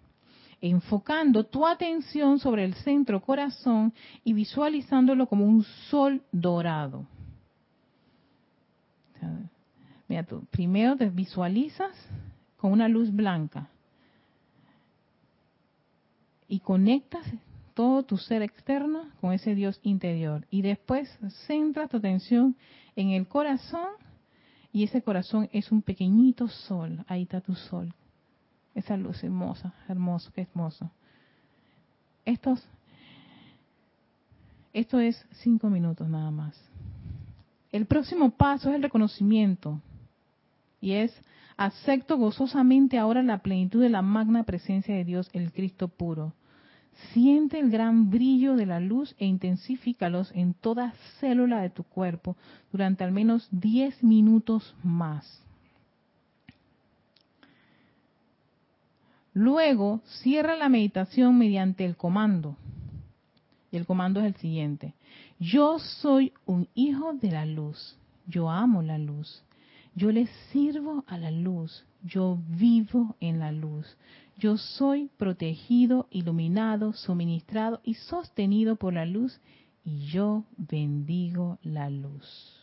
Enfocando 0.61 1.45
tu 1.45 1.67
atención 1.67 2.39
sobre 2.39 2.65
el 2.65 2.75
centro 2.75 3.21
corazón 3.21 3.93
y 4.23 4.33
visualizándolo 4.33 5.27
como 5.27 5.45
un 5.45 5.65
sol 5.91 6.23
dorado. 6.31 7.05
Mira 10.09 10.23
tú, 10.23 10.45
primero 10.51 10.97
te 10.97 11.11
visualizas 11.11 11.93
con 12.57 12.73
una 12.73 12.89
luz 12.89 13.13
blanca 13.13 13.69
y 16.49 16.61
conectas 16.61 17.27
todo 17.75 18.03
tu 18.03 18.19
ser 18.19 18.43
externo 18.43 19.09
con 19.21 19.33
ese 19.33 19.55
Dios 19.55 19.81
interior. 19.83 20.47
Y 20.51 20.63
después 20.63 21.09
centra 21.47 21.89
tu 21.89 21.97
atención 21.97 22.57
en 22.95 23.11
el 23.11 23.27
corazón 23.27 23.89
y 24.73 24.85
ese 24.85 25.03
corazón 25.03 25.49
es 25.53 25.71
un 25.71 25.83
pequeñito 25.83 26.49
sol. 26.49 27.05
Ahí 27.07 27.23
está 27.23 27.41
tu 27.41 27.55
sol. 27.55 27.95
Esa 28.75 28.97
luz 28.97 29.23
hermosa, 29.23 29.75
hermoso, 29.89 30.33
qué 30.35 30.43
hermoso. 30.43 30.91
Estos, 32.25 32.67
esto 34.73 34.99
es 34.99 35.27
cinco 35.43 35.69
minutos 35.69 36.09
nada 36.09 36.31
más. 36.31 36.59
El 37.71 37.87
próximo 37.87 38.31
paso 38.31 38.71
es 38.71 38.77
el 38.77 38.83
reconocimiento. 38.83 39.81
Y 40.81 40.93
es, 40.93 41.15
acepto 41.57 42.17
gozosamente 42.17 42.99
ahora 42.99 43.23
la 43.23 43.39
plenitud 43.39 43.83
de 43.83 43.91
la 43.91 44.03
magna 44.03 44.45
presencia 44.45 44.95
de 44.95 45.05
Dios, 45.05 45.29
el 45.33 45.53
Cristo 45.53 45.89
puro 45.89 46.33
Siente 47.13 47.59
el 47.59 47.71
gran 47.71 48.11
brillo 48.11 48.55
de 48.55 48.67
la 48.67 48.81
luz 48.81 49.15
e 49.19 49.27
intensifícalos 49.27 50.31
en 50.35 50.55
toda 50.55 50.95
célula 51.21 51.61
de 51.61 51.71
tu 51.71 51.85
cuerpo 51.85 52.37
durante 52.71 53.05
al 53.05 53.13
menos 53.13 53.49
10 53.51 54.03
minutos 54.03 54.75
más. 54.83 55.43
Luego, 59.35 60.03
cierra 60.05 60.57
la 60.57 60.69
meditación 60.69 61.39
mediante 61.39 61.85
el 61.85 61.97
comando. 61.97 62.57
Y 63.71 63.79
el 63.79 63.87
comando 63.87 64.21
es 64.21 64.27
el 64.27 64.37
siguiente. 64.37 64.95
Yo 65.39 65.79
soy 65.79 66.33
un 66.45 66.69
hijo 66.75 67.15
de 67.15 67.31
la 67.31 67.47
luz. 67.47 67.97
Yo 68.27 68.51
amo 68.51 68.83
la 68.83 68.99
luz. 68.99 69.43
Yo 69.95 70.13
le 70.13 70.27
sirvo 70.53 71.05
a 71.07 71.17
la 71.17 71.31
luz. 71.31 71.85
Yo 72.05 72.39
vivo 72.49 73.17
en 73.21 73.39
la 73.39 73.53
luz. 73.53 73.97
Yo 74.43 74.57
soy 74.57 75.09
protegido, 75.19 76.09
iluminado, 76.11 76.95
suministrado 76.95 77.81
y 77.85 77.95
sostenido 77.95 78.75
por 78.75 78.93
la 78.93 79.07
luz 79.07 79.41
y 79.85 80.07
yo 80.07 80.43
bendigo 80.57 81.61
la 81.63 81.89
luz. 81.89 82.59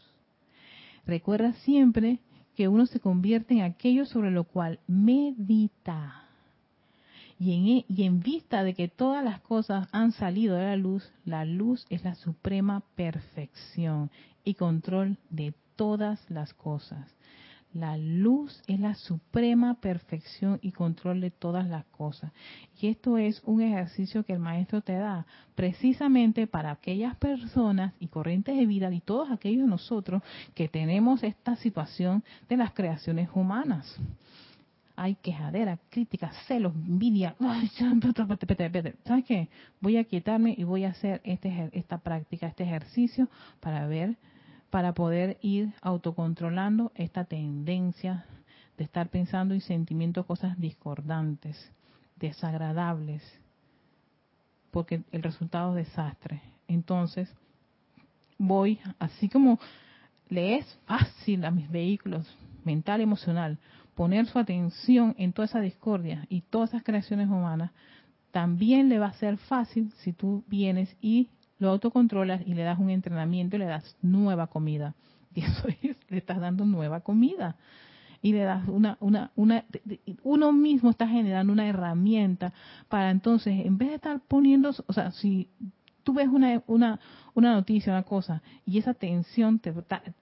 Recuerda 1.06 1.54
siempre 1.54 2.20
que 2.58 2.68
uno 2.68 2.86
se 2.86 3.00
convierte 3.00 3.54
en 3.54 3.62
aquello 3.62 4.06
sobre 4.06 4.30
lo 4.30 4.44
cual 4.44 4.82
medita. 4.88 6.26
Y 7.40 7.54
en, 7.54 7.68
e, 7.70 7.86
y 7.88 8.04
en 8.04 8.20
vista 8.20 8.66
de 8.66 8.74
que 8.74 8.90
todas 8.90 9.24
las 9.24 9.40
cosas 9.40 9.88
han 9.94 10.12
salido 10.12 10.58
de 10.58 10.66
la 10.66 10.76
luz, 10.76 11.10
la 11.24 11.46
luz 11.46 11.86
es 11.90 12.04
la 12.04 12.16
suprema 12.16 12.84
perfección 12.98 14.12
y 14.44 14.56
control 14.56 15.16
de 15.30 15.54
todas 15.78 16.30
las 16.30 16.54
cosas. 16.54 17.10
La 17.74 17.98
luz 17.98 18.64
es 18.66 18.80
la 18.80 18.96
suprema 18.96 19.76
perfección 19.76 20.58
y 20.64 20.72
control 20.72 21.22
de 21.22 21.30
todas 21.30 21.68
las 21.68 21.86
cosas. 21.86 22.32
Y 22.82 22.88
esto 22.88 23.20
es 23.20 23.44
un 23.46 23.62
ejercicio 23.62 24.24
que 24.24 24.34
el 24.34 24.40
maestro 24.40 24.82
te 24.82 24.94
da 24.94 25.28
precisamente 25.54 26.48
para 26.48 26.72
aquellas 26.72 27.16
personas 27.18 27.94
y 28.00 28.08
corrientes 28.08 28.58
de 28.58 28.66
vida 28.66 28.92
y 28.92 29.02
todos 29.02 29.30
aquellos 29.30 29.64
de 29.64 29.70
nosotros 29.70 30.24
que 30.56 30.68
tenemos 30.68 31.22
esta 31.22 31.56
situación 31.58 32.24
de 32.48 32.58
las 32.58 32.74
creaciones 32.74 33.30
humanas. 33.36 34.00
Hay 34.96 35.16
quejadera, 35.16 35.78
crítica, 35.90 36.32
celos, 36.48 36.74
envidia. 36.74 37.36
¿Sabes 39.06 39.26
qué? 39.26 39.48
Voy 39.80 39.98
a 39.98 40.04
quietarme 40.06 40.56
y 40.58 40.64
voy 40.64 40.86
a 40.86 40.90
hacer 40.90 41.22
este, 41.24 41.70
esta 41.72 42.00
práctica, 42.00 42.48
este 42.48 42.64
ejercicio 42.64 43.30
para 43.60 43.86
ver 43.86 44.18
para 44.70 44.94
poder 44.94 45.38
ir 45.42 45.74
autocontrolando 45.82 46.92
esta 46.96 47.26
tendencia 47.26 48.26
de 48.78 48.84
estar 48.84 49.10
pensando 49.10 49.56
y 49.56 49.62
sentimiento 49.62 50.26
cosas 50.26 50.60
discordantes, 50.60 51.72
desagradables, 52.16 53.24
porque 54.72 55.04
el 55.12 55.24
resultado 55.24 55.78
es 55.78 55.88
desastre. 55.88 56.42
Entonces, 56.68 57.34
voy, 58.38 58.80
así 59.00 59.28
como 59.28 59.60
le 60.30 60.58
es 60.58 60.80
fácil 60.86 61.44
a 61.46 61.52
mis 61.52 61.70
vehículos 61.70 62.26
mental 62.64 63.02
emocional 63.02 63.58
poner 63.96 64.28
su 64.28 64.40
atención 64.40 65.14
en 65.18 65.34
toda 65.34 65.48
esa 65.48 65.60
discordia 65.60 66.26
y 66.30 66.42
todas 66.42 66.70
esas 66.70 66.84
creaciones 66.84 67.28
humanas, 67.28 67.72
también 68.32 68.88
le 68.88 69.00
va 69.00 69.08
a 69.08 69.14
ser 69.14 69.38
fácil 69.38 69.92
si 69.98 70.14
tú 70.14 70.44
vienes 70.48 70.96
y 71.02 71.28
lo 71.60 71.70
autocontrolas 71.70 72.41
y 72.45 72.53
le 72.53 72.64
das 72.64 72.80
un 72.80 72.89
entrenamiento 72.89 73.55
y 73.55 73.60
le 73.60 73.66
das 73.66 73.97
nueva 74.01 74.47
comida. 74.47 74.95
Y 75.36 75.41
eso 75.41 75.68
es, 75.68 75.95
le 76.10 76.18
estás 76.18 76.39
dando 76.39 76.66
nueva 76.66 77.01
comida. 77.01 77.55
Y 78.22 78.34
le 78.34 78.39
das 78.39 78.68
una, 78.68 78.97
una, 78.99 79.32
una, 79.36 79.64
uno 80.24 80.51
mismo 80.51 80.89
está 80.89 81.07
generando 81.07 81.53
una 81.53 81.68
herramienta 81.68 82.51
para 82.89 83.12
entonces, 83.12 83.66
en 83.66 83.78
vez 83.78 83.89
de 83.89 83.95
estar 83.95 84.20
poniendo, 84.22 84.72
o 84.88 84.93
sea, 84.93 85.12
si 85.12 85.47
tú 86.03 86.14
ves 86.14 86.28
una, 86.28 86.64
una, 86.66 86.99
una 87.36 87.53
noticia, 87.53 87.93
una 87.93 88.03
cosa, 88.03 88.41
y 88.66 88.80
esa 88.80 88.93
tensión 88.93 89.60
te, 89.60 89.74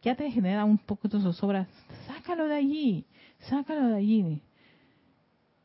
ya 0.04 0.16
te 0.16 0.30
genera 0.30 0.66
un 0.66 0.78
poco 0.78 1.08
de 1.08 1.22
zozobra, 1.22 1.68
sácalo 2.06 2.48
de 2.48 2.56
allí, 2.56 3.06
sácalo 3.40 3.88
de 3.88 3.96
allí. 3.96 4.42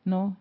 ¿No? 0.05 0.37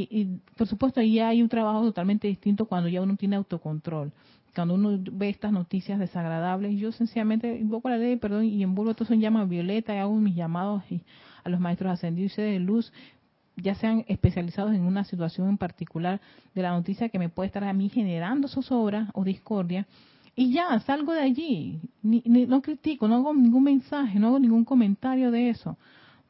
Y, 0.00 0.40
por 0.56 0.66
supuesto, 0.66 1.00
ahí 1.00 1.18
hay 1.18 1.42
un 1.42 1.48
trabajo 1.48 1.82
totalmente 1.82 2.28
distinto 2.28 2.66
cuando 2.66 2.88
ya 2.88 3.02
uno 3.02 3.16
tiene 3.16 3.36
autocontrol. 3.36 4.12
Cuando 4.54 4.74
uno 4.74 4.98
ve 5.12 5.28
estas 5.28 5.52
noticias 5.52 5.98
desagradables, 5.98 6.78
yo 6.78 6.92
sencillamente 6.92 7.58
invoco 7.58 7.88
la 7.88 7.98
ley, 7.98 8.16
perdón, 8.16 8.44
y 8.44 8.62
envuelvo 8.62 8.94
todo 8.94 9.04
eso 9.04 9.14
en 9.14 9.20
llama 9.20 9.44
violeta 9.44 9.94
y 9.94 9.98
hago 9.98 10.14
mis 10.14 10.34
llamados 10.34 10.82
a 11.44 11.48
los 11.48 11.60
maestros 11.60 11.92
ascendidos 11.92 12.38
y 12.38 12.42
de 12.42 12.58
luz, 12.58 12.92
ya 13.56 13.74
sean 13.74 14.04
especializados 14.08 14.74
en 14.74 14.82
una 14.82 15.04
situación 15.04 15.48
en 15.48 15.58
particular 15.58 16.20
de 16.54 16.62
la 16.62 16.70
noticia 16.70 17.08
que 17.08 17.18
me 17.18 17.28
puede 17.28 17.48
estar 17.48 17.64
a 17.64 17.72
mí 17.72 17.88
generando 17.88 18.48
zozobra 18.48 19.10
o 19.14 19.24
discordia, 19.24 19.86
y 20.34 20.52
ya, 20.52 20.80
salgo 20.80 21.12
de 21.12 21.20
allí. 21.20 21.80
no 22.02 22.62
critico, 22.62 23.06
no 23.06 23.16
hago 23.16 23.34
ningún 23.34 23.64
mensaje, 23.64 24.18
no 24.18 24.28
hago 24.28 24.38
ningún 24.38 24.64
comentario 24.64 25.30
de 25.30 25.50
eso 25.50 25.76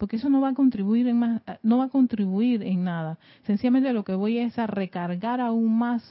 porque 0.02 0.16
eso 0.16 0.28
no 0.28 0.40
va 0.40 0.48
a 0.48 0.54
contribuir 0.54 1.06
en 1.06 1.16
más, 1.16 1.42
no 1.62 1.78
va 1.78 1.84
a 1.84 1.88
contribuir 1.88 2.64
en 2.64 2.82
nada. 2.82 3.20
Sencillamente 3.44 3.92
lo 3.92 4.02
que 4.02 4.16
voy 4.16 4.38
es 4.38 4.58
a 4.58 4.66
recargar 4.66 5.40
aún 5.40 5.78
más 5.78 6.02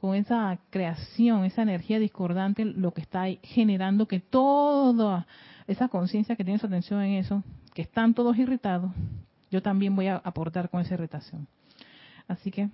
con 0.00 0.14
esa 0.14 0.58
creación, 0.70 1.44
esa 1.44 1.60
energía 1.60 1.98
discordante, 1.98 2.64
lo 2.64 2.92
que 2.92 3.02
está 3.02 3.26
generando 3.42 4.08
que 4.08 4.20
toda 4.20 5.26
esa 5.66 5.88
conciencia 5.88 6.34
que 6.34 6.44
tiene 6.44 6.58
su 6.58 6.64
atención 6.64 7.02
en 7.02 7.16
eso, 7.16 7.42
que 7.74 7.82
están 7.82 8.14
todos 8.14 8.38
irritados, 8.38 8.90
yo 9.50 9.60
también 9.60 9.94
voy 9.94 10.06
a 10.06 10.16
aportar 10.16 10.70
con 10.70 10.80
esa 10.80 10.94
irritación. 10.94 11.46
Así 12.28 12.50
que 12.50 12.70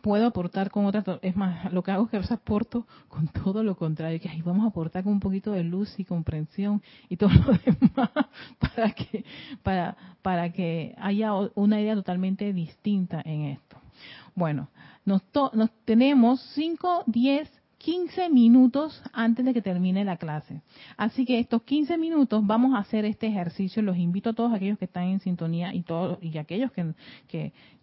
puedo 0.00 0.26
aportar 0.26 0.70
con 0.70 0.86
otras, 0.86 1.04
es 1.22 1.36
más, 1.36 1.72
lo 1.72 1.82
que 1.82 1.90
hago 1.90 2.08
es 2.12 2.28
que 2.28 2.34
aporto 2.34 2.86
con 3.08 3.28
todo 3.28 3.62
lo 3.62 3.76
contrario, 3.76 4.20
que 4.20 4.28
ahí 4.28 4.42
vamos 4.42 4.64
a 4.64 4.68
aportar 4.68 5.04
con 5.04 5.12
un 5.12 5.20
poquito 5.20 5.52
de 5.52 5.64
luz 5.64 5.98
y 5.98 6.04
comprensión 6.04 6.82
y 7.08 7.16
todo 7.16 7.30
lo 7.30 7.52
demás 7.64 8.10
para 8.58 8.92
que, 8.92 9.24
para, 9.62 9.96
para 10.22 10.52
que 10.52 10.94
haya 10.98 11.32
una 11.54 11.80
idea 11.80 11.94
totalmente 11.94 12.52
distinta 12.52 13.22
en 13.24 13.42
esto. 13.42 13.76
Bueno, 14.34 14.68
nos, 15.04 15.22
nos 15.52 15.70
tenemos 15.84 16.40
5, 16.54 17.04
10, 17.06 17.59
15 17.80 18.28
minutos 18.28 19.02
antes 19.10 19.42
de 19.42 19.54
que 19.54 19.62
termine 19.62 20.04
la 20.04 20.18
clase. 20.18 20.60
Así 20.98 21.24
que 21.24 21.38
estos 21.38 21.62
15 21.62 21.96
minutos 21.96 22.46
vamos 22.46 22.74
a 22.74 22.80
hacer 22.80 23.06
este 23.06 23.26
ejercicio. 23.26 23.80
Los 23.80 23.96
invito 23.96 24.30
a 24.30 24.32
todos 24.34 24.52
aquellos 24.52 24.78
que 24.78 24.84
están 24.84 25.04
en 25.04 25.20
sintonía 25.20 25.72
y 25.74 25.82
todos 25.82 26.18
y 26.22 26.36
aquellos 26.36 26.70
que, 26.72 26.92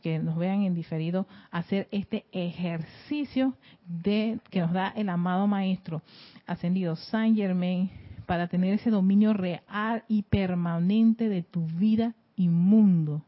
que, 0.04 0.20
nos 0.20 0.38
vean 0.38 0.62
en 0.62 0.76
diferido 0.76 1.26
a 1.52 1.58
hacer 1.58 1.88
este 1.92 2.26
ejercicio 2.32 3.56
de 3.88 4.40
que 4.52 4.62
nos 4.62 4.72
da 4.72 4.90
el 4.96 5.10
amado 5.10 5.48
maestro 5.48 6.04
ascendido 6.46 6.96
Saint 6.96 7.36
Germain 7.36 7.90
para 8.28 8.48
tener 8.48 8.76
ese 8.76 8.92
dominio 8.92 9.34
real 9.34 10.04
y 10.08 10.22
permanente 10.24 11.28
de 11.28 11.42
tu 11.42 11.66
vida 11.66 12.14
y 12.36 12.50
mundo, 12.50 13.26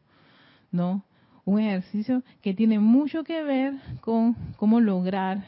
¿no? 0.71 1.03
Un 1.45 1.59
ejercicio 1.59 2.21
que 2.43 2.53
tiene 2.53 2.77
mucho 2.77 3.23
que 3.23 3.41
ver 3.41 3.73
con 4.01 4.35
cómo 4.55 4.79
lograr 4.79 5.43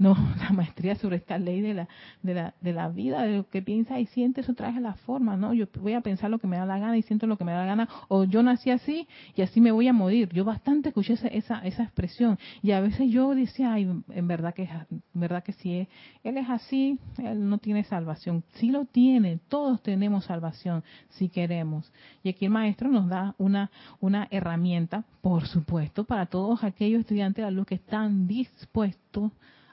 no 0.00 0.16
la 0.40 0.50
maestría 0.50 0.96
sobre 0.96 1.16
esta 1.16 1.38
ley 1.38 1.60
de 1.60 1.74
la, 1.74 1.88
de 2.22 2.34
la, 2.34 2.54
de 2.60 2.72
la 2.72 2.88
vida, 2.88 3.22
de 3.22 3.36
lo 3.36 3.48
que 3.48 3.62
piensa 3.62 4.00
y 4.00 4.06
siente, 4.06 4.40
eso 4.40 4.54
trae 4.54 4.80
la 4.80 4.94
forma, 4.94 5.36
¿no? 5.36 5.52
Yo 5.52 5.66
voy 5.78 5.92
a 5.92 6.00
pensar 6.00 6.30
lo 6.30 6.38
que 6.38 6.46
me 6.46 6.56
da 6.56 6.64
la 6.66 6.78
gana 6.78 6.96
y 6.96 7.02
siento 7.02 7.26
lo 7.26 7.36
que 7.36 7.44
me 7.44 7.52
da 7.52 7.58
la 7.58 7.66
gana, 7.66 7.88
o 8.08 8.24
yo 8.24 8.42
nací 8.42 8.70
así 8.70 9.06
y 9.36 9.42
así 9.42 9.60
me 9.60 9.70
voy 9.70 9.86
a 9.88 9.92
morir. 9.92 10.30
Yo 10.32 10.44
bastante 10.44 10.88
escuché 10.88 11.12
esa, 11.12 11.28
esa, 11.28 11.58
esa 11.60 11.82
expresión 11.84 12.38
y 12.62 12.72
a 12.72 12.80
veces 12.80 13.10
yo 13.10 13.34
decía, 13.34 13.74
ay, 13.74 13.88
en 14.08 14.28
verdad 14.28 14.54
que, 14.54 14.62
en 14.62 15.02
verdad 15.12 15.44
que 15.44 15.52
sí, 15.52 15.86
él 16.24 16.38
es 16.38 16.48
así, 16.48 16.98
él 17.18 17.48
no 17.48 17.58
tiene 17.58 17.84
salvación. 17.84 18.42
Sí 18.54 18.70
lo 18.70 18.86
tiene, 18.86 19.38
todos 19.48 19.82
tenemos 19.82 20.24
salvación 20.24 20.82
si 21.10 21.28
queremos. 21.28 21.92
Y 22.22 22.30
aquí 22.30 22.46
el 22.46 22.52
maestro 22.52 22.88
nos 22.88 23.06
da 23.08 23.34
una, 23.36 23.70
una 24.00 24.28
herramienta, 24.30 25.04
por 25.20 25.46
supuesto, 25.46 26.04
para 26.04 26.24
todos 26.24 26.64
aquellos 26.64 27.00
estudiantes 27.00 27.44
de 27.44 27.50
la 27.50 27.50
luz 27.50 27.66
que 27.66 27.74
están 27.74 28.26
dispuestos 28.26 29.30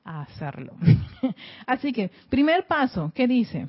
a 0.07 0.21
hacerlo. 0.21 0.73
Así 1.67 1.91
que, 1.91 2.09
primer 2.29 2.65
paso, 2.65 3.11
¿qué 3.13 3.27
dice? 3.27 3.67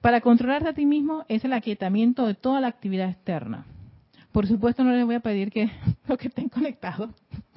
Para 0.00 0.20
controlarte 0.20 0.68
a 0.68 0.74
ti 0.74 0.86
mismo 0.86 1.24
es 1.28 1.44
el 1.44 1.52
aquietamiento 1.52 2.26
de 2.26 2.34
toda 2.34 2.60
la 2.60 2.68
actividad 2.68 3.08
externa. 3.08 3.64
Por 4.32 4.46
supuesto, 4.46 4.82
no 4.82 4.92
les 4.92 5.06
voy 5.06 5.14
a 5.14 5.20
pedir 5.20 5.50
que 5.50 5.70
los 6.08 6.18
que 6.18 6.28
estén 6.28 6.48
conectados 6.48 7.10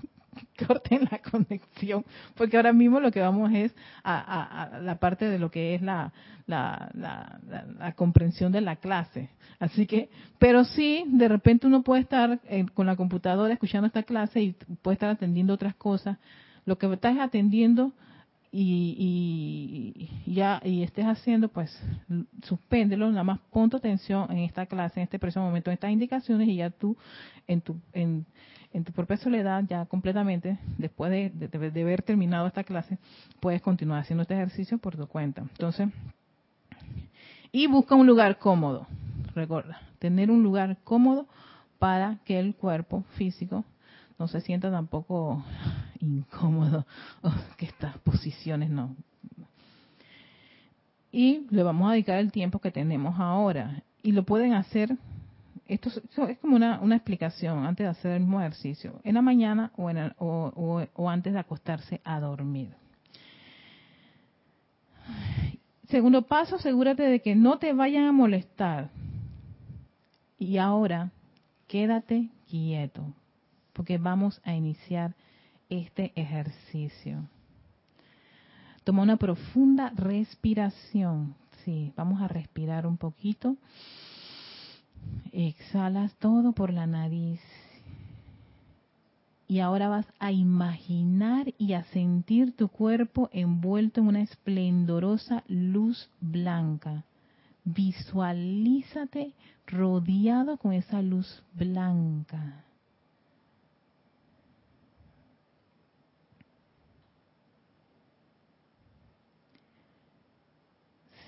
corten 0.67 1.07
la 1.09 1.19
conexión, 1.19 2.05
porque 2.35 2.57
ahora 2.57 2.73
mismo 2.73 2.99
lo 2.99 3.11
que 3.11 3.21
vamos 3.21 3.51
es 3.53 3.73
a, 4.03 4.79
la 4.81 4.99
parte 4.99 5.25
de 5.25 5.39
lo 5.39 5.49
que 5.49 5.73
es 5.73 5.81
la, 5.81 6.13
la, 6.45 6.91
la, 6.93 7.93
comprensión 7.93 8.51
de 8.51 8.61
la 8.61 8.75
clase. 8.75 9.29
Así 9.59 9.87
que, 9.87 10.09
pero 10.37 10.63
sí, 10.63 11.05
de 11.07 11.27
repente 11.27 11.67
uno 11.67 11.81
puede 11.81 12.01
estar 12.01 12.39
eh, 12.49 12.65
con 12.73 12.85
la 12.85 12.95
computadora 12.95 13.53
escuchando 13.53 13.87
esta 13.87 14.03
clase 14.03 14.41
y 14.41 14.51
puede 14.81 14.93
estar 14.93 15.09
atendiendo 15.09 15.53
otras 15.53 15.75
cosas 15.75 16.17
lo 16.65 16.77
que 16.77 16.91
estás 16.91 17.17
atendiendo 17.19 17.91
y, 18.55 20.09
ya 20.27 20.61
y 20.63 20.83
estés 20.83 21.05
haciendo, 21.05 21.47
pues 21.47 21.75
suspéndelo, 22.43 23.09
nada 23.09 23.23
más 23.23 23.39
pon 23.51 23.69
tu 23.69 23.77
atención 23.77 24.31
en 24.31 24.39
esta 24.39 24.67
clase, 24.67 24.99
en 24.99 25.05
este 25.05 25.17
preciso 25.17 25.41
momento, 25.41 25.71
en 25.71 25.75
estas 25.75 25.91
indicaciones 25.91 26.47
y 26.47 26.57
ya 26.57 26.69
tú 26.69 26.95
en 27.47 27.61
tu 27.61 27.75
en, 27.93 28.25
tu 28.83 28.91
propia 28.91 29.17
soledad, 29.17 29.63
ya 29.67 29.85
completamente, 29.85 30.57
después 30.77 31.11
de, 31.11 31.29
de, 31.29 31.81
haber 31.81 32.01
terminado 32.01 32.47
esta 32.47 32.63
clase, 32.63 32.97
puedes 33.39 33.61
continuar 33.61 34.01
haciendo 34.01 34.23
este 34.23 34.33
ejercicio 34.33 34.79
por 34.79 34.95
tu 34.95 35.05
cuenta. 35.05 35.41
Entonces, 35.41 35.89
y 37.51 37.67
busca 37.67 37.93
un 37.93 38.07
lugar 38.07 38.39
cómodo. 38.39 38.87
Recuerda, 39.35 39.79
tener 39.99 40.31
un 40.31 40.41
lugar 40.41 40.77
cómodo 40.83 41.27
para 41.77 42.17
que 42.25 42.39
el 42.39 42.55
cuerpo 42.55 43.03
físico 43.15 43.63
no 44.17 44.27
se 44.27 44.41
sienta 44.41 44.71
tampoco 44.71 45.43
incómodo 46.03 46.85
que 47.57 47.65
estas 47.65 47.97
posiciones 47.99 48.69
no. 48.69 48.95
Y 51.11 51.45
le 51.49 51.63
vamos 51.63 51.89
a 51.89 51.93
dedicar 51.93 52.17
el 52.19 52.31
tiempo 52.31 52.59
que 52.59 52.71
tenemos 52.71 53.19
ahora. 53.19 53.83
Y 54.01 54.11
lo 54.11 54.23
pueden 54.23 54.53
hacer, 54.53 54.97
esto 55.67 55.89
es 56.27 56.39
como 56.39 56.55
una, 56.55 56.79
una 56.81 56.95
explicación 56.95 57.65
antes 57.65 57.85
de 57.85 57.91
hacer 57.91 58.11
el 58.13 58.21
mismo 58.21 58.39
ejercicio, 58.41 58.99
en 59.03 59.15
la 59.15 59.21
mañana 59.21 59.71
o, 59.77 59.89
en 59.89 60.13
o, 60.17 60.83
o 60.93 61.09
antes 61.09 61.33
de 61.33 61.39
acostarse 61.39 62.01
a 62.03 62.19
dormir. 62.19 62.73
Segundo 65.89 66.23
paso, 66.23 66.55
asegúrate 66.55 67.03
de 67.03 67.21
que 67.21 67.35
no 67.35 67.59
te 67.59 67.73
vayan 67.73 68.05
a 68.05 68.11
molestar. 68.11 68.89
Y 70.39 70.57
ahora, 70.57 71.11
quédate 71.67 72.29
quieto 72.49 73.13
porque 73.73 73.97
vamos 73.97 74.39
a 74.43 74.53
iniciar 74.53 75.15
este 75.69 76.11
ejercicio. 76.15 77.23
Toma 78.83 79.03
una 79.03 79.17
profunda 79.17 79.91
respiración. 79.95 81.35
Sí, 81.63 81.93
vamos 81.95 82.21
a 82.21 82.27
respirar 82.27 82.85
un 82.85 82.97
poquito. 82.97 83.55
Exhalas 85.31 86.13
todo 86.15 86.51
por 86.51 86.73
la 86.73 86.85
nariz. 86.85 87.39
Y 89.47 89.59
ahora 89.59 89.87
vas 89.87 90.05
a 90.19 90.31
imaginar 90.31 91.53
y 91.57 91.73
a 91.73 91.83
sentir 91.85 92.55
tu 92.55 92.69
cuerpo 92.69 93.29
envuelto 93.31 94.01
en 94.01 94.07
una 94.07 94.21
esplendorosa 94.21 95.43
luz 95.47 96.09
blanca. 96.19 97.03
Visualízate 97.63 99.33
rodeado 99.67 100.57
con 100.57 100.73
esa 100.73 101.01
luz 101.01 101.43
blanca. 101.53 102.63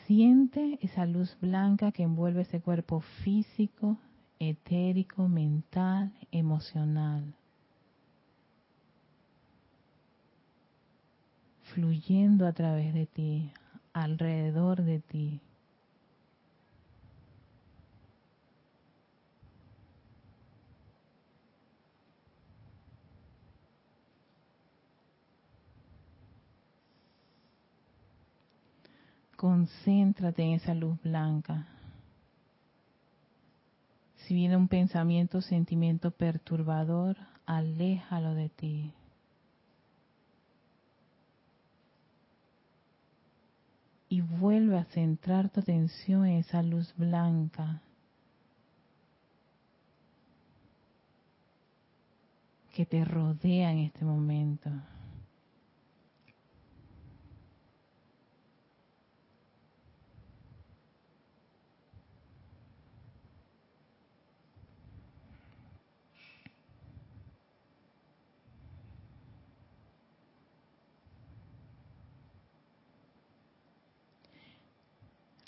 Siente 0.07 0.77
esa 0.83 1.05
luz 1.05 1.35
blanca 1.41 1.91
que 1.91 2.03
envuelve 2.03 2.41
ese 2.41 2.61
cuerpo 2.61 2.99
físico, 3.23 3.97
etérico, 4.39 5.27
mental, 5.27 6.13
emocional. 6.31 7.33
Fluyendo 11.73 12.45
a 12.45 12.53
través 12.53 12.93
de 12.93 13.07
ti, 13.07 13.51
alrededor 13.93 14.83
de 14.83 14.99
ti. 14.99 15.41
Concéntrate 29.35 30.43
en 30.43 30.53
esa 30.53 30.73
luz 30.73 31.01
blanca. 31.01 31.67
Si 34.25 34.33
viene 34.33 34.57
un 34.57 34.67
pensamiento, 34.67 35.41
sentimiento 35.41 36.11
perturbador, 36.11 37.17
aléjalo 37.45 38.33
de 38.33 38.49
ti. 38.49 38.91
Y 44.09 44.21
vuelve 44.21 44.77
a 44.77 44.85
centrar 44.85 45.49
tu 45.49 45.59
atención 45.59 46.25
en 46.25 46.37
esa 46.39 46.63
luz 46.63 46.93
blanca 46.95 47.81
que 52.73 52.85
te 52.85 53.05
rodea 53.05 53.71
en 53.71 53.79
este 53.79 54.03
momento. 54.03 54.69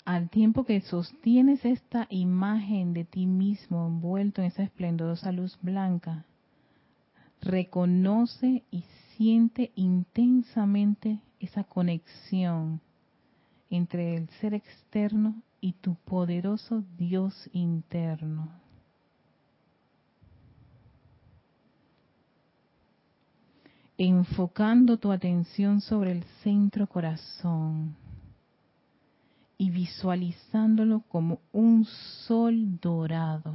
Al 0.08 0.30
tiempo 0.30 0.64
que 0.64 0.80
sostienes 0.80 1.66
esta 1.66 2.06
imagen 2.08 2.94
de 2.94 3.04
ti 3.04 3.26
mismo 3.26 3.86
envuelto 3.86 4.40
en 4.40 4.46
esa 4.46 4.62
esplendorosa 4.62 5.32
luz 5.32 5.58
blanca, 5.60 6.24
reconoce 7.42 8.64
y 8.70 8.86
siente 9.14 9.70
intensamente 9.74 11.20
esa 11.40 11.62
conexión 11.62 12.80
entre 13.68 14.16
el 14.16 14.30
ser 14.40 14.54
externo 14.54 15.42
y 15.60 15.74
tu 15.74 15.94
poderoso 15.94 16.82
Dios 16.96 17.50
interno. 17.52 18.48
Enfocando 23.98 24.96
tu 24.96 25.12
atención 25.12 25.82
sobre 25.82 26.12
el 26.12 26.24
centro 26.42 26.86
corazón 26.86 28.07
y 29.58 29.70
visualizándolo 29.70 31.00
como 31.08 31.40
un 31.52 31.84
sol 31.84 32.78
dorado. 32.80 33.52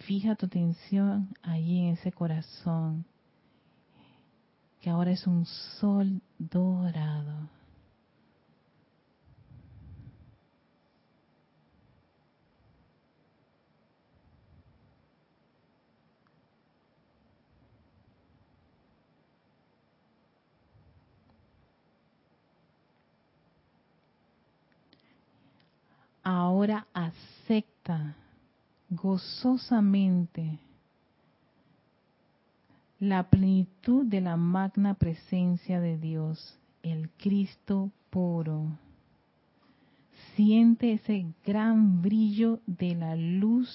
Fija 0.00 0.34
tu 0.34 0.46
atención 0.46 1.34
allí 1.42 1.78
en 1.78 1.94
ese 1.94 2.12
corazón, 2.12 3.06
que 4.80 4.90
ahora 4.90 5.12
es 5.12 5.26
un 5.26 5.46
sol 5.46 6.20
dorado. 6.38 7.48
Ahora 26.62 26.86
acepta 26.94 28.14
gozosamente 28.88 30.60
la 33.00 33.28
plenitud 33.28 34.06
de 34.06 34.20
la 34.20 34.36
magna 34.36 34.94
presencia 34.94 35.80
de 35.80 35.98
Dios, 35.98 36.56
el 36.84 37.10
Cristo 37.10 37.90
puro. 38.10 38.78
Siente 40.36 40.92
ese 40.92 41.26
gran 41.44 42.00
brillo 42.00 42.60
de 42.68 42.94
la 42.94 43.16
luz 43.16 43.68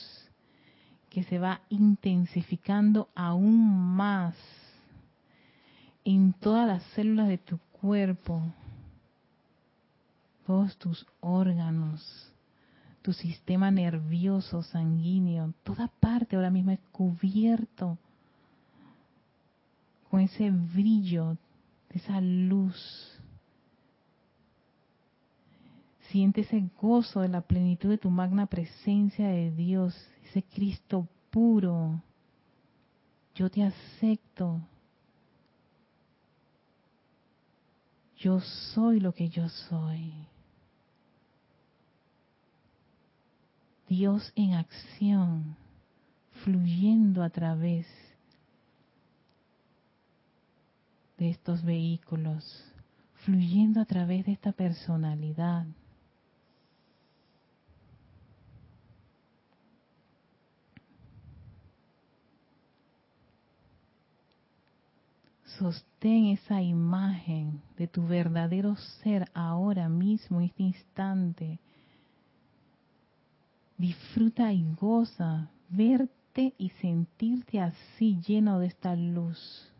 que 1.09 1.23
se 1.23 1.39
va 1.39 1.59
intensificando 1.67 3.09
aún 3.15 3.97
más 3.97 4.33
en 6.05 6.31
todas 6.31 6.65
las 6.65 6.83
células 6.93 7.27
de 7.27 7.37
tu 7.37 7.57
cuerpo, 7.81 8.41
todos 10.45 10.77
tus 10.77 11.05
órganos, 11.19 12.33
tu 13.07 13.13
sistema 13.13 13.71
nervioso, 13.71 14.61
sanguíneo, 14.63 15.53
toda 15.63 15.87
parte 15.87 16.35
ahora 16.35 16.49
mismo 16.49 16.71
es 16.71 16.79
cubierto 16.91 17.97
con 20.11 20.19
ese 20.19 20.51
brillo, 20.51 21.37
esa 21.89 22.19
luz. 22.19 22.75
Siente 26.09 26.41
ese 26.41 26.69
gozo 26.81 27.21
de 27.21 27.29
la 27.29 27.39
plenitud 27.39 27.87
de 27.87 27.97
tu 27.97 28.09
magna 28.09 28.45
presencia 28.45 29.29
de 29.29 29.51
Dios, 29.51 29.95
ese 30.25 30.43
Cristo 30.43 31.07
puro. 31.29 32.01
Yo 33.35 33.49
te 33.49 33.63
acepto. 33.63 34.59
Yo 38.17 38.41
soy 38.41 38.99
lo 38.99 39.13
que 39.13 39.29
yo 39.29 39.47
soy. 39.47 40.11
Dios 43.87 44.33
en 44.35 44.53
acción, 44.53 45.55
fluyendo 46.43 47.23
a 47.23 47.29
través 47.29 47.87
de 51.17 51.29
estos 51.29 51.63
vehículos, 51.63 52.43
fluyendo 53.25 53.79
a 53.79 53.85
través 53.85 54.25
de 54.25 54.33
esta 54.33 54.51
personalidad. 54.51 55.65
Sostén 65.57 66.27
esa 66.27 66.61
imagen 66.61 67.61
de 67.77 67.87
tu 67.87 68.05
verdadero 68.05 68.75
ser 69.01 69.31
ahora 69.33 69.89
mismo, 69.89 70.39
en 70.39 70.47
este 70.47 70.63
instante. 70.63 71.59
Disfruta 73.77 74.51
y 74.51 74.65
goza 74.75 75.49
verte 75.69 76.53
y 76.57 76.69
sentirte 76.81 77.59
así 77.61 78.19
lleno 78.25 78.59
de 78.59 78.67
esta 78.67 78.95
luz. 78.95 79.71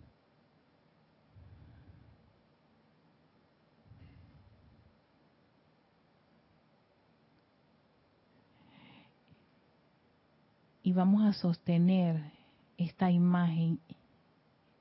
y 10.88 10.94
vamos 10.94 11.22
a 11.22 11.34
sostener 11.34 12.32
esta 12.78 13.12
imagen 13.12 13.78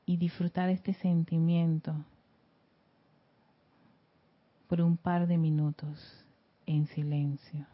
y 0.05 0.17
disfrutar 0.19 0.69
este 0.71 0.95
sentimiento 0.95 1.97
por 4.69 4.81
un 4.83 4.97
par 4.97 5.27
de 5.27 5.37
minutos 5.37 6.25
en 6.65 6.87
silencio. 6.87 7.67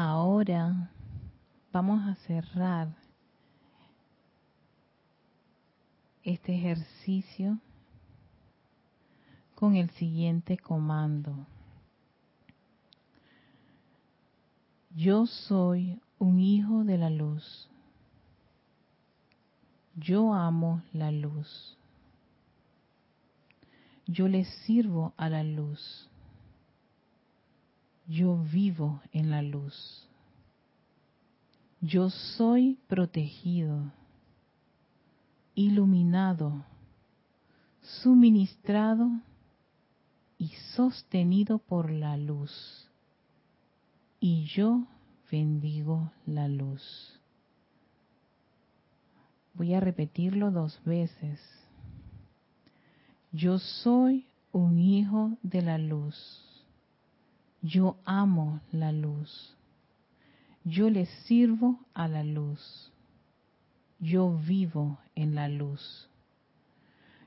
Ahora 0.00 0.92
vamos 1.72 2.06
a 2.06 2.14
cerrar 2.24 2.94
este 6.22 6.54
ejercicio 6.54 7.58
con 9.56 9.74
el 9.74 9.90
siguiente 9.90 10.56
comando. 10.56 11.48
Yo 14.94 15.26
soy 15.26 16.00
un 16.20 16.38
hijo 16.38 16.84
de 16.84 16.96
la 16.96 17.10
luz. 17.10 17.68
Yo 19.96 20.32
amo 20.32 20.80
la 20.92 21.10
luz. 21.10 21.76
Yo 24.06 24.28
le 24.28 24.44
sirvo 24.44 25.12
a 25.16 25.28
la 25.28 25.42
luz 25.42 26.07
yo 28.08 28.38
vivo 28.38 29.02
en 29.12 29.30
la 29.30 29.42
luz. 29.42 30.08
Yo 31.80 32.08
soy 32.10 32.78
protegido, 32.88 33.92
iluminado, 35.54 36.64
suministrado 38.02 39.10
y 40.38 40.48
sostenido 40.74 41.58
por 41.58 41.90
la 41.90 42.16
luz. 42.16 42.88
Y 44.18 44.46
yo 44.46 44.86
bendigo 45.30 46.10
la 46.26 46.48
luz. 46.48 47.20
Voy 49.52 49.74
a 49.74 49.80
repetirlo 49.80 50.50
dos 50.50 50.80
veces. 50.84 51.40
Yo 53.32 53.58
soy 53.58 54.26
un 54.50 54.78
hijo 54.78 55.36
de 55.42 55.62
la 55.62 55.78
luz. 55.78 56.47
Yo 57.62 57.96
amo 58.04 58.60
la 58.72 58.92
luz. 58.92 59.54
Yo 60.64 60.90
le 60.90 61.06
sirvo 61.26 61.78
a 61.94 62.06
la 62.08 62.22
luz. 62.22 62.92
Yo 63.98 64.38
vivo 64.38 64.98
en 65.14 65.34
la 65.34 65.48
luz. 65.48 66.08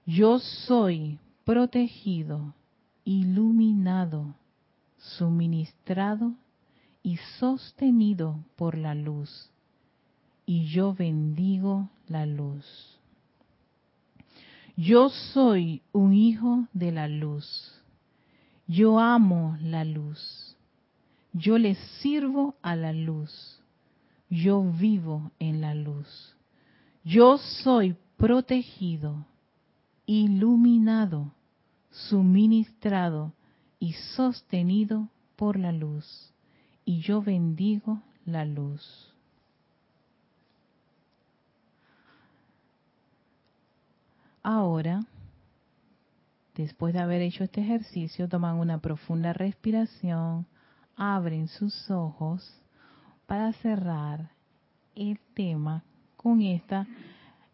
Yo 0.05 0.39
soy 0.39 1.19
protegido, 1.43 2.53
iluminado, 3.03 4.36
suministrado 4.97 6.34
y 7.03 7.17
sostenido 7.39 8.39
por 8.55 8.77
la 8.77 8.95
luz. 8.95 9.49
Y 10.45 10.65
yo 10.65 10.93
bendigo 10.93 11.89
la 12.07 12.25
luz. 12.25 12.65
Yo 14.77 15.09
soy 15.09 15.82
un 15.91 16.13
hijo 16.13 16.67
de 16.73 16.91
la 16.91 17.07
luz. 17.07 17.80
Yo 18.68 18.99
amo 18.99 19.57
la 19.62 19.84
luz. 19.84 20.55
Yo 21.34 21.57
le 21.57 21.76
sirvo 22.01 22.55
a 22.62 22.76
la 22.76 22.93
luz. 22.93 23.62
Yo 24.30 24.64
vivo 24.64 25.32
en 25.39 25.62
la 25.62 25.76
luz. 25.76 26.36
Yo 27.03 27.38
soy 27.38 27.97
protegido, 28.18 29.26
iluminado, 30.05 31.34
suministrado 31.89 33.34
y 33.80 33.93
sostenido 33.93 35.09
por 35.36 35.57
la 35.57 35.72
luz. 35.72 36.32
Y 36.86 37.01
yo 37.01 37.22
bendigo 37.22 38.01
la 38.26 38.45
luz. 38.45 39.12
Ahora, 44.43 45.01
después 46.62 46.93
de 46.93 46.99
haber 46.99 47.22
hecho 47.22 47.43
este 47.43 47.62
ejercicio, 47.62 48.30
toman 48.30 48.57
una 48.57 48.80
profunda 48.80 49.34
respiración, 49.34 50.45
abren 50.95 51.47
sus 51.47 51.89
ojos 51.89 52.62
para 53.26 53.53
cerrar 53.53 54.32
el 54.95 55.20
tema 55.34 55.84
con 56.18 56.41
esta, 56.41 56.88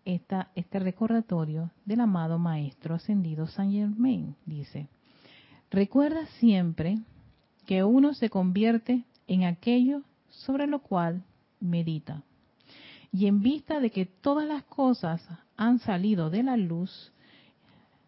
esta, 0.05 0.51
este 0.55 0.80
recordatorio 0.80 1.72
del 1.86 2.01
amado 2.01 2.38
Maestro 2.38 2.95
Ascendido 2.95 3.47
Saint 3.47 3.74
Germain. 3.74 4.36
Dice, 4.45 4.88
recuerda 5.70 6.26
siempre 6.39 6.99
que 7.66 7.84
uno 7.84 8.14
se 8.14 8.30
convierte 8.30 9.03
en 9.28 9.43
aquello 9.43 10.01
sobre 10.30 10.68
lo 10.68 10.80
cual 10.80 11.24
medita. 11.60 12.24
Y 13.12 13.28
en 13.28 13.41
vista 13.41 13.80
de 13.80 13.89
que 13.89 14.05
todas 14.05 14.47
las 14.47 14.64
cosas 14.64 15.26
han 15.55 15.80
salido 15.80 16.30
de 16.30 16.43
la 16.43 16.58
luz, 16.58 17.12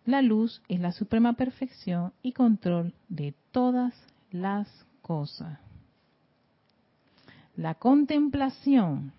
la 0.10 0.22
luz 0.22 0.62
es 0.68 0.80
la 0.80 0.92
suprema 0.92 1.34
perfección 1.34 2.14
y 2.22 2.34
control 2.34 2.94
de 3.08 3.34
todas 3.52 3.94
las 4.32 4.68
cosas. 5.02 5.60
La 7.56 7.76
contemplación 7.76 9.12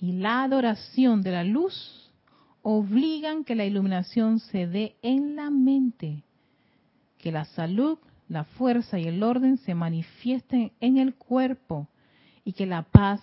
y 0.00 0.12
la 0.12 0.42
adoración 0.44 1.22
de 1.22 1.32
la 1.32 1.44
luz 1.44 2.10
obligan 2.62 3.44
que 3.44 3.54
la 3.54 3.64
iluminación 3.64 4.38
se 4.38 4.66
dé 4.66 4.96
en 5.02 5.36
la 5.36 5.50
mente, 5.50 6.22
que 7.18 7.32
la 7.32 7.44
salud, 7.44 7.98
la 8.28 8.44
fuerza 8.44 8.98
y 8.98 9.08
el 9.08 9.22
orden 9.22 9.56
se 9.58 9.74
manifiesten 9.74 10.72
en 10.80 10.98
el 10.98 11.14
cuerpo 11.14 11.88
y 12.44 12.52
que 12.52 12.66
la 12.66 12.82
paz, 12.82 13.20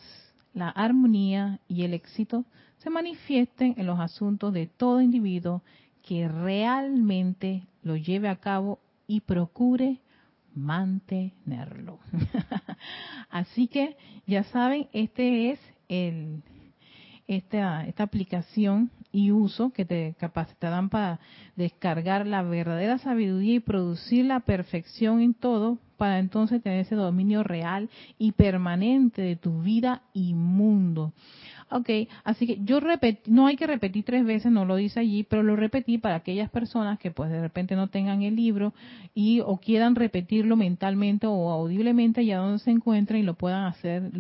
la 0.53 0.69
armonía 0.69 1.59
y 1.67 1.83
el 1.83 1.93
éxito 1.93 2.45
se 2.79 2.89
manifiesten 2.89 3.75
en 3.77 3.85
los 3.85 3.99
asuntos 3.99 4.53
de 4.53 4.67
todo 4.67 5.01
individuo 5.01 5.61
que 6.07 6.29
realmente 6.29 7.63
lo 7.83 7.97
lleve 7.97 8.29
a 8.29 8.37
cabo 8.37 8.79
y 9.07 9.19
procure 9.19 9.99
mantenerlo. 10.55 11.99
Así 13.29 13.67
que 13.67 13.97
ya 14.25 14.43
saben, 14.45 14.87
este 14.93 15.51
es 15.51 15.59
el 15.89 16.41
esta, 17.27 17.85
esta 17.85 18.03
aplicación 18.03 18.89
y 19.11 19.31
uso 19.31 19.71
que 19.71 19.83
te 19.83 20.15
capacitarán 20.17 20.89
para 20.89 21.19
descargar 21.57 22.25
la 22.25 22.41
verdadera 22.41 22.99
sabiduría 22.99 23.55
y 23.55 23.59
producir 23.59 24.25
la 24.25 24.39
perfección 24.39 25.19
en 25.19 25.33
todo 25.33 25.77
para 25.97 26.19
entonces 26.19 26.61
tener 26.61 26.79
ese 26.79 26.95
dominio 26.95 27.43
real 27.43 27.89
y 28.17 28.31
permanente 28.31 29.21
de 29.21 29.35
tu 29.35 29.61
vida 29.61 30.03
y 30.13 30.33
mundo. 30.33 31.11
Ok, 31.69 31.89
así 32.23 32.47
que 32.47 32.59
yo 32.63 32.79
repetí, 32.79 33.29
no 33.29 33.45
hay 33.45 33.57
que 33.57 33.67
repetir 33.67 34.05
tres 34.05 34.25
veces, 34.25 34.51
no 34.53 34.63
lo 34.63 34.77
dice 34.77 35.01
allí, 35.01 35.23
pero 35.23 35.43
lo 35.43 35.57
repetí 35.57 35.97
para 35.97 36.15
aquellas 36.15 36.49
personas 36.49 36.97
que 36.97 37.11
pues 37.11 37.29
de 37.29 37.41
repente 37.41 37.75
no 37.75 37.89
tengan 37.89 38.21
el 38.21 38.37
libro 38.37 38.73
y 39.13 39.41
o 39.41 39.57
quieran 39.57 39.95
repetirlo 39.95 40.55
mentalmente 40.55 41.27
o 41.27 41.49
audiblemente 41.49 42.21
allá 42.21 42.37
donde 42.37 42.59
se 42.59 42.71
encuentren 42.71 43.19
y 43.19 43.23
lo 43.23 43.33
puedan 43.33 43.65
hacer. 43.65 44.11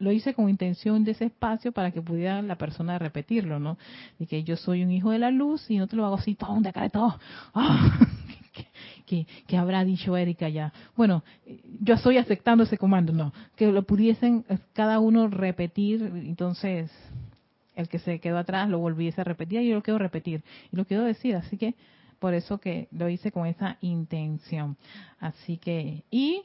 Lo 0.00 0.10
hice 0.10 0.34
con 0.34 0.50
intención 0.50 1.04
de 1.04 1.12
ese 1.12 1.26
espacio 1.26 1.70
para 1.70 1.92
que 1.92 2.02
pudiera 2.02 2.42
la 2.42 2.56
persona 2.56 2.98
repetirlo, 2.98 3.60
¿no? 3.60 3.78
Y 4.18 4.26
que 4.26 4.42
yo 4.42 4.56
soy 4.56 4.82
un 4.82 4.90
hijo 4.90 5.10
de 5.12 5.20
la 5.20 5.30
luz 5.30 5.70
y 5.70 5.78
no 5.78 5.86
te 5.86 5.94
lo 5.94 6.04
hago 6.06 6.16
así, 6.16 6.34
todo 6.34 6.60
de 6.60 6.70
acá 6.70 6.82
de 6.82 6.90
todo. 6.90 7.20
¡Ah! 7.54 8.00
Que, 9.06 9.56
habrá 9.56 9.84
dicho 9.84 10.16
Erika 10.16 10.48
ya. 10.48 10.72
Bueno, 10.96 11.22
yo 11.80 11.94
estoy 11.94 12.18
aceptando 12.18 12.64
ese 12.64 12.78
comando, 12.78 13.12
no, 13.12 13.32
que 13.56 13.70
lo 13.70 13.82
pudiesen 13.82 14.44
eh, 14.48 14.58
cada 14.72 15.00
uno 15.00 15.28
repetir, 15.28 16.02
entonces 16.02 16.90
el 17.74 17.88
que 17.88 17.98
se 17.98 18.18
quedó 18.20 18.38
atrás 18.38 18.68
lo 18.68 18.78
volviese 18.78 19.20
a 19.20 19.24
repetir 19.24 19.60
y 19.60 19.68
yo 19.68 19.74
lo 19.76 19.82
quiero 19.82 19.98
repetir 19.98 20.42
y 20.72 20.76
lo 20.76 20.84
quiero 20.84 21.04
decir, 21.04 21.36
así 21.36 21.56
que 21.56 21.74
por 22.18 22.32
eso 22.34 22.58
que 22.58 22.88
lo 22.92 23.08
hice 23.08 23.30
con 23.30 23.46
esa 23.46 23.76
intención. 23.82 24.76
Así 25.20 25.58
que, 25.58 26.02
y 26.10 26.42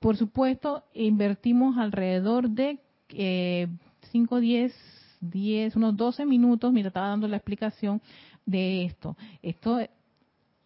por 0.00 0.16
supuesto, 0.16 0.84
invertimos 0.94 1.76
alrededor 1.76 2.50
de 2.50 2.78
eh, 3.10 3.68
5, 4.12 4.40
10, 4.40 4.74
10, 5.20 5.76
unos 5.76 5.96
12 5.96 6.26
minutos, 6.26 6.72
mira, 6.72 6.88
estaba 6.88 7.08
dando 7.08 7.28
la 7.28 7.36
explicación 7.36 8.00
de 8.46 8.84
esto. 8.84 9.16
Esto 9.42 9.80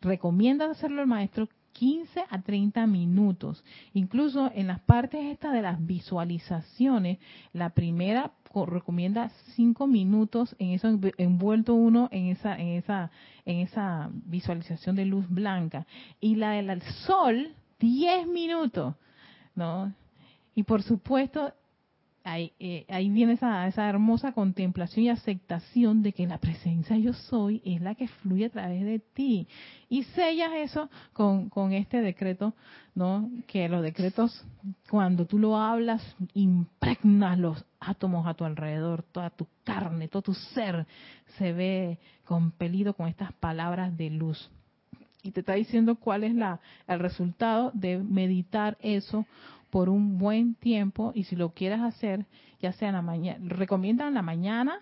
recomienda 0.02 0.70
hacerlo 0.70 1.00
el 1.00 1.08
maestro 1.08 1.48
15 1.72 2.24
a 2.28 2.42
30 2.42 2.86
minutos. 2.86 3.64
Incluso 3.94 4.50
en 4.54 4.66
las 4.66 4.80
partes 4.80 5.24
estas 5.32 5.52
de 5.52 5.62
las 5.62 5.84
visualizaciones, 5.84 7.18
la 7.52 7.70
primera 7.70 8.32
recomienda 8.66 9.30
5 9.54 9.86
minutos 9.86 10.54
en 10.58 10.72
eso 10.72 10.98
envuelto 11.16 11.72
uno 11.72 12.10
en 12.12 12.26
esa 12.26 12.54
en 12.54 12.68
esa 12.68 13.10
en 13.46 13.60
esa 13.60 14.10
visualización 14.12 14.94
de 14.94 15.06
luz 15.06 15.26
blanca 15.30 15.86
y 16.20 16.34
la 16.34 16.50
del 16.50 16.82
sol 16.82 17.54
10 17.80 18.26
minutos, 18.28 18.94
¿no? 19.54 19.94
Y 20.54 20.64
por 20.64 20.82
supuesto 20.82 21.54
ahí, 22.24 22.52
eh, 22.58 22.84
ahí 22.88 23.08
viene 23.10 23.34
esa, 23.34 23.66
esa 23.66 23.88
hermosa 23.88 24.32
contemplación 24.32 25.06
y 25.06 25.08
aceptación 25.10 26.02
de 26.02 26.12
que 26.12 26.26
la 26.26 26.38
presencia 26.38 26.96
yo 26.96 27.12
soy 27.12 27.62
es 27.64 27.80
la 27.80 27.94
que 27.94 28.08
fluye 28.08 28.46
a 28.46 28.50
través 28.50 28.84
de 28.84 28.98
ti. 28.98 29.46
Y 29.88 30.04
sellas 30.04 30.52
eso 30.54 30.90
con, 31.12 31.48
con 31.48 31.72
este 31.72 32.00
decreto, 32.00 32.54
¿no? 32.94 33.30
Que 33.46 33.68
los 33.68 33.82
decretos, 33.82 34.44
cuando 34.90 35.26
tú 35.26 35.38
lo 35.38 35.56
hablas, 35.56 36.02
impregnas 36.34 37.38
los 37.38 37.64
átomos 37.80 38.26
a 38.26 38.34
tu 38.34 38.44
alrededor, 38.44 39.02
toda 39.02 39.30
tu 39.30 39.46
carne, 39.64 40.08
todo 40.08 40.22
tu 40.22 40.34
ser 40.34 40.86
se 41.38 41.52
ve 41.52 41.98
compelido 42.24 42.94
con 42.94 43.08
estas 43.08 43.32
palabras 43.32 43.96
de 43.96 44.10
luz. 44.10 44.50
Y 45.22 45.30
te 45.30 45.40
está 45.40 45.54
diciendo 45.54 45.94
cuál 45.96 46.24
es 46.24 46.34
la, 46.34 46.60
el 46.88 46.98
resultado 46.98 47.70
de 47.74 47.98
meditar 47.98 48.76
eso 48.80 49.24
por 49.72 49.88
un 49.88 50.18
buen 50.18 50.54
tiempo 50.54 51.12
y 51.14 51.24
si 51.24 51.34
lo 51.34 51.54
quieres 51.54 51.80
hacer, 51.80 52.26
ya 52.60 52.74
sea 52.74 52.90
en 52.90 52.94
la 52.94 53.00
mañana, 53.00 53.42
recomiendan 53.48 54.08
en 54.08 54.14
la 54.14 54.20
mañana 54.20 54.78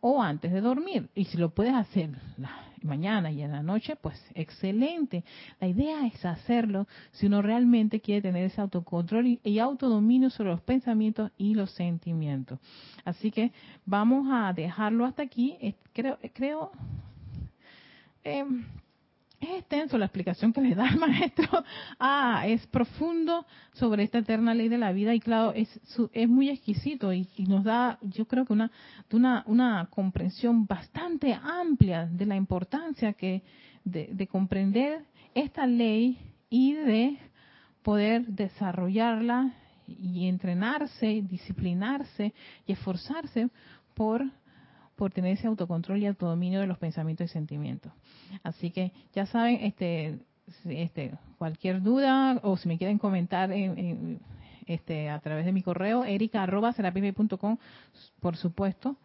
o 0.00 0.20
antes 0.20 0.52
de 0.52 0.60
dormir. 0.60 1.08
Y 1.14 1.26
si 1.26 1.38
lo 1.38 1.50
puedes 1.54 1.72
hacer 1.72 2.10
la 2.36 2.50
mañana 2.82 3.30
y 3.30 3.42
en 3.42 3.52
la 3.52 3.62
noche, 3.62 3.94
pues 3.94 4.20
excelente. 4.34 5.22
La 5.60 5.68
idea 5.68 6.04
es 6.08 6.24
hacerlo 6.24 6.88
si 7.12 7.26
uno 7.26 7.42
realmente 7.42 8.00
quiere 8.00 8.22
tener 8.22 8.46
ese 8.46 8.60
autocontrol 8.60 9.38
y, 9.40 9.58
autodominio 9.60 10.30
sobre 10.30 10.50
los 10.50 10.62
pensamientos 10.62 11.30
y 11.38 11.54
los 11.54 11.70
sentimientos. 11.70 12.58
Así 13.04 13.30
que 13.30 13.52
vamos 13.86 14.26
a 14.32 14.52
dejarlo 14.52 15.04
hasta 15.04 15.22
aquí. 15.22 15.76
Creo, 15.92 16.18
creo 16.32 16.72
eh, 18.24 18.44
es 19.44 19.60
extenso 19.60 19.98
la 19.98 20.06
explicación 20.06 20.52
que 20.52 20.60
le 20.60 20.74
da 20.74 20.88
el 20.88 20.98
maestro. 20.98 21.64
Ah, 21.98 22.44
es 22.46 22.66
profundo 22.66 23.46
sobre 23.72 24.02
esta 24.02 24.18
eterna 24.18 24.54
ley 24.54 24.68
de 24.68 24.78
la 24.78 24.92
vida 24.92 25.14
y 25.14 25.20
claro, 25.20 25.52
es, 25.52 25.68
es 26.12 26.28
muy 26.28 26.50
exquisito 26.50 27.12
y, 27.12 27.28
nos 27.46 27.64
da, 27.64 27.98
yo 28.02 28.26
creo 28.26 28.44
que 28.44 28.52
una, 28.52 28.70
una, 29.12 29.44
una 29.46 29.88
comprensión 29.90 30.66
bastante 30.66 31.34
amplia 31.34 32.06
de 32.06 32.26
la 32.26 32.36
importancia 32.36 33.12
que 33.12 33.42
de, 33.84 34.08
de 34.12 34.26
comprender 34.26 35.04
esta 35.34 35.66
ley 35.66 36.18
y 36.48 36.74
de 36.74 37.18
poder 37.82 38.26
desarrollarla 38.26 39.52
y 39.86 40.26
entrenarse, 40.28 41.22
disciplinarse 41.22 42.32
y 42.66 42.72
esforzarse 42.72 43.50
por 43.94 44.24
por 44.96 45.12
tener 45.12 45.32
ese 45.32 45.46
autocontrol 45.46 45.98
y 45.98 46.06
autodominio 46.06 46.60
de 46.60 46.66
los 46.66 46.78
pensamientos 46.78 47.26
y 47.26 47.32
sentimientos. 47.32 47.92
Así 48.42 48.70
que 48.70 48.92
ya 49.14 49.26
saben, 49.26 49.60
este, 49.62 50.18
este, 50.64 51.12
cualquier 51.38 51.82
duda 51.82 52.38
o 52.42 52.56
si 52.56 52.68
me 52.68 52.78
quieren 52.78 52.98
comentar 52.98 53.50
este, 54.66 55.10
a 55.10 55.18
través 55.20 55.46
de 55.46 55.52
mi 55.52 55.62
correo, 55.62 56.04
erica.com, 56.04 57.58
por 58.20 58.36
supuesto, 58.36 58.96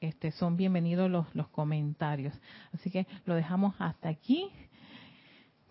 este, 0.00 0.32
son 0.32 0.56
bienvenidos 0.56 1.10
los, 1.10 1.32
los 1.34 1.48
comentarios. 1.48 2.34
Así 2.72 2.90
que 2.90 3.06
lo 3.24 3.34
dejamos 3.34 3.74
hasta 3.78 4.08
aquí 4.08 4.50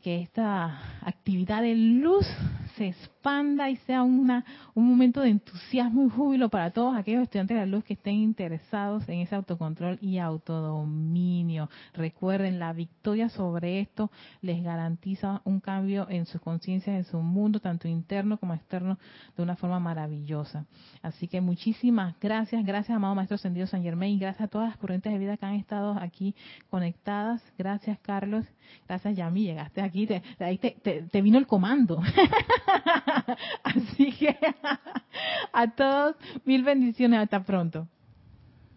que 0.02 0.22
esta 0.22 0.80
actividad 1.02 1.62
de 1.62 1.76
luz 1.76 2.28
se 2.76 2.88
expanda 2.88 3.70
y 3.70 3.76
sea 3.78 4.02
una, 4.02 4.46
un 4.74 4.90
momento 4.90 5.22
de 5.22 5.30
entusiasmo 5.30 6.06
y 6.06 6.10
júbilo 6.10 6.50
para 6.50 6.72
todos 6.72 6.96
aquellos 6.96 7.24
estudiantes 7.24 7.56
de 7.56 7.62
la 7.62 7.68
luz 7.68 7.84
que 7.84 7.94
estén 7.94 8.16
interesados 8.16 9.08
en 9.10 9.20
ese 9.20 9.36
autocontrol 9.36 10.00
y 10.02 10.18
autodominio. 10.18 11.70
Recuerden, 11.94 12.60
la 12.60 12.74
victoria 12.74 13.30
sobre 13.30 13.82
esto 13.82 14.10
les 14.42 14.64
garantiza 14.64 15.42
un 15.44 15.60
cambio 15.60 16.08
en 16.10 16.26
su 16.26 16.40
conciencia, 16.40 16.96
en 16.96 17.04
su 17.04 17.20
mundo, 17.20 17.60
tanto 17.60 17.88
interno 17.88 18.38
como 18.38 18.54
externo, 18.54 18.98
de 19.38 19.44
una 19.44 19.56
forma 19.56 19.80
maravillosa. 19.80 20.66
Así 21.02 21.28
que 21.28 21.42
muchísimas 21.42 22.16
gracias, 22.20 22.66
gracias 22.66 22.96
amado 22.96 23.16
Maestro 23.16 23.36
Ascendido 23.36 23.68
San 23.68 23.84
Germain, 23.84 24.18
gracias 24.18 24.46
a 24.46 24.48
todas 24.48 24.70
las 24.70 24.78
corrientes 24.78 25.12
de 25.12 25.20
vida 25.20 25.38
que 25.38 25.46
han 25.46 25.56
estado 25.56 25.98
aquí 26.00 26.36
conectadas. 26.70 27.42
Gracias 27.58 28.00
Carlos, 28.00 28.46
gracias 28.88 29.16
Yami, 29.16 29.44
llegaste 29.44 29.82
aquí, 29.82 29.91
te, 29.92 30.22
te, 30.82 31.04
te 31.04 31.22
vino 31.22 31.38
el 31.38 31.48
comando. 31.48 32.02
Así 33.64 34.12
que 34.14 34.38
a 35.54 35.72
todos, 35.72 36.16
mil 36.46 36.64
bendiciones, 36.64 37.20
hasta 37.20 37.44
pronto. 37.44 37.88